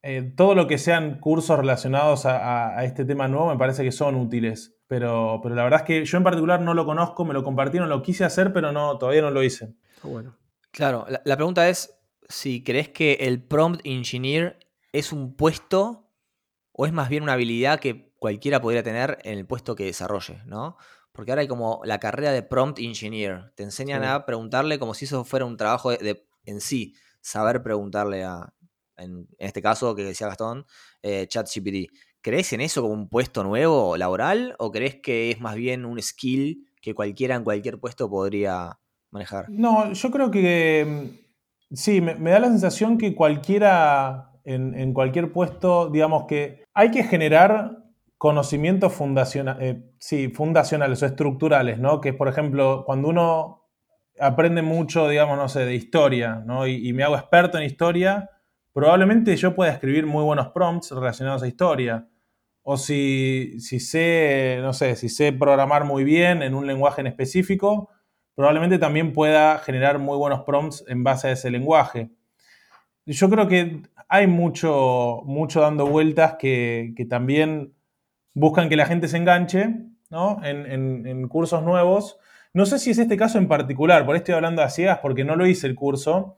eh, 0.03 0.33
todo 0.35 0.53
lo 0.53 0.67
que 0.67 0.77
sean 0.77 1.21
cursos 1.21 1.57
relacionados 1.57 2.25
a, 2.25 2.83
este 2.83 3.05
tema 3.05 3.29
nuevo 3.29 3.47
me 3.47 3.57
parece 3.57 3.85
que 3.85 3.93
son 3.93 4.15
útiles. 4.15 4.75
Pero, 4.87 5.39
pero 5.41 5.55
la 5.55 5.63
verdad 5.63 5.79
es 5.79 5.85
que 5.85 6.03
yo 6.03 6.17
en 6.17 6.25
particular 6.25 6.59
no 6.59 6.73
lo 6.73 6.85
conozco, 6.85 7.23
me 7.23 7.33
lo 7.33 7.41
compartieron, 7.41 7.87
lo 7.87 8.01
quise 8.01 8.25
hacer, 8.25 8.51
pero 8.51 8.73
no, 8.73 8.97
todavía 8.97 9.21
no 9.21 9.31
lo 9.31 9.43
hice. 9.43 9.73
Bueno. 10.03 10.35
Claro, 10.71 11.05
la, 11.07 11.35
pregunta 11.37 11.69
es 11.69 11.97
si 12.27 12.65
crees 12.65 12.89
que 12.89 13.13
el 13.21 13.41
prompt 13.41 13.79
engineer 13.85 14.59
es 14.91 15.13
un 15.13 15.37
puesto 15.37 16.11
o 16.73 16.85
es 16.85 16.91
más 16.91 17.07
bien 17.07 17.23
una 17.23 17.33
habilidad 17.33 17.79
que 17.79 18.13
cualquiera 18.25 18.59
podría 18.59 18.81
tener 18.81 19.19
en 19.23 19.37
el 19.37 19.45
puesto 19.45 19.75
que 19.75 19.85
desarrolle, 19.85 20.41
¿no? 20.47 20.77
Porque 21.11 21.31
ahora 21.31 21.41
hay 21.41 21.47
como 21.47 21.81
la 21.83 21.99
carrera 21.99 22.31
de 22.31 22.41
prompt 22.41 22.79
engineer. 22.79 23.51
Te 23.53 23.61
enseñan 23.61 24.03
a 24.03 24.25
preguntarle 24.25 24.79
como 24.79 24.95
si 24.95 25.05
eso 25.05 25.23
fuera 25.23 25.45
un 25.45 25.57
trabajo 25.57 25.91
de, 25.91 26.25
en 26.43 26.59
sí, 26.59 26.95
saber 27.21 27.61
preguntarle 27.61 28.23
a, 28.23 28.51
en, 28.97 29.27
este 29.37 29.61
caso 29.61 29.93
que 29.93 30.03
decía 30.03 30.25
Gastón, 30.25 30.65
eh, 31.03 31.27
ChatGPT. 31.27 31.91
¿Crees 32.19 32.51
en 32.53 32.61
eso 32.61 32.81
como 32.81 32.95
un 32.95 33.09
puesto 33.09 33.43
nuevo 33.43 33.95
laboral 33.95 34.55
o 34.57 34.71
crees 34.71 34.95
que 34.95 35.29
es 35.29 35.39
más 35.39 35.53
bien 35.53 35.85
un 35.85 36.01
skill 36.01 36.67
que 36.81 36.95
cualquiera 36.95 37.35
en 37.35 37.43
cualquier 37.43 37.79
puesto 37.79 38.09
podría 38.09 38.79
manejar? 39.11 39.45
No, 39.49 39.93
yo 39.93 40.09
creo 40.09 40.31
que 40.31 41.13
mm, 41.69 41.75
sí, 41.75 42.01
me, 42.01 42.15
da 42.15 42.39
la 42.39 42.47
sensación 42.47 42.97
que 42.97 43.13
cualquiera 43.13 44.31
en, 44.45 44.73
en, 44.73 44.95
cualquier 44.95 45.31
puesto, 45.31 45.91
digamos 45.91 46.25
que 46.25 46.63
hay 46.73 46.89
que 46.89 47.03
generar 47.03 47.84
conocimientos 48.17 48.93
eh, 49.59 50.29
fundacionales 50.33 51.03
o 51.03 51.05
estructurales, 51.05 51.79
¿no? 51.79 52.01
Que 52.01 52.09
es, 52.09 52.15
por 52.15 52.27
ejemplo, 52.27 52.83
cuando 52.85 53.09
uno 53.09 53.65
aprende 54.19 54.61
mucho, 54.61 55.09
digamos, 55.09 55.37
no 55.37 55.49
sé, 55.49 55.65
de 55.65 55.75
historia, 55.75 56.41
¿no? 56.45 56.67
Y, 56.67 56.93
me 56.93 57.03
hago 57.03 57.15
experto 57.15 57.57
en 57.57 57.65
historia, 57.65 58.29
probablemente 58.73 59.35
yo 59.35 59.55
pueda 59.55 59.71
escribir 59.71 60.05
muy 60.05 60.23
buenos 60.23 60.49
prompts 60.49 60.91
relacionados 60.91 61.43
a 61.43 61.47
historia. 61.47 62.07
O 62.63 62.77
si, 62.77 63.59
si 63.59 63.79
sé, 63.79 64.57
no 64.61 64.73
sé, 64.73 64.95
si 64.95 65.09
sé 65.09 65.31
programar 65.31 65.83
muy 65.85 66.03
bien 66.03 66.41
en 66.41 66.55
un 66.55 66.65
lenguaje 66.65 67.01
en 67.01 67.07
específico, 67.07 67.89
probablemente 68.33 68.79
también 68.79 69.13
pueda 69.13 69.59
generar 69.59 69.99
muy 69.99 70.17
buenos 70.17 70.41
prompts 70.43 70.83
en 70.87 71.03
base 71.03 71.27
a 71.27 71.31
ese 71.31 71.51
lenguaje. 71.51 72.09
Yo 73.05 73.29
creo 73.29 73.47
que 73.47 73.83
hay 74.09 74.25
mucho, 74.25 75.21
mucho 75.25 75.61
dando 75.61 75.85
vueltas 75.85 76.37
que, 76.39 76.93
que 76.97 77.05
también 77.05 77.74
buscan 78.35 78.69
que 78.69 78.75
la 78.75 78.85
gente 78.85 79.07
se 79.07 79.17
enganche 79.17 79.69
¿no? 80.11 80.39
en, 80.43 81.27
cursos 81.27 81.63
nuevos. 81.63 82.19
No 82.53 82.65
sé 82.65 82.77
si 82.77 82.91
es 82.91 82.99
este 82.99 83.17
caso 83.17 83.39
en 83.39 83.47
particular, 83.47 84.05
por 84.05 84.15
esto 84.15 84.25
estoy 84.25 84.35
hablando 84.35 84.61
a 84.61 84.69
ciegas 84.69 84.99
porque 85.01 85.23
no 85.23 85.35
lo 85.35 85.47
hice 85.47 85.65
el 85.65 85.75
curso, 85.75 86.37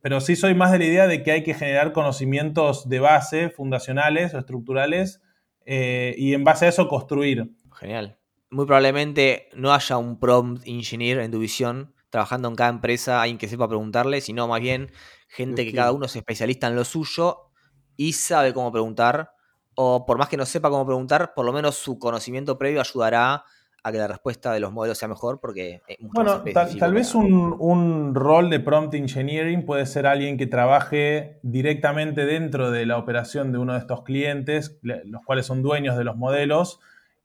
pero 0.00 0.20
sí 0.20 0.36
soy 0.36 0.54
más 0.54 0.70
de 0.70 0.78
la 0.78 0.84
idea 0.84 1.06
de 1.06 1.22
que 1.22 1.32
hay 1.32 1.42
que 1.42 1.54
generar 1.54 1.92
conocimientos 1.92 2.88
de 2.88 3.00
base, 3.00 3.50
fundacionales 3.50 4.32
o 4.34 4.38
estructurales, 4.38 5.20
eh, 5.64 6.14
y 6.16 6.32
en 6.32 6.44
base 6.44 6.66
a 6.66 6.68
eso 6.68 6.88
construir. 6.88 7.50
Genial. 7.74 8.16
Muy 8.50 8.64
probablemente 8.64 9.48
no 9.54 9.74
haya 9.74 9.98
un 9.98 10.18
prompt 10.18 10.66
engineer 10.66 11.18
en 11.18 11.30
tu 11.30 11.38
visión 11.38 11.92
trabajando 12.08 12.48
en 12.48 12.54
cada 12.54 12.70
empresa, 12.70 13.20
alguien 13.20 13.36
que 13.36 13.48
sepa 13.48 13.68
preguntarle, 13.68 14.22
sino 14.22 14.48
más 14.48 14.60
bien 14.60 14.90
gente 15.28 15.66
que 15.66 15.74
cada 15.74 15.92
uno 15.92 16.06
es 16.06 16.16
especialista 16.16 16.66
en 16.66 16.76
lo 16.76 16.84
suyo 16.84 17.50
y 17.96 18.14
sabe 18.14 18.54
cómo 18.54 18.72
preguntar 18.72 19.32
o 19.80 20.04
por 20.04 20.18
más 20.18 20.28
que 20.28 20.36
no 20.36 20.44
sepa 20.44 20.70
cómo 20.70 20.84
preguntar, 20.84 21.34
por 21.34 21.46
lo 21.46 21.52
menos 21.52 21.76
su 21.76 22.00
conocimiento 22.00 22.58
previo 22.58 22.80
ayudará 22.80 23.44
a 23.84 23.92
que 23.92 23.98
la 23.98 24.08
respuesta 24.08 24.52
de 24.52 24.58
los 24.58 24.72
modelos 24.72 24.98
sea 24.98 25.06
mejor 25.06 25.38
porque 25.38 25.82
bueno, 26.00 26.42
tal, 26.52 26.92
vez 26.92 27.14
un, 27.14 28.12
rol 28.12 28.50
de 28.50 28.58
prompt 28.58 28.94
engineering 28.94 29.64
puede 29.64 29.86
ser 29.86 30.08
alguien 30.08 30.36
que 30.36 30.48
trabaje 30.48 31.38
directamente 31.44 32.26
dentro 32.26 32.72
de 32.72 32.86
la 32.86 32.98
operación 32.98 33.52
de 33.52 33.58
uno 33.58 33.74
de 33.74 33.78
estos 33.78 34.02
clientes, 34.02 34.80
los 34.82 35.24
cuales 35.24 35.46
son 35.46 35.62
dueños 35.62 35.96
de 35.96 36.02
los 36.02 36.16
modelos, 36.16 36.80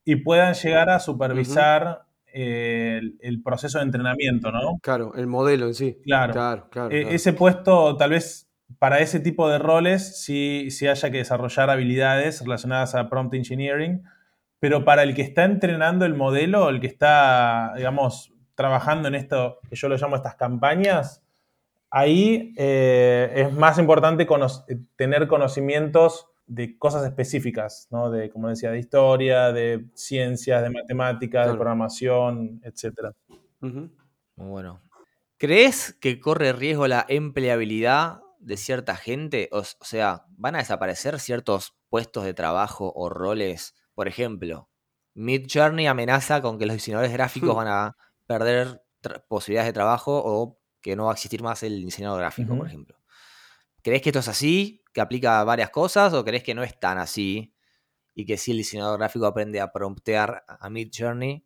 y 0.06 0.18
puedan 0.18 0.54
llegar 0.54 0.92
a 0.92 1.00
supervisar 1.00 2.04
el, 2.28 3.42
proceso 3.44 3.80
de 3.80 3.86
entrenamiento, 3.86 4.52
¿no? 4.52 4.78
Claro, 4.84 5.14
el 5.16 5.26
modelo 5.26 5.66
en 5.66 5.74
sí. 5.74 5.98
Claro, 6.04 6.34
claro, 6.34 6.68
claro. 6.70 6.92
E, 6.92 7.16
ese 7.16 7.34
puesto 7.34 7.98
tal 7.98 8.12
vez 8.12 8.48
para 8.80 9.00
ese 9.00 9.20
tipo 9.20 9.50
de 9.50 9.60
roles 9.60 10.22
sí, 10.24 10.68
haya 10.88 11.12
que 11.12 11.18
desarrollar 11.18 11.70
habilidades 11.70 12.42
relacionadas 12.42 12.96
a 12.96 13.10
prompt 13.10 13.34
engineering, 13.34 14.04
pero 14.60 14.86
para 14.86 15.04
el 15.04 15.14
que 15.14 15.22
está 15.22 15.44
entrenando 15.44 16.06
el 16.06 16.16
modelo, 16.16 16.70
el 16.70 16.80
que 16.80 16.88
está, 16.88 17.74
digamos, 17.76 18.34
trabajando 18.56 19.08
en 19.08 19.16
esto, 19.16 19.60
que 19.70 19.76
yo 19.76 19.90
lo 19.90 19.98
llamo 19.98 20.16
estas 20.16 20.36
campañas, 20.36 21.24
ahí 21.90 22.54
eh, 22.58 23.32
es 23.36 23.54
más 23.54 23.78
importante 23.78 24.28
tener 24.96 25.28
conocimientos 25.28 26.28
de 26.46 26.78
cosas 26.78 27.06
específicas, 27.06 27.88
¿no? 27.92 28.10
De, 28.10 28.30
como 28.30 28.50
decía, 28.50 28.72
de 28.72 28.80
historia, 28.80 29.52
de 29.52 29.86
ciencias, 29.94 30.62
de 30.62 30.70
matemáticas, 30.70 31.48
de 31.48 31.54
programación, 31.54 32.62
etc. 32.64 33.12
Muy 33.60 33.92
bueno. 34.36 34.82
¿Crees 35.38 35.94
que 35.94 36.20
corre 36.20 36.54
riesgo 36.54 36.88
la 36.88 37.06
empleabilidad 37.08 38.23
de 38.44 38.58
cierta 38.58 38.96
gente? 38.96 39.50
O, 39.52 39.64
sea, 39.64 40.26
¿van 40.30 40.56
a 40.56 40.60
desaparecer 40.60 41.20
ciertos 41.20 41.76
puestos 41.90 42.24
de 42.24 42.34
trabajo 42.34 42.92
o 42.96 43.10
roles? 43.10 43.76
Por 43.94 44.08
ejemplo, 44.08 44.70
Mid 45.14 45.48
Journey 45.52 45.88
amenaza 45.88 46.42
con 46.42 46.58
que 46.60 46.66
los 46.66 46.76
diseñadores 46.76 47.12
gráficos 47.12 47.56
van 47.56 47.68
a 47.68 47.98
perder 48.26 48.84
posibilidades 49.28 49.70
de 49.70 49.74
trabajo 49.74 50.22
o 50.24 50.60
que 50.82 50.96
no 50.96 51.06
va 51.06 51.12
a 51.12 51.14
existir 51.14 51.42
más 51.42 51.64
el 51.64 51.84
diseñador 51.84 52.20
gráfico, 52.20 52.58
por 52.58 52.68
ejemplo. 52.68 52.98
¿Crees 53.82 54.02
que 54.02 54.10
esto 54.10 54.20
es 54.20 54.28
así? 54.28 54.84
¿Que 54.94 55.02
aplica 55.02 55.40
a 55.40 55.44
varias 55.44 55.70
cosas? 55.70 56.14
¿O 56.14 56.24
crees 56.24 56.44
que 56.44 56.54
no 56.54 56.64
es 56.64 56.80
tan 56.80 56.98
así? 56.98 57.54
Y 58.14 58.26
que 58.26 58.38
si 58.38 58.52
el 58.52 58.58
diseñador 58.58 58.98
gráfico 59.00 59.26
aprende 59.26 59.60
a 59.60 59.72
promptear 59.72 60.44
a 60.48 60.70
Mid 60.70 60.90
Journey, 60.98 61.46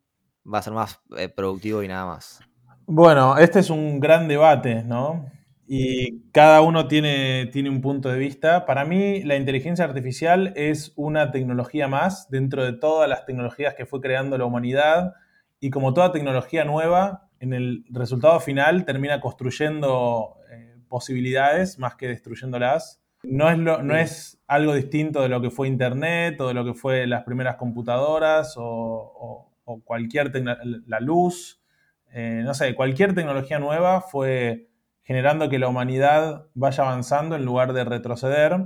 va 0.51 0.59
a 0.59 0.61
ser 0.61 0.73
más 0.73 0.99
eh, 1.17 1.29
productivo 1.29 1.83
y 1.83 1.87
nada 1.87 2.05
más. 2.05 2.39
Bueno, 2.85 3.37
este 3.37 3.59
es 3.59 3.69
un 3.69 3.99
gran 3.99 4.27
debate, 4.27 4.83
¿no? 4.83 5.29
Y 5.69 6.21
cada 6.31 6.61
uno 6.61 6.87
tiene, 6.87 7.47
tiene 7.47 7.69
un 7.69 7.81
punto 7.81 8.07
de 8.07 8.17
vista. 8.17 8.65
Para 8.65 8.85
mí, 8.85 9.21
la 9.23 9.35
inteligencia 9.35 9.83
artificial 9.83 10.53
es 10.55 10.93
una 10.95 11.31
tecnología 11.31 11.89
más 11.89 12.29
dentro 12.29 12.63
de 12.63 12.71
todas 12.71 13.09
las 13.09 13.25
tecnologías 13.25 13.75
que 13.75 13.85
fue 13.85 13.99
creando 13.99 14.37
la 14.37 14.45
humanidad. 14.45 15.15
Y 15.59 15.69
como 15.69 15.93
toda 15.93 16.13
tecnología 16.13 16.63
nueva, 16.63 17.29
en 17.41 17.51
el 17.51 17.83
resultado 17.89 18.39
final 18.39 18.85
termina 18.85 19.19
construyendo 19.19 20.37
eh, 20.49 20.77
posibilidades 20.87 21.77
más 21.79 21.95
que 21.95 22.07
destruyéndolas. 22.07 23.01
No 23.23 23.49
es, 23.49 23.57
no 23.57 23.97
es 23.97 24.39
algo 24.47 24.73
distinto 24.73 25.21
de 25.21 25.27
lo 25.27 25.41
que 25.41 25.49
fue 25.49 25.67
Internet 25.67 26.39
o 26.39 26.47
de 26.47 26.53
lo 26.53 26.63
que 26.63 26.75
fue 26.75 27.05
las 27.07 27.23
primeras 27.23 27.57
computadoras 27.57 28.53
o, 28.57 29.51
cualquier 29.83 30.31
la 30.87 31.01
luz. 31.01 31.61
Eh, 32.13 32.41
no 32.45 32.53
sé, 32.53 32.73
cualquier 32.73 33.13
tecnología 33.13 33.59
nueva 33.59 33.99
fue 33.99 34.69
generando 35.07 35.47
que 35.47 35.57
la 35.57 35.69
humanidad 35.69 36.47
vaya 36.53 36.83
avanzando 36.83 37.37
en 37.37 37.45
lugar 37.45 37.71
de 37.71 37.85
retroceder. 37.85 38.65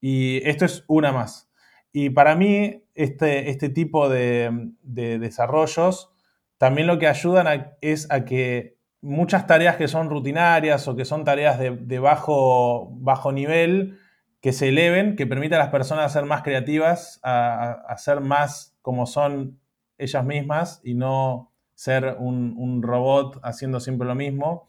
Y 0.00 0.40
esto 0.46 0.64
es 0.64 0.82
una 0.88 1.12
más. 1.12 1.48
Y 1.92 2.10
para 2.10 2.34
mí, 2.34 2.82
este, 2.96 3.48
este 3.48 3.68
tipo 3.68 4.08
de, 4.08 4.72
desarrollos 4.82 6.10
también 6.58 6.88
lo 6.88 6.98
que 6.98 7.06
ayudan 7.06 7.76
es 7.80 8.10
a 8.10 8.24
que 8.24 8.76
muchas 9.00 9.46
tareas 9.46 9.76
que 9.76 9.86
son 9.86 10.10
rutinarias 10.10 10.88
o 10.88 10.96
que 10.96 11.04
son 11.04 11.22
tareas 11.22 11.60
de, 11.60 11.98
bajo, 12.00 12.88
bajo 12.96 13.30
nivel, 13.30 13.98
que 14.40 14.52
se 14.52 14.70
eleven, 14.70 15.14
que 15.14 15.28
permitan 15.28 15.60
a 15.60 15.64
las 15.64 15.72
personas 15.72 16.12
ser 16.12 16.24
más 16.24 16.42
creativas, 16.42 17.20
a, 17.22 17.94
ser 17.98 18.20
más 18.20 18.76
como 18.82 19.06
son 19.06 19.60
ellas 19.96 20.24
mismas 20.24 20.80
y 20.82 20.94
no 20.94 21.52
ser 21.74 22.16
un 22.18 22.82
robot 22.82 23.38
haciendo 23.44 23.78
siempre 23.78 24.08
lo 24.08 24.16
mismo. 24.16 24.68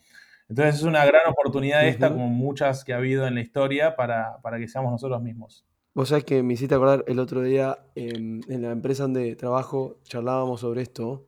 Entonces 0.50 0.76
es 0.76 0.84
una 0.84 1.06
gran 1.06 1.28
oportunidad 1.30 1.86
esta, 1.88 2.10
como 2.10 2.30
muchas 2.30 2.84
que 2.86 2.94
ha 2.94 2.98
habido 2.98 3.28
en 3.28 3.36
la 3.36 3.42
historia, 3.42 3.96
para, 3.96 4.40
que 4.58 4.68
seamos 4.68 4.92
nosotros 4.92 5.22
mismos. 5.22 5.66
Vos 5.94 6.10
sabés 6.10 6.24
que 6.24 6.44
me 6.44 6.54
hiciste 6.54 6.76
acordar 6.76 7.04
el 7.08 7.20
otro 7.20 7.42
día 7.42 7.80
en, 7.96 8.42
la 8.48 8.72
empresa 8.72 9.04
donde 9.04 9.36
trabajo, 9.36 10.00
charlábamos 10.04 10.62
sobre 10.62 10.84
esto 10.84 11.28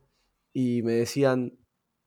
y 0.52 0.82
me 0.82 0.92
decían, 0.92 1.58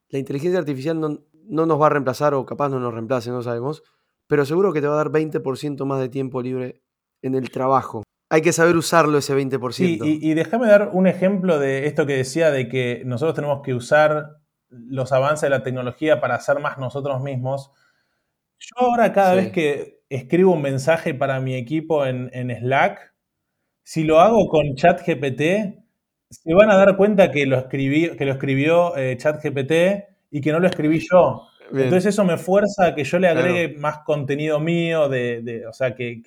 la 0.10 0.20
inteligencia 0.20 0.60
artificial 0.60 1.00
no, 1.00 1.20
nos 1.66 1.82
va 1.82 1.88
a 1.88 1.90
reemplazar 1.90 2.34
o 2.34 2.46
capaz 2.46 2.70
no 2.70 2.80
nos 2.80 2.94
reemplace, 2.94 3.30
no 3.30 3.44
sabemos, 3.44 3.84
pero 4.28 4.46
seguro 4.46 4.74
que 4.74 4.82
te 4.82 4.88
va 4.88 4.94
a 4.94 4.98
dar 4.98 5.10
20% 5.10 5.86
más 5.86 6.00
de 6.00 6.10
tiempo 6.10 6.42
libre 6.42 6.82
en 7.22 7.36
el 7.36 7.52
trabajo. 7.52 8.04
Hay 8.30 8.42
que 8.42 8.54
saber 8.54 8.76
usarlo 8.76 9.20
ese 9.20 9.36
20%. 9.36 9.72
Sí, 9.74 10.00
y, 10.02 10.32
y 10.32 10.34
déjame 10.34 10.68
dar 10.68 10.90
un 10.94 11.06
ejemplo 11.06 11.60
de 11.60 11.86
esto 11.86 12.08
que 12.08 12.18
decía 12.18 12.50
de 12.50 12.68
que 12.68 13.04
nosotros 13.06 13.36
tenemos 13.36 13.62
que 13.62 13.76
usar 13.76 14.43
los 14.74 15.12
avances 15.12 15.44
de 15.44 15.50
la 15.50 15.64
tecnología 15.64 16.20
para 16.20 16.40
ser 16.40 16.60
más 16.60 16.78
nosotros 16.78 17.22
mismos. 17.22 17.72
Yo 18.60 18.88
ahora 18.88 19.12
cada 19.12 19.36
vez 19.36 19.52
que 19.52 20.02
escribo 20.10 20.54
un 20.54 20.62
mensaje 20.62 21.14
para 21.14 21.40
mi 21.40 21.56
equipo 21.56 22.06
en, 22.06 22.30
Slack, 22.32 23.14
si 23.84 24.04
lo 24.04 24.20
hago 24.20 24.48
con 24.48 24.76
ChatGPT, 24.76 25.42
se 26.30 26.54
van 26.54 26.72
a 26.72 26.78
dar 26.78 26.96
cuenta 26.96 27.32
que 27.32 27.46
lo, 27.46 27.58
escribí, 27.58 28.16
que 28.16 28.26
lo 28.26 28.32
escribió 28.32 28.96
eh, 28.98 29.18
ChatGPT 29.18 29.72
y 30.32 30.42
que 30.42 30.52
no 30.52 30.60
lo 30.60 30.68
escribí 30.68 31.00
yo. 31.00 31.48
Entonces 31.72 32.14
eso 32.14 32.24
me 32.24 32.38
fuerza 32.38 32.88
a 32.88 32.96
que 32.96 33.04
yo 33.04 33.20
le 33.20 33.28
agregue 33.28 33.76
más 33.78 34.00
contenido 34.00 34.60
mío, 34.60 35.10
de, 35.10 35.66
o 35.68 35.74
sea, 35.74 35.96
que, 35.96 36.22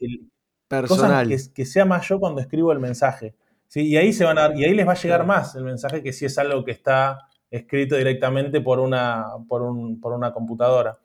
Personal. 0.68 1.28
que, 1.54 1.64
sea 1.64 1.84
más 1.84 2.08
yo 2.08 2.18
cuando 2.18 2.40
escribo 2.40 2.72
el 2.72 2.80
mensaje. 2.80 3.34
¿sí? 3.68 3.82
Y, 3.82 3.96
ahí 3.96 4.12
se 4.12 4.24
van 4.24 4.38
a, 4.38 4.52
y 4.54 4.64
ahí 4.64 4.74
les 4.74 4.86
va 4.86 4.92
a 4.92 4.96
llegar 4.96 5.24
más 5.24 5.54
el 5.54 5.64
mensaje 5.64 6.02
que 6.02 6.12
si 6.12 6.24
es 6.24 6.36
algo 6.38 6.64
que 6.64 6.72
está 6.72 7.28
escrito 7.50 7.96
directamente 7.96 8.60
por 8.60 8.80
una, 8.80 9.26
por, 9.48 9.62
una 9.62 10.32
computadora. 10.32 10.98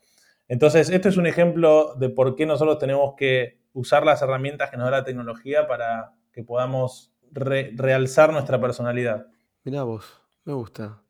Entonces, 0.48 0.90
esto 0.90 1.10
es 1.10 1.18
un 1.18 1.28
ejemplo 1.28 1.96
de 1.96 2.10
por 2.10 2.36
qué 2.36 2.46
nosotros 2.46 2.78
tenemos 2.78 3.14
que 3.16 3.62
usar 3.74 4.06
las 4.06 4.22
herramientas 4.22 4.70
que 4.70 4.78
nos 4.78 4.86
da 4.86 4.98
la 4.98 5.04
tecnología 5.04 5.68
para 5.68 6.14
que 6.32 6.44
podamos 6.44 7.14
realzar 7.32 8.34
nuestra 8.34 8.60
personalidad. 8.60 9.28
Mirá 9.64 9.84
vos. 9.84 10.22
Me 10.44 10.54
gusta. 10.54 11.02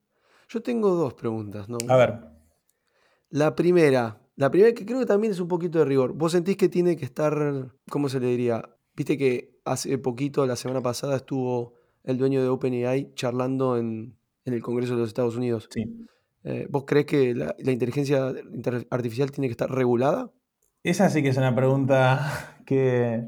Yo 0.50 0.62
tengo 0.62 0.90
dos 0.90 1.14
preguntas, 1.14 1.70
¿no? 1.70 1.78
A 1.88 1.96
ver. 1.96 2.20
La 3.30 3.56
primera, 3.56 4.20
la 4.36 4.52
primera 4.52 4.74
que 4.74 4.86
creo 4.86 5.00
que 5.00 5.06
también 5.06 5.32
es 5.32 5.40
un 5.40 5.48
poquito 5.48 5.80
de 5.80 5.86
rigor. 5.86 6.14
¿Vos 6.14 6.34
sentís 6.34 6.58
que 6.58 6.68
tiene 6.68 6.98
que 6.98 7.06
estar, 7.06 7.72
¿cómo 7.90 8.10
se 8.10 8.20
le 8.20 8.28
diría? 8.28 8.62
Viste 8.94 9.18
que 9.18 9.62
hace 9.64 9.98
poquito, 9.98 10.46
la 10.46 10.58
semana 10.58 10.82
pasada, 10.82 11.16
estuvo 11.16 11.76
el 12.04 12.18
dueño 12.18 12.42
de 12.42 12.50
OpenAI 12.50 13.14
charlando 13.16 13.78
en, 13.78 14.18
en 14.46 14.54
el 14.54 14.62
Congreso 14.62 14.94
de 14.96 15.00
los 15.02 15.10
Estados 15.10 15.36
Unidos. 15.36 15.68
Sí. 15.72 15.84
Eh, 16.44 16.68
¿Vos 16.70 16.86
crees 16.88 17.06
que 17.06 17.36
la, 17.36 17.56
la 17.60 17.72
inteligencia 17.72 18.34
artificial 18.90 19.32
tiene 19.32 19.48
que 19.48 19.52
estar 19.52 19.70
regulada? 19.70 20.32
Esa 20.84 21.10
sí 21.10 21.22
que 21.22 21.30
es 21.30 21.38
una 21.38 21.56
pregunta 21.56 22.58
que 22.66 23.24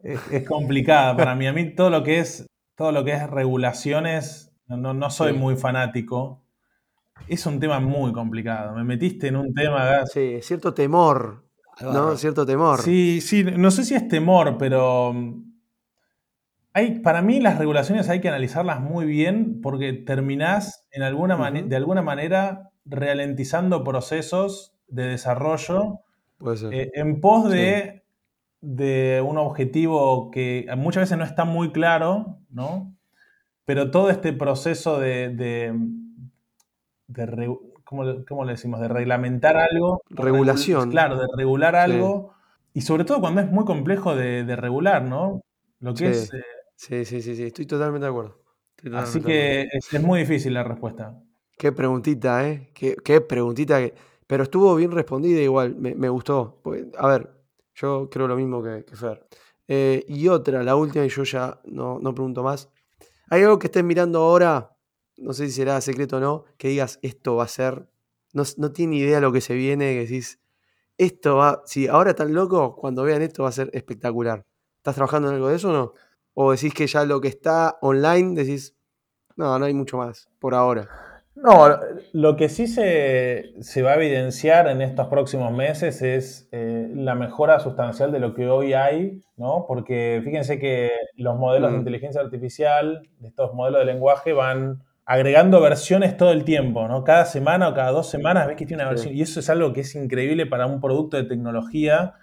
es, 0.00 0.20
es 0.32 0.46
complicada 0.48 1.16
para 1.16 1.34
mí. 1.34 1.46
A 1.46 1.52
mí 1.52 1.74
todo 1.74 1.90
lo 1.90 2.02
que 2.02 2.18
es, 2.18 2.46
todo 2.74 2.90
lo 2.92 3.04
que 3.04 3.12
es 3.12 3.30
regulaciones, 3.30 4.52
no, 4.66 4.92
no- 4.94 5.10
soy 5.10 5.32
Sí. 5.32 5.38
muy 5.38 5.56
fanático. 5.56 6.42
Es 7.28 7.46
un 7.46 7.58
tema 7.60 7.80
muy 7.80 8.12
complicado. 8.12 8.74
Me 8.74 8.84
metiste 8.84 9.28
en 9.28 9.36
un 9.36 9.54
tema. 9.54 10.04
Sí, 10.06 10.38
cierto 10.42 10.74
temor, 10.74 11.44
¿no? 11.80 12.16
Cierto 12.16 12.44
temor. 12.44 12.82
Sí, 12.82 13.20
sí, 13.20 13.42
no 13.44 13.70
sé 13.70 13.84
si 13.84 13.94
es 13.94 14.06
temor, 14.08 14.56
pero 14.58 15.14
hay, 16.76 17.00
para 17.00 17.22
mí 17.22 17.40
las 17.40 17.56
regulaciones 17.58 18.08
hay 18.10 18.20
que 18.20 18.28
analizarlas 18.28 18.80
muy 18.80 19.06
bien 19.06 19.60
porque 19.62 19.92
terminás 19.94 20.86
en 20.92 21.02
alguna 21.02 21.36
Ujú. 21.36 21.68
de 21.68 21.76
alguna 21.76 22.02
manera 22.02 22.70
ralentizando 22.84 23.82
procesos 23.82 24.74
de 24.88 25.04
desarrollo 25.08 26.00
Puede 26.38 26.56
ser. 26.58 26.74
eh, 26.74 26.90
en 26.94 27.20
pos 27.20 27.48
de, 27.50 28.04
de 28.60 29.22
un 29.26 29.38
objetivo 29.38 30.30
que 30.30 30.66
muchas 30.76 31.04
veces 31.04 31.16
no 31.18 31.24
está 31.24 31.44
muy 31.46 31.72
claro, 31.72 32.38
¿no? 32.50 32.92
Pero 33.64 33.90
todo 33.90 34.10
este 34.10 34.32
proceso 34.32 35.00
de, 35.00 35.30
de, 35.30 35.72
de 37.08 37.26
re- 37.26 37.58
¿cómo, 37.84 38.04
cómo 38.28 38.44
le 38.44 38.52
decimos? 38.52 38.80
De 38.80 38.88
reglamentar 38.88 39.56
algo. 39.56 40.02
Regulación. 40.10 40.88
regul- 40.88 40.92
Claro, 40.92 41.16
de 41.18 41.26
regular 41.36 41.74
Sí. 41.74 41.80
algo. 41.92 42.34
Y 42.74 42.82
sobre 42.82 43.04
todo 43.04 43.20
cuando 43.20 43.40
es 43.40 43.50
muy 43.50 43.64
complejo 43.64 44.14
de, 44.14 44.44
de 44.44 44.56
regular, 44.56 45.02
¿no? 45.02 45.40
Lo 45.80 45.94
que 45.94 46.12
Sí. 46.14 46.20
es. 46.22 46.34
eh, 46.34 46.42
Sí, 46.76 47.04
sí, 47.04 47.22
sí, 47.22 47.34
sí, 47.34 47.44
estoy 47.44 47.66
totalmente 47.66 48.04
de 48.04 48.10
acuerdo. 48.10 48.42
Así 48.94 49.20
que 49.20 49.62
es, 49.72 49.92
es 49.92 50.02
muy 50.02 50.20
difícil 50.20 50.54
la 50.54 50.62
respuesta. 50.62 51.18
Qué 51.58 51.72
preguntita, 51.72 52.46
¿eh? 52.46 52.70
Qué, 52.74 52.96
qué 53.02 53.20
preguntita. 53.22 53.78
Que... 53.78 53.94
Pero 54.26 54.42
estuvo 54.42 54.74
bien 54.76 54.90
respondida 54.90 55.40
igual, 55.40 55.74
me, 55.74 55.94
me 55.94 56.08
gustó. 56.08 56.60
Porque, 56.62 56.86
a 56.98 57.08
ver, 57.08 57.30
yo 57.74 58.10
creo 58.10 58.28
lo 58.28 58.36
mismo 58.36 58.62
que, 58.62 58.84
que 58.84 58.94
Fer. 58.94 59.26
Eh, 59.66 60.04
y 60.06 60.28
otra, 60.28 60.62
la 60.62 60.76
última, 60.76 61.04
y 61.04 61.08
yo 61.08 61.24
ya 61.24 61.60
no, 61.64 61.98
no 61.98 62.14
pregunto 62.14 62.42
más. 62.42 62.68
¿Hay 63.30 63.42
algo 63.42 63.58
que 63.58 63.68
estés 63.68 63.82
mirando 63.82 64.20
ahora? 64.20 64.76
No 65.16 65.32
sé 65.32 65.46
si 65.46 65.52
será 65.52 65.80
secreto 65.80 66.18
o 66.18 66.20
no, 66.20 66.44
que 66.58 66.68
digas, 66.68 66.98
esto 67.02 67.36
va 67.36 67.44
a 67.44 67.48
ser... 67.48 67.88
No, 68.34 68.42
no 68.58 68.70
tiene 68.70 68.96
idea 68.96 69.18
lo 69.20 69.32
que 69.32 69.40
se 69.40 69.54
viene, 69.54 69.94
que 69.94 70.00
decís, 70.00 70.40
esto 70.98 71.36
va... 71.36 71.62
Si 71.64 71.88
ahora 71.88 72.10
están 72.10 72.34
locos, 72.34 72.74
cuando 72.76 73.02
vean 73.02 73.22
esto 73.22 73.44
va 73.44 73.48
a 73.48 73.52
ser 73.52 73.70
espectacular. 73.72 74.44
¿Estás 74.76 74.94
trabajando 74.94 75.28
en 75.28 75.36
algo 75.36 75.48
de 75.48 75.56
eso 75.56 75.70
o 75.70 75.72
no? 75.72 75.92
O 76.38 76.52
decís 76.52 76.74
que 76.74 76.86
ya 76.86 77.04
lo 77.06 77.20
que 77.22 77.28
está 77.28 77.78
online, 77.80 78.34
decís, 78.34 78.76
no, 79.36 79.58
no 79.58 79.64
hay 79.64 79.72
mucho 79.72 79.96
más, 79.96 80.28
por 80.38 80.54
ahora. 80.54 80.86
No, 81.34 81.78
lo 82.12 82.36
que 82.36 82.48
sí 82.50 82.66
se, 82.66 83.54
se 83.60 83.82
va 83.82 83.92
a 83.92 83.94
evidenciar 83.96 84.68
en 84.68 84.80
estos 84.82 85.08
próximos 85.08 85.50
meses 85.52 86.02
es 86.02 86.48
eh, 86.52 86.90
la 86.94 87.14
mejora 87.14 87.58
sustancial 87.60 88.12
de 88.12 88.20
lo 88.20 88.34
que 88.34 88.48
hoy 88.48 88.72
hay, 88.74 89.20
¿no? 89.36 89.64
Porque 89.66 90.20
fíjense 90.24 90.58
que 90.58 90.90
los 91.16 91.36
modelos 91.38 91.70
de 91.72 91.76
Mm. 91.76 91.80
inteligencia 91.80 92.20
artificial, 92.20 93.08
estos 93.22 93.54
modelos 93.54 93.80
de 93.80 93.86
lenguaje, 93.86 94.32
van 94.32 94.82
agregando 95.04 95.60
versiones 95.60 96.16
todo 96.16 96.32
el 96.32 96.44
tiempo, 96.44 96.86
¿no? 96.88 97.04
Cada 97.04 97.24
semana 97.26 97.68
o 97.68 97.74
cada 97.74 97.92
dos 97.92 98.10
semanas 98.10 98.46
ves 98.46 98.56
que 98.56 98.66
tiene 98.66 98.82
una 98.82 98.90
Sí. 98.92 98.94
versión. 98.96 99.14
Y 99.14 99.22
eso 99.22 99.40
es 99.40 99.48
algo 99.50 99.72
que 99.72 99.82
es 99.82 99.94
increíble 99.94 100.44
para 100.46 100.66
un 100.66 100.80
producto 100.80 101.16
de 101.16 101.24
tecnología 101.24 102.14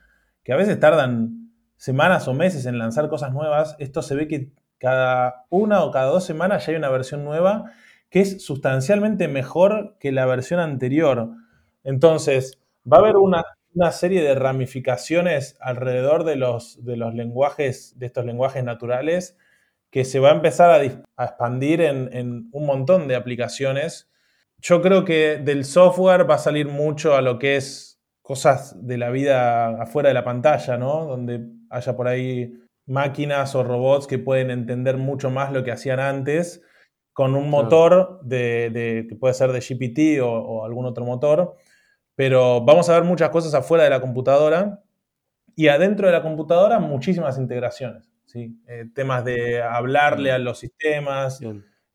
que 0.43 0.53
a 0.53 0.57
veces 0.57 0.79
tardan 0.79 1.42
semanas 1.77 2.27
o 2.27 2.33
meses 2.33 2.65
en 2.65 2.77
lanzar 2.77 3.09
cosas 3.09 3.33
nuevas. 3.33 3.75
Esto 3.79 4.01
se 4.01 4.15
ve 4.15 4.27
que 4.27 4.51
cada 4.77 5.45
una 5.49 5.83
o 5.83 5.91
cada 5.91 6.07
dos 6.07 6.25
semanas 6.25 6.65
ya 6.65 6.71
hay 6.71 6.77
una 6.77 6.89
versión 6.89 7.23
nueva 7.23 7.71
que 8.13 8.21
es 8.21 8.45
sustancialmente 8.45 9.27
mejor 9.27 9.95
que 9.99 10.11
la 10.11 10.27
versión 10.27 10.59
anterior. 10.59 11.31
Entonces, 11.83 12.59
va 12.85 12.97
a 12.97 12.99
haber 12.99 13.17
una, 13.17 13.43
una 13.73 13.91
serie 13.91 14.21
de 14.21 14.35
ramificaciones 14.35 15.57
alrededor 15.59 16.23
de 16.23 16.35
los, 16.35 16.85
de 16.85 16.95
los 16.95 17.15
lenguajes, 17.15 17.97
de 17.97 18.05
estos 18.05 18.23
lenguajes 18.25 18.63
naturales, 18.63 19.35
que 19.89 20.05
se 20.05 20.19
va 20.19 20.29
a 20.29 20.35
empezar 20.35 20.69
a, 20.69 20.83
expandir 20.83 21.81
en, 21.81 22.09
en 22.13 22.49
un 22.51 22.65
montón 22.67 23.07
de 23.07 23.15
aplicaciones. 23.15 24.11
Yo 24.59 24.83
creo 24.83 25.05
que 25.05 25.37
del 25.37 25.65
software 25.65 26.29
va 26.29 26.35
a 26.35 26.37
salir 26.37 26.67
mucho 26.67 27.15
a 27.15 27.21
lo 27.21 27.39
que 27.39 27.55
es 27.55 27.99
cosas 28.21 28.85
de 28.85 28.97
la 28.99 29.09
vida 29.09 29.81
afuera 29.81 30.09
de 30.09 30.13
la 30.13 30.23
pantalla, 30.23 30.77
¿no? 30.77 31.05
Donde 31.05 31.47
haya 31.73 31.95
por 31.95 32.07
ahí 32.07 32.53
máquinas 32.85 33.55
o 33.55 33.63
robots 33.63 34.07
que 34.07 34.19
pueden 34.19 34.51
entender 34.51 34.97
mucho 34.97 35.29
más 35.31 35.51
lo 35.53 35.63
que 35.63 35.71
hacían 35.71 35.99
antes 35.99 36.61
con 37.13 37.35
un 37.35 37.49
motor 37.49 38.19
de, 38.23 38.69
de- 38.71 39.05
que 39.09 39.15
puede 39.15 39.33
ser 39.35 39.51
de 39.51 39.61
GPT 39.61 40.21
o, 40.21 40.31
o 40.31 40.65
algún 40.65 40.85
otro 40.85 41.05
motor, 41.05 41.55
pero 42.15 42.61
vamos 42.63 42.89
a 42.89 42.95
ver 42.95 43.03
muchas 43.03 43.29
cosas 43.31 43.53
afuera 43.55 43.83
de 43.85 43.89
la 43.91 44.01
computadora 44.01 44.81
y 45.55 45.67
adentro 45.67 46.07
de 46.07 46.13
la 46.13 46.21
computadora 46.23 46.79
muchísimas 46.79 47.37
integraciones, 47.37 48.11
¿sí? 48.25 48.59
Eh, 48.67 48.85
temas 48.93 49.23
de 49.25 49.61
hablarle 49.61 50.31
a 50.31 50.39
los 50.39 50.59
sistemas. 50.59 51.39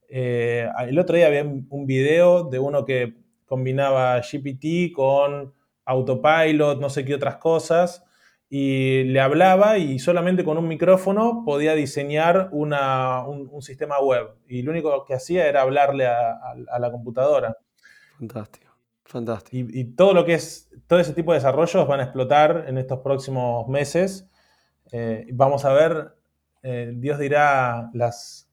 Eh, 0.09 0.69
el 0.89 0.99
otro 0.99 1.17
día 1.17 1.27
había 1.27 1.45
un 1.45 1.87
video 1.87 2.45
de 2.45 2.59
uno 2.59 2.85
que 2.85 3.17
combinaba 3.47 4.21
GPT 4.23 4.93
con 4.95 5.53
autopilot, 5.85 6.81
no 6.81 6.91
sé 6.91 7.05
qué 7.05 7.15
otras 7.15 7.37
cosas, 7.37 8.05
y 8.51 9.05
le 9.05 9.21
hablaba 9.21 9.77
y 9.79 9.99
solamente 9.99 10.43
con 10.45 10.57
un 10.59 10.67
micrófono 10.69 11.43
podía 11.45 11.75
diseñar 11.75 12.49
una- 12.53 13.23
un, 13.27 13.49
un 13.51 13.61
sistema 13.63 14.01
web. 14.01 14.31
Y 14.49 14.63
lo 14.63 14.71
único 14.71 15.05
que 15.05 15.15
hacía 15.15 15.47
era 15.49 15.63
hablarle 15.63 16.07
a, 16.07 16.31
a- 16.31 16.55
a 16.71 16.79
la 16.79 16.91
computadora. 16.91 17.57
Fantástico. 18.19 18.67
Fantástico. 19.05 19.57
Y, 19.57 19.81
y 19.81 19.85
todo 19.95 20.13
lo 20.15 20.25
que 20.25 20.35
es, 20.35 20.71
todo 20.87 20.99
ese 20.99 21.13
tipo 21.15 21.33
de 21.33 21.39
desarrollos 21.39 21.87
van 21.87 22.01
a 22.01 22.05
explotar 22.05 22.65
en 22.69 22.79
estos 22.79 23.01
próximos 23.01 23.67
meses. 23.69 24.27
Eh, 24.93 25.27
vamos 25.33 25.65
a 25.65 25.73
ver, 25.73 26.15
eh, 26.63 26.93
Dios 26.97 27.19
dirá 27.19 27.91
las, 27.95 28.51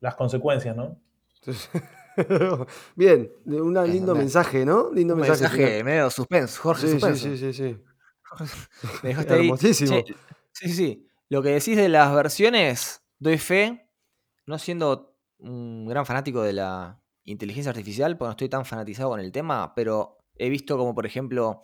las 0.00 0.14
consecuencias, 0.16 0.74
¿no? 0.76 0.96
Bien, 2.96 3.30
un 3.46 3.74
lindo 3.90 4.14
me- 4.14 4.20
mensaje, 4.20 4.64
¿no? 4.64 4.90
Lindo 4.92 5.14
Un 5.14 5.20
mensaje. 5.20 5.56
mensaje 5.58 5.84
medio 5.84 6.10
suspense, 6.10 6.58
Jorge. 6.58 6.82
Sí, 6.82 6.86
sí, 6.88 6.92
suspenso. 7.00 7.24
sí, 7.28 7.36
sí, 7.36 7.52
sí. 7.52 7.78
Me 9.02 9.10
dejaste 9.10 9.34
ahí. 9.34 9.46
Hermosísimo. 9.46 10.02
Che, 10.02 10.14
sí, 10.52 10.68
sí, 10.68 10.72
sí. 10.74 11.06
Lo 11.28 11.42
que 11.42 11.50
decís 11.50 11.76
de 11.76 11.88
las 11.88 12.12
versiones, 12.14 13.02
doy 13.18 13.38
fe, 13.38 13.88
no 14.46 14.58
siendo 14.58 15.16
un 15.38 15.86
gran 15.86 16.04
fanático 16.06 16.42
de 16.42 16.52
la 16.52 17.00
inteligencia 17.24 17.70
artificial, 17.70 18.16
porque 18.16 18.28
no 18.28 18.30
estoy 18.32 18.48
tan 18.48 18.64
fanatizado 18.64 19.10
con 19.10 19.20
el 19.20 19.30
tema, 19.30 19.74
pero 19.74 20.18
he 20.36 20.48
visto 20.48 20.76
como, 20.76 20.94
por 20.94 21.06
ejemplo, 21.06 21.62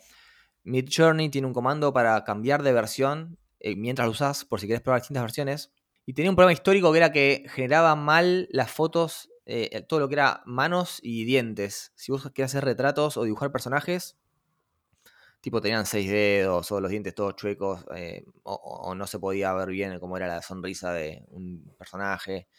Midjourney 0.63 1.29
tiene 1.29 1.47
un 1.47 1.53
comando 1.53 1.93
para 1.93 2.23
cambiar 2.23 2.63
de 2.63 2.73
versión 2.73 3.37
eh, 3.59 3.75
mientras 3.75 4.05
lo 4.05 4.11
usás, 4.11 4.45
por 4.45 4.59
si 4.59 4.67
querés 4.67 4.81
probar 4.81 5.01
distintas 5.01 5.23
versiones. 5.23 5.71
Y 6.05 6.13
tenía 6.13 6.29
un 6.29 6.35
problema 6.35 6.53
histórico 6.53 6.91
que 6.91 6.97
era 6.97 7.11
que 7.11 7.45
generaba 7.49 7.95
mal 7.95 8.47
las 8.51 8.71
fotos, 8.71 9.29
eh, 9.45 9.85
todo 9.87 9.99
lo 9.99 10.07
que 10.07 10.15
era 10.15 10.41
manos 10.45 10.99
y 11.01 11.25
dientes. 11.25 11.91
Si 11.95 12.11
vos 12.11 12.29
querés 12.33 12.51
hacer 12.51 12.63
retratos 12.63 13.17
o 13.17 13.23
dibujar 13.23 13.51
personajes, 13.51 14.17
tipo 15.47 15.61
tenían 15.61 15.85
seis 15.85 16.11
dedos 16.11 16.69
o 16.73 16.81
los 16.81 16.91
dientes 16.91 17.15
todos 17.15 17.37
chuecos 17.37 17.85
eh, 17.95 18.25
o, 18.43 18.53
o 18.53 18.93
no 18.93 19.07
se 19.07 19.17
podía 19.17 19.53
ver 19.53 19.69
bien 19.69 19.97
cómo 19.97 20.17
era 20.17 20.27
la 20.27 20.41
sonrisa 20.41 20.91
de 20.91 21.23
un 21.29 21.73
personaje. 21.77 22.49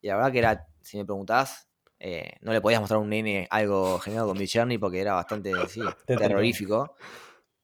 Y 0.00 0.06
la 0.06 0.14
verdad 0.14 0.30
que 0.30 0.38
era, 0.38 0.68
si 0.80 0.96
me 0.96 1.04
preguntás, 1.04 1.68
eh, 1.98 2.34
no 2.42 2.52
le 2.52 2.60
podías 2.60 2.80
mostrar 2.80 2.98
a 2.98 3.02
un 3.02 3.08
nene 3.08 3.48
algo 3.50 3.98
generado 3.98 4.28
con 4.28 4.38
Midjourney 4.38 4.78
porque 4.78 5.00
era 5.00 5.14
bastante 5.14 5.54
sí, 5.68 5.80
terrorífico. 6.06 6.94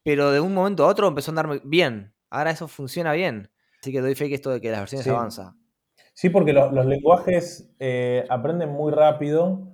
Pero 0.02 0.32
de 0.32 0.40
un 0.40 0.52
momento 0.52 0.82
a 0.84 0.88
otro 0.88 1.06
empezó 1.06 1.30
a 1.30 1.32
andar 1.40 1.60
bien. 1.62 2.12
Ahora 2.28 2.50
eso 2.50 2.66
funciona 2.66 3.12
bien. 3.12 3.52
Así 3.80 3.92
que 3.92 4.00
doy 4.00 4.16
fe 4.16 4.28
que 4.28 4.34
esto 4.34 4.50
de 4.50 4.60
que 4.60 4.72
las 4.72 4.80
versiones 4.80 5.04
Sí. 5.04 5.10
avanza. 5.10 5.54
Sí, 6.12 6.28
porque 6.28 6.52
lo- 6.52 6.72
los 6.72 6.86
lenguajes 6.86 7.72
eh, 7.78 8.24
aprenden 8.28 8.70
muy 8.70 8.90
rápido. 8.90 9.68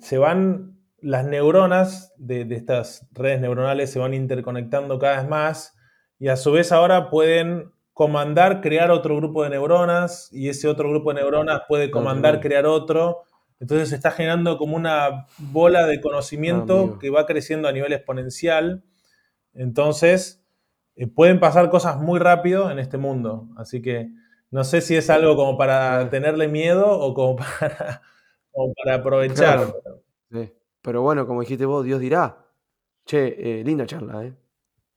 se 0.00 0.16
van, 0.16 0.73
las 1.04 1.24
neuronas 1.26 2.12
de, 2.16 2.44
de 2.44 2.56
estas 2.56 3.06
redes 3.12 3.40
neuronales 3.40 3.90
se 3.90 3.98
van 3.98 4.14
interconectando 4.14 4.98
cada 4.98 5.18
vez 5.18 5.28
más 5.28 5.76
y 6.18 6.28
a 6.28 6.36
su 6.36 6.52
vez 6.52 6.72
ahora 6.72 7.10
pueden 7.10 7.72
comandar 7.92 8.60
crear 8.60 8.90
otro 8.90 9.16
grupo 9.16 9.44
de 9.44 9.50
neuronas 9.50 10.28
y 10.32 10.48
ese 10.48 10.66
otro 10.68 10.90
grupo 10.90 11.12
de 11.12 11.20
neuronas 11.20 11.62
puede 11.68 11.90
comandar 11.90 12.40
crear 12.40 12.66
otro. 12.66 13.22
Entonces 13.60 13.90
se 13.90 13.94
está 13.94 14.10
generando 14.10 14.58
como 14.58 14.76
una 14.76 15.26
bola 15.38 15.86
de 15.86 16.00
conocimiento 16.00 16.98
que 16.98 17.10
va 17.10 17.24
creciendo 17.24 17.68
a 17.68 17.72
nivel 17.72 17.92
exponencial. 17.92 18.82
Entonces 19.54 20.44
eh, 20.96 21.06
pueden 21.06 21.38
pasar 21.38 21.70
cosas 21.70 21.98
muy 21.98 22.18
rápido 22.18 22.70
en 22.70 22.80
este 22.80 22.98
mundo. 22.98 23.48
Así 23.56 23.80
que 23.80 24.10
no 24.50 24.64
sé 24.64 24.80
si 24.80 24.96
es 24.96 25.10
algo 25.10 25.36
como 25.36 25.56
para 25.56 26.10
tenerle 26.10 26.48
miedo 26.48 26.98
o 26.98 27.14
como 27.14 27.36
para, 27.60 28.02
como 28.50 28.74
para 28.74 28.96
aprovechar. 28.96 29.56
Claro. 29.56 30.02
Sí. 30.32 30.52
Pero 30.84 31.00
bueno, 31.00 31.26
como 31.26 31.40
dijiste 31.40 31.64
vos, 31.64 31.82
Dios 31.82 31.98
dirá. 31.98 32.46
Che, 33.06 33.60
eh, 33.60 33.64
linda 33.64 33.86
charla, 33.86 34.22
¿eh? 34.22 34.34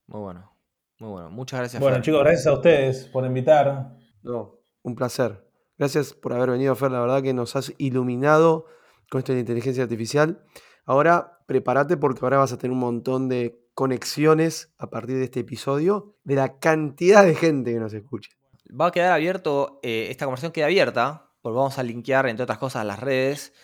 Muy 0.06 0.20
bueno. 0.20 0.52
Muy 0.98 1.12
bueno. 1.12 1.30
Muchas 1.30 1.60
gracias. 1.60 1.80
Bueno, 1.80 1.96
Fer. 1.96 2.04
chicos, 2.04 2.20
gracias 2.20 2.46
a 2.46 2.52
ustedes 2.52 3.06
por 3.06 3.24
invitar. 3.24 3.96
No, 4.22 4.60
un 4.82 4.94
placer. 4.94 5.48
Gracias 5.78 6.12
por 6.12 6.34
haber 6.34 6.50
venido, 6.50 6.74
Fer. 6.74 6.90
La 6.90 7.00
verdad 7.00 7.22
que 7.22 7.32
nos 7.32 7.56
has 7.56 7.72
iluminado 7.78 8.66
con 9.10 9.20
esto 9.20 9.32
de 9.32 9.36
la 9.36 9.40
inteligencia 9.40 9.82
artificial. 9.82 10.44
Ahora, 10.84 11.38
prepárate 11.46 11.96
porque 11.96 12.20
ahora 12.22 12.36
vas 12.36 12.52
a 12.52 12.58
tener 12.58 12.72
un 12.72 12.80
montón 12.80 13.30
de 13.30 13.66
conexiones 13.72 14.74
a 14.76 14.90
partir 14.90 15.16
de 15.16 15.24
este 15.24 15.40
episodio 15.40 16.18
de 16.22 16.34
la 16.34 16.58
cantidad 16.58 17.24
de 17.24 17.34
gente 17.34 17.72
que 17.72 17.80
nos 17.80 17.94
escucha. 17.94 18.30
Va 18.68 18.88
a 18.88 18.92
quedar 18.92 19.12
abierto, 19.12 19.80
eh, 19.82 20.08
esta 20.10 20.26
conversación 20.26 20.52
queda 20.52 20.66
abierta, 20.66 21.30
porque 21.40 21.56
vamos 21.56 21.78
a 21.78 21.82
linkear, 21.82 22.28
entre 22.28 22.42
otras 22.42 22.58
cosas, 22.58 22.84
las 22.84 23.00
redes 23.00 23.54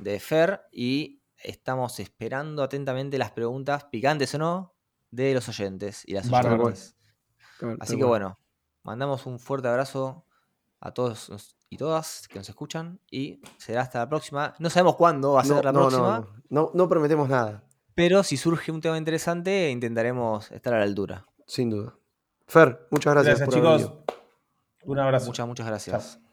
de 0.00 0.18
Fer 0.18 0.62
y 0.72 1.17
estamos 1.42 2.00
esperando 2.00 2.62
atentamente 2.62 3.18
las 3.18 3.30
preguntas, 3.32 3.84
picantes 3.84 4.34
o 4.34 4.38
no, 4.38 4.74
de 5.10 5.34
los 5.34 5.48
oyentes 5.48 6.02
y 6.06 6.14
las 6.14 6.28
Bárbaro. 6.30 6.62
oyentes. 6.64 6.96
Así 7.80 7.96
que 7.96 8.04
bueno, 8.04 8.38
mandamos 8.82 9.26
un 9.26 9.38
fuerte 9.38 9.68
abrazo 9.68 10.24
a 10.80 10.92
todos 10.92 11.54
y 11.70 11.76
todas 11.76 12.28
que 12.28 12.38
nos 12.38 12.48
escuchan 12.48 13.00
y 13.10 13.40
será 13.56 13.82
hasta 13.82 13.98
la 14.00 14.08
próxima. 14.08 14.54
No 14.58 14.70
sabemos 14.70 14.96
cuándo 14.96 15.32
va 15.32 15.40
a 15.40 15.44
ser 15.44 15.56
No, 15.56 15.62
la 15.62 15.72
no, 15.72 15.80
no, 15.80 15.88
próxima, 15.88 16.18
no, 16.50 16.62
no, 16.62 16.70
no 16.74 16.88
prometemos 16.88 17.28
nada, 17.28 17.64
pero 17.94 18.22
si 18.22 18.36
surge 18.36 18.70
un 18.70 18.80
tema 18.80 18.96
interesante 18.96 19.70
intentaremos 19.70 20.50
estar 20.52 20.72
a 20.74 20.78
la 20.78 20.84
altura. 20.84 21.26
sin 21.46 21.70
duda. 21.70 21.94
Fer, 22.46 22.86
muchas 22.90 23.12
gracias, 23.12 23.38
Gracias, 23.40 23.62
por 23.62 23.82
chicos. 23.82 24.14
Un 24.84 24.98
abrazo. 24.98 25.26
Muchas, 25.26 25.46
muchas 25.46 25.66
gracias. 25.66 26.14
Chao. 26.20 26.27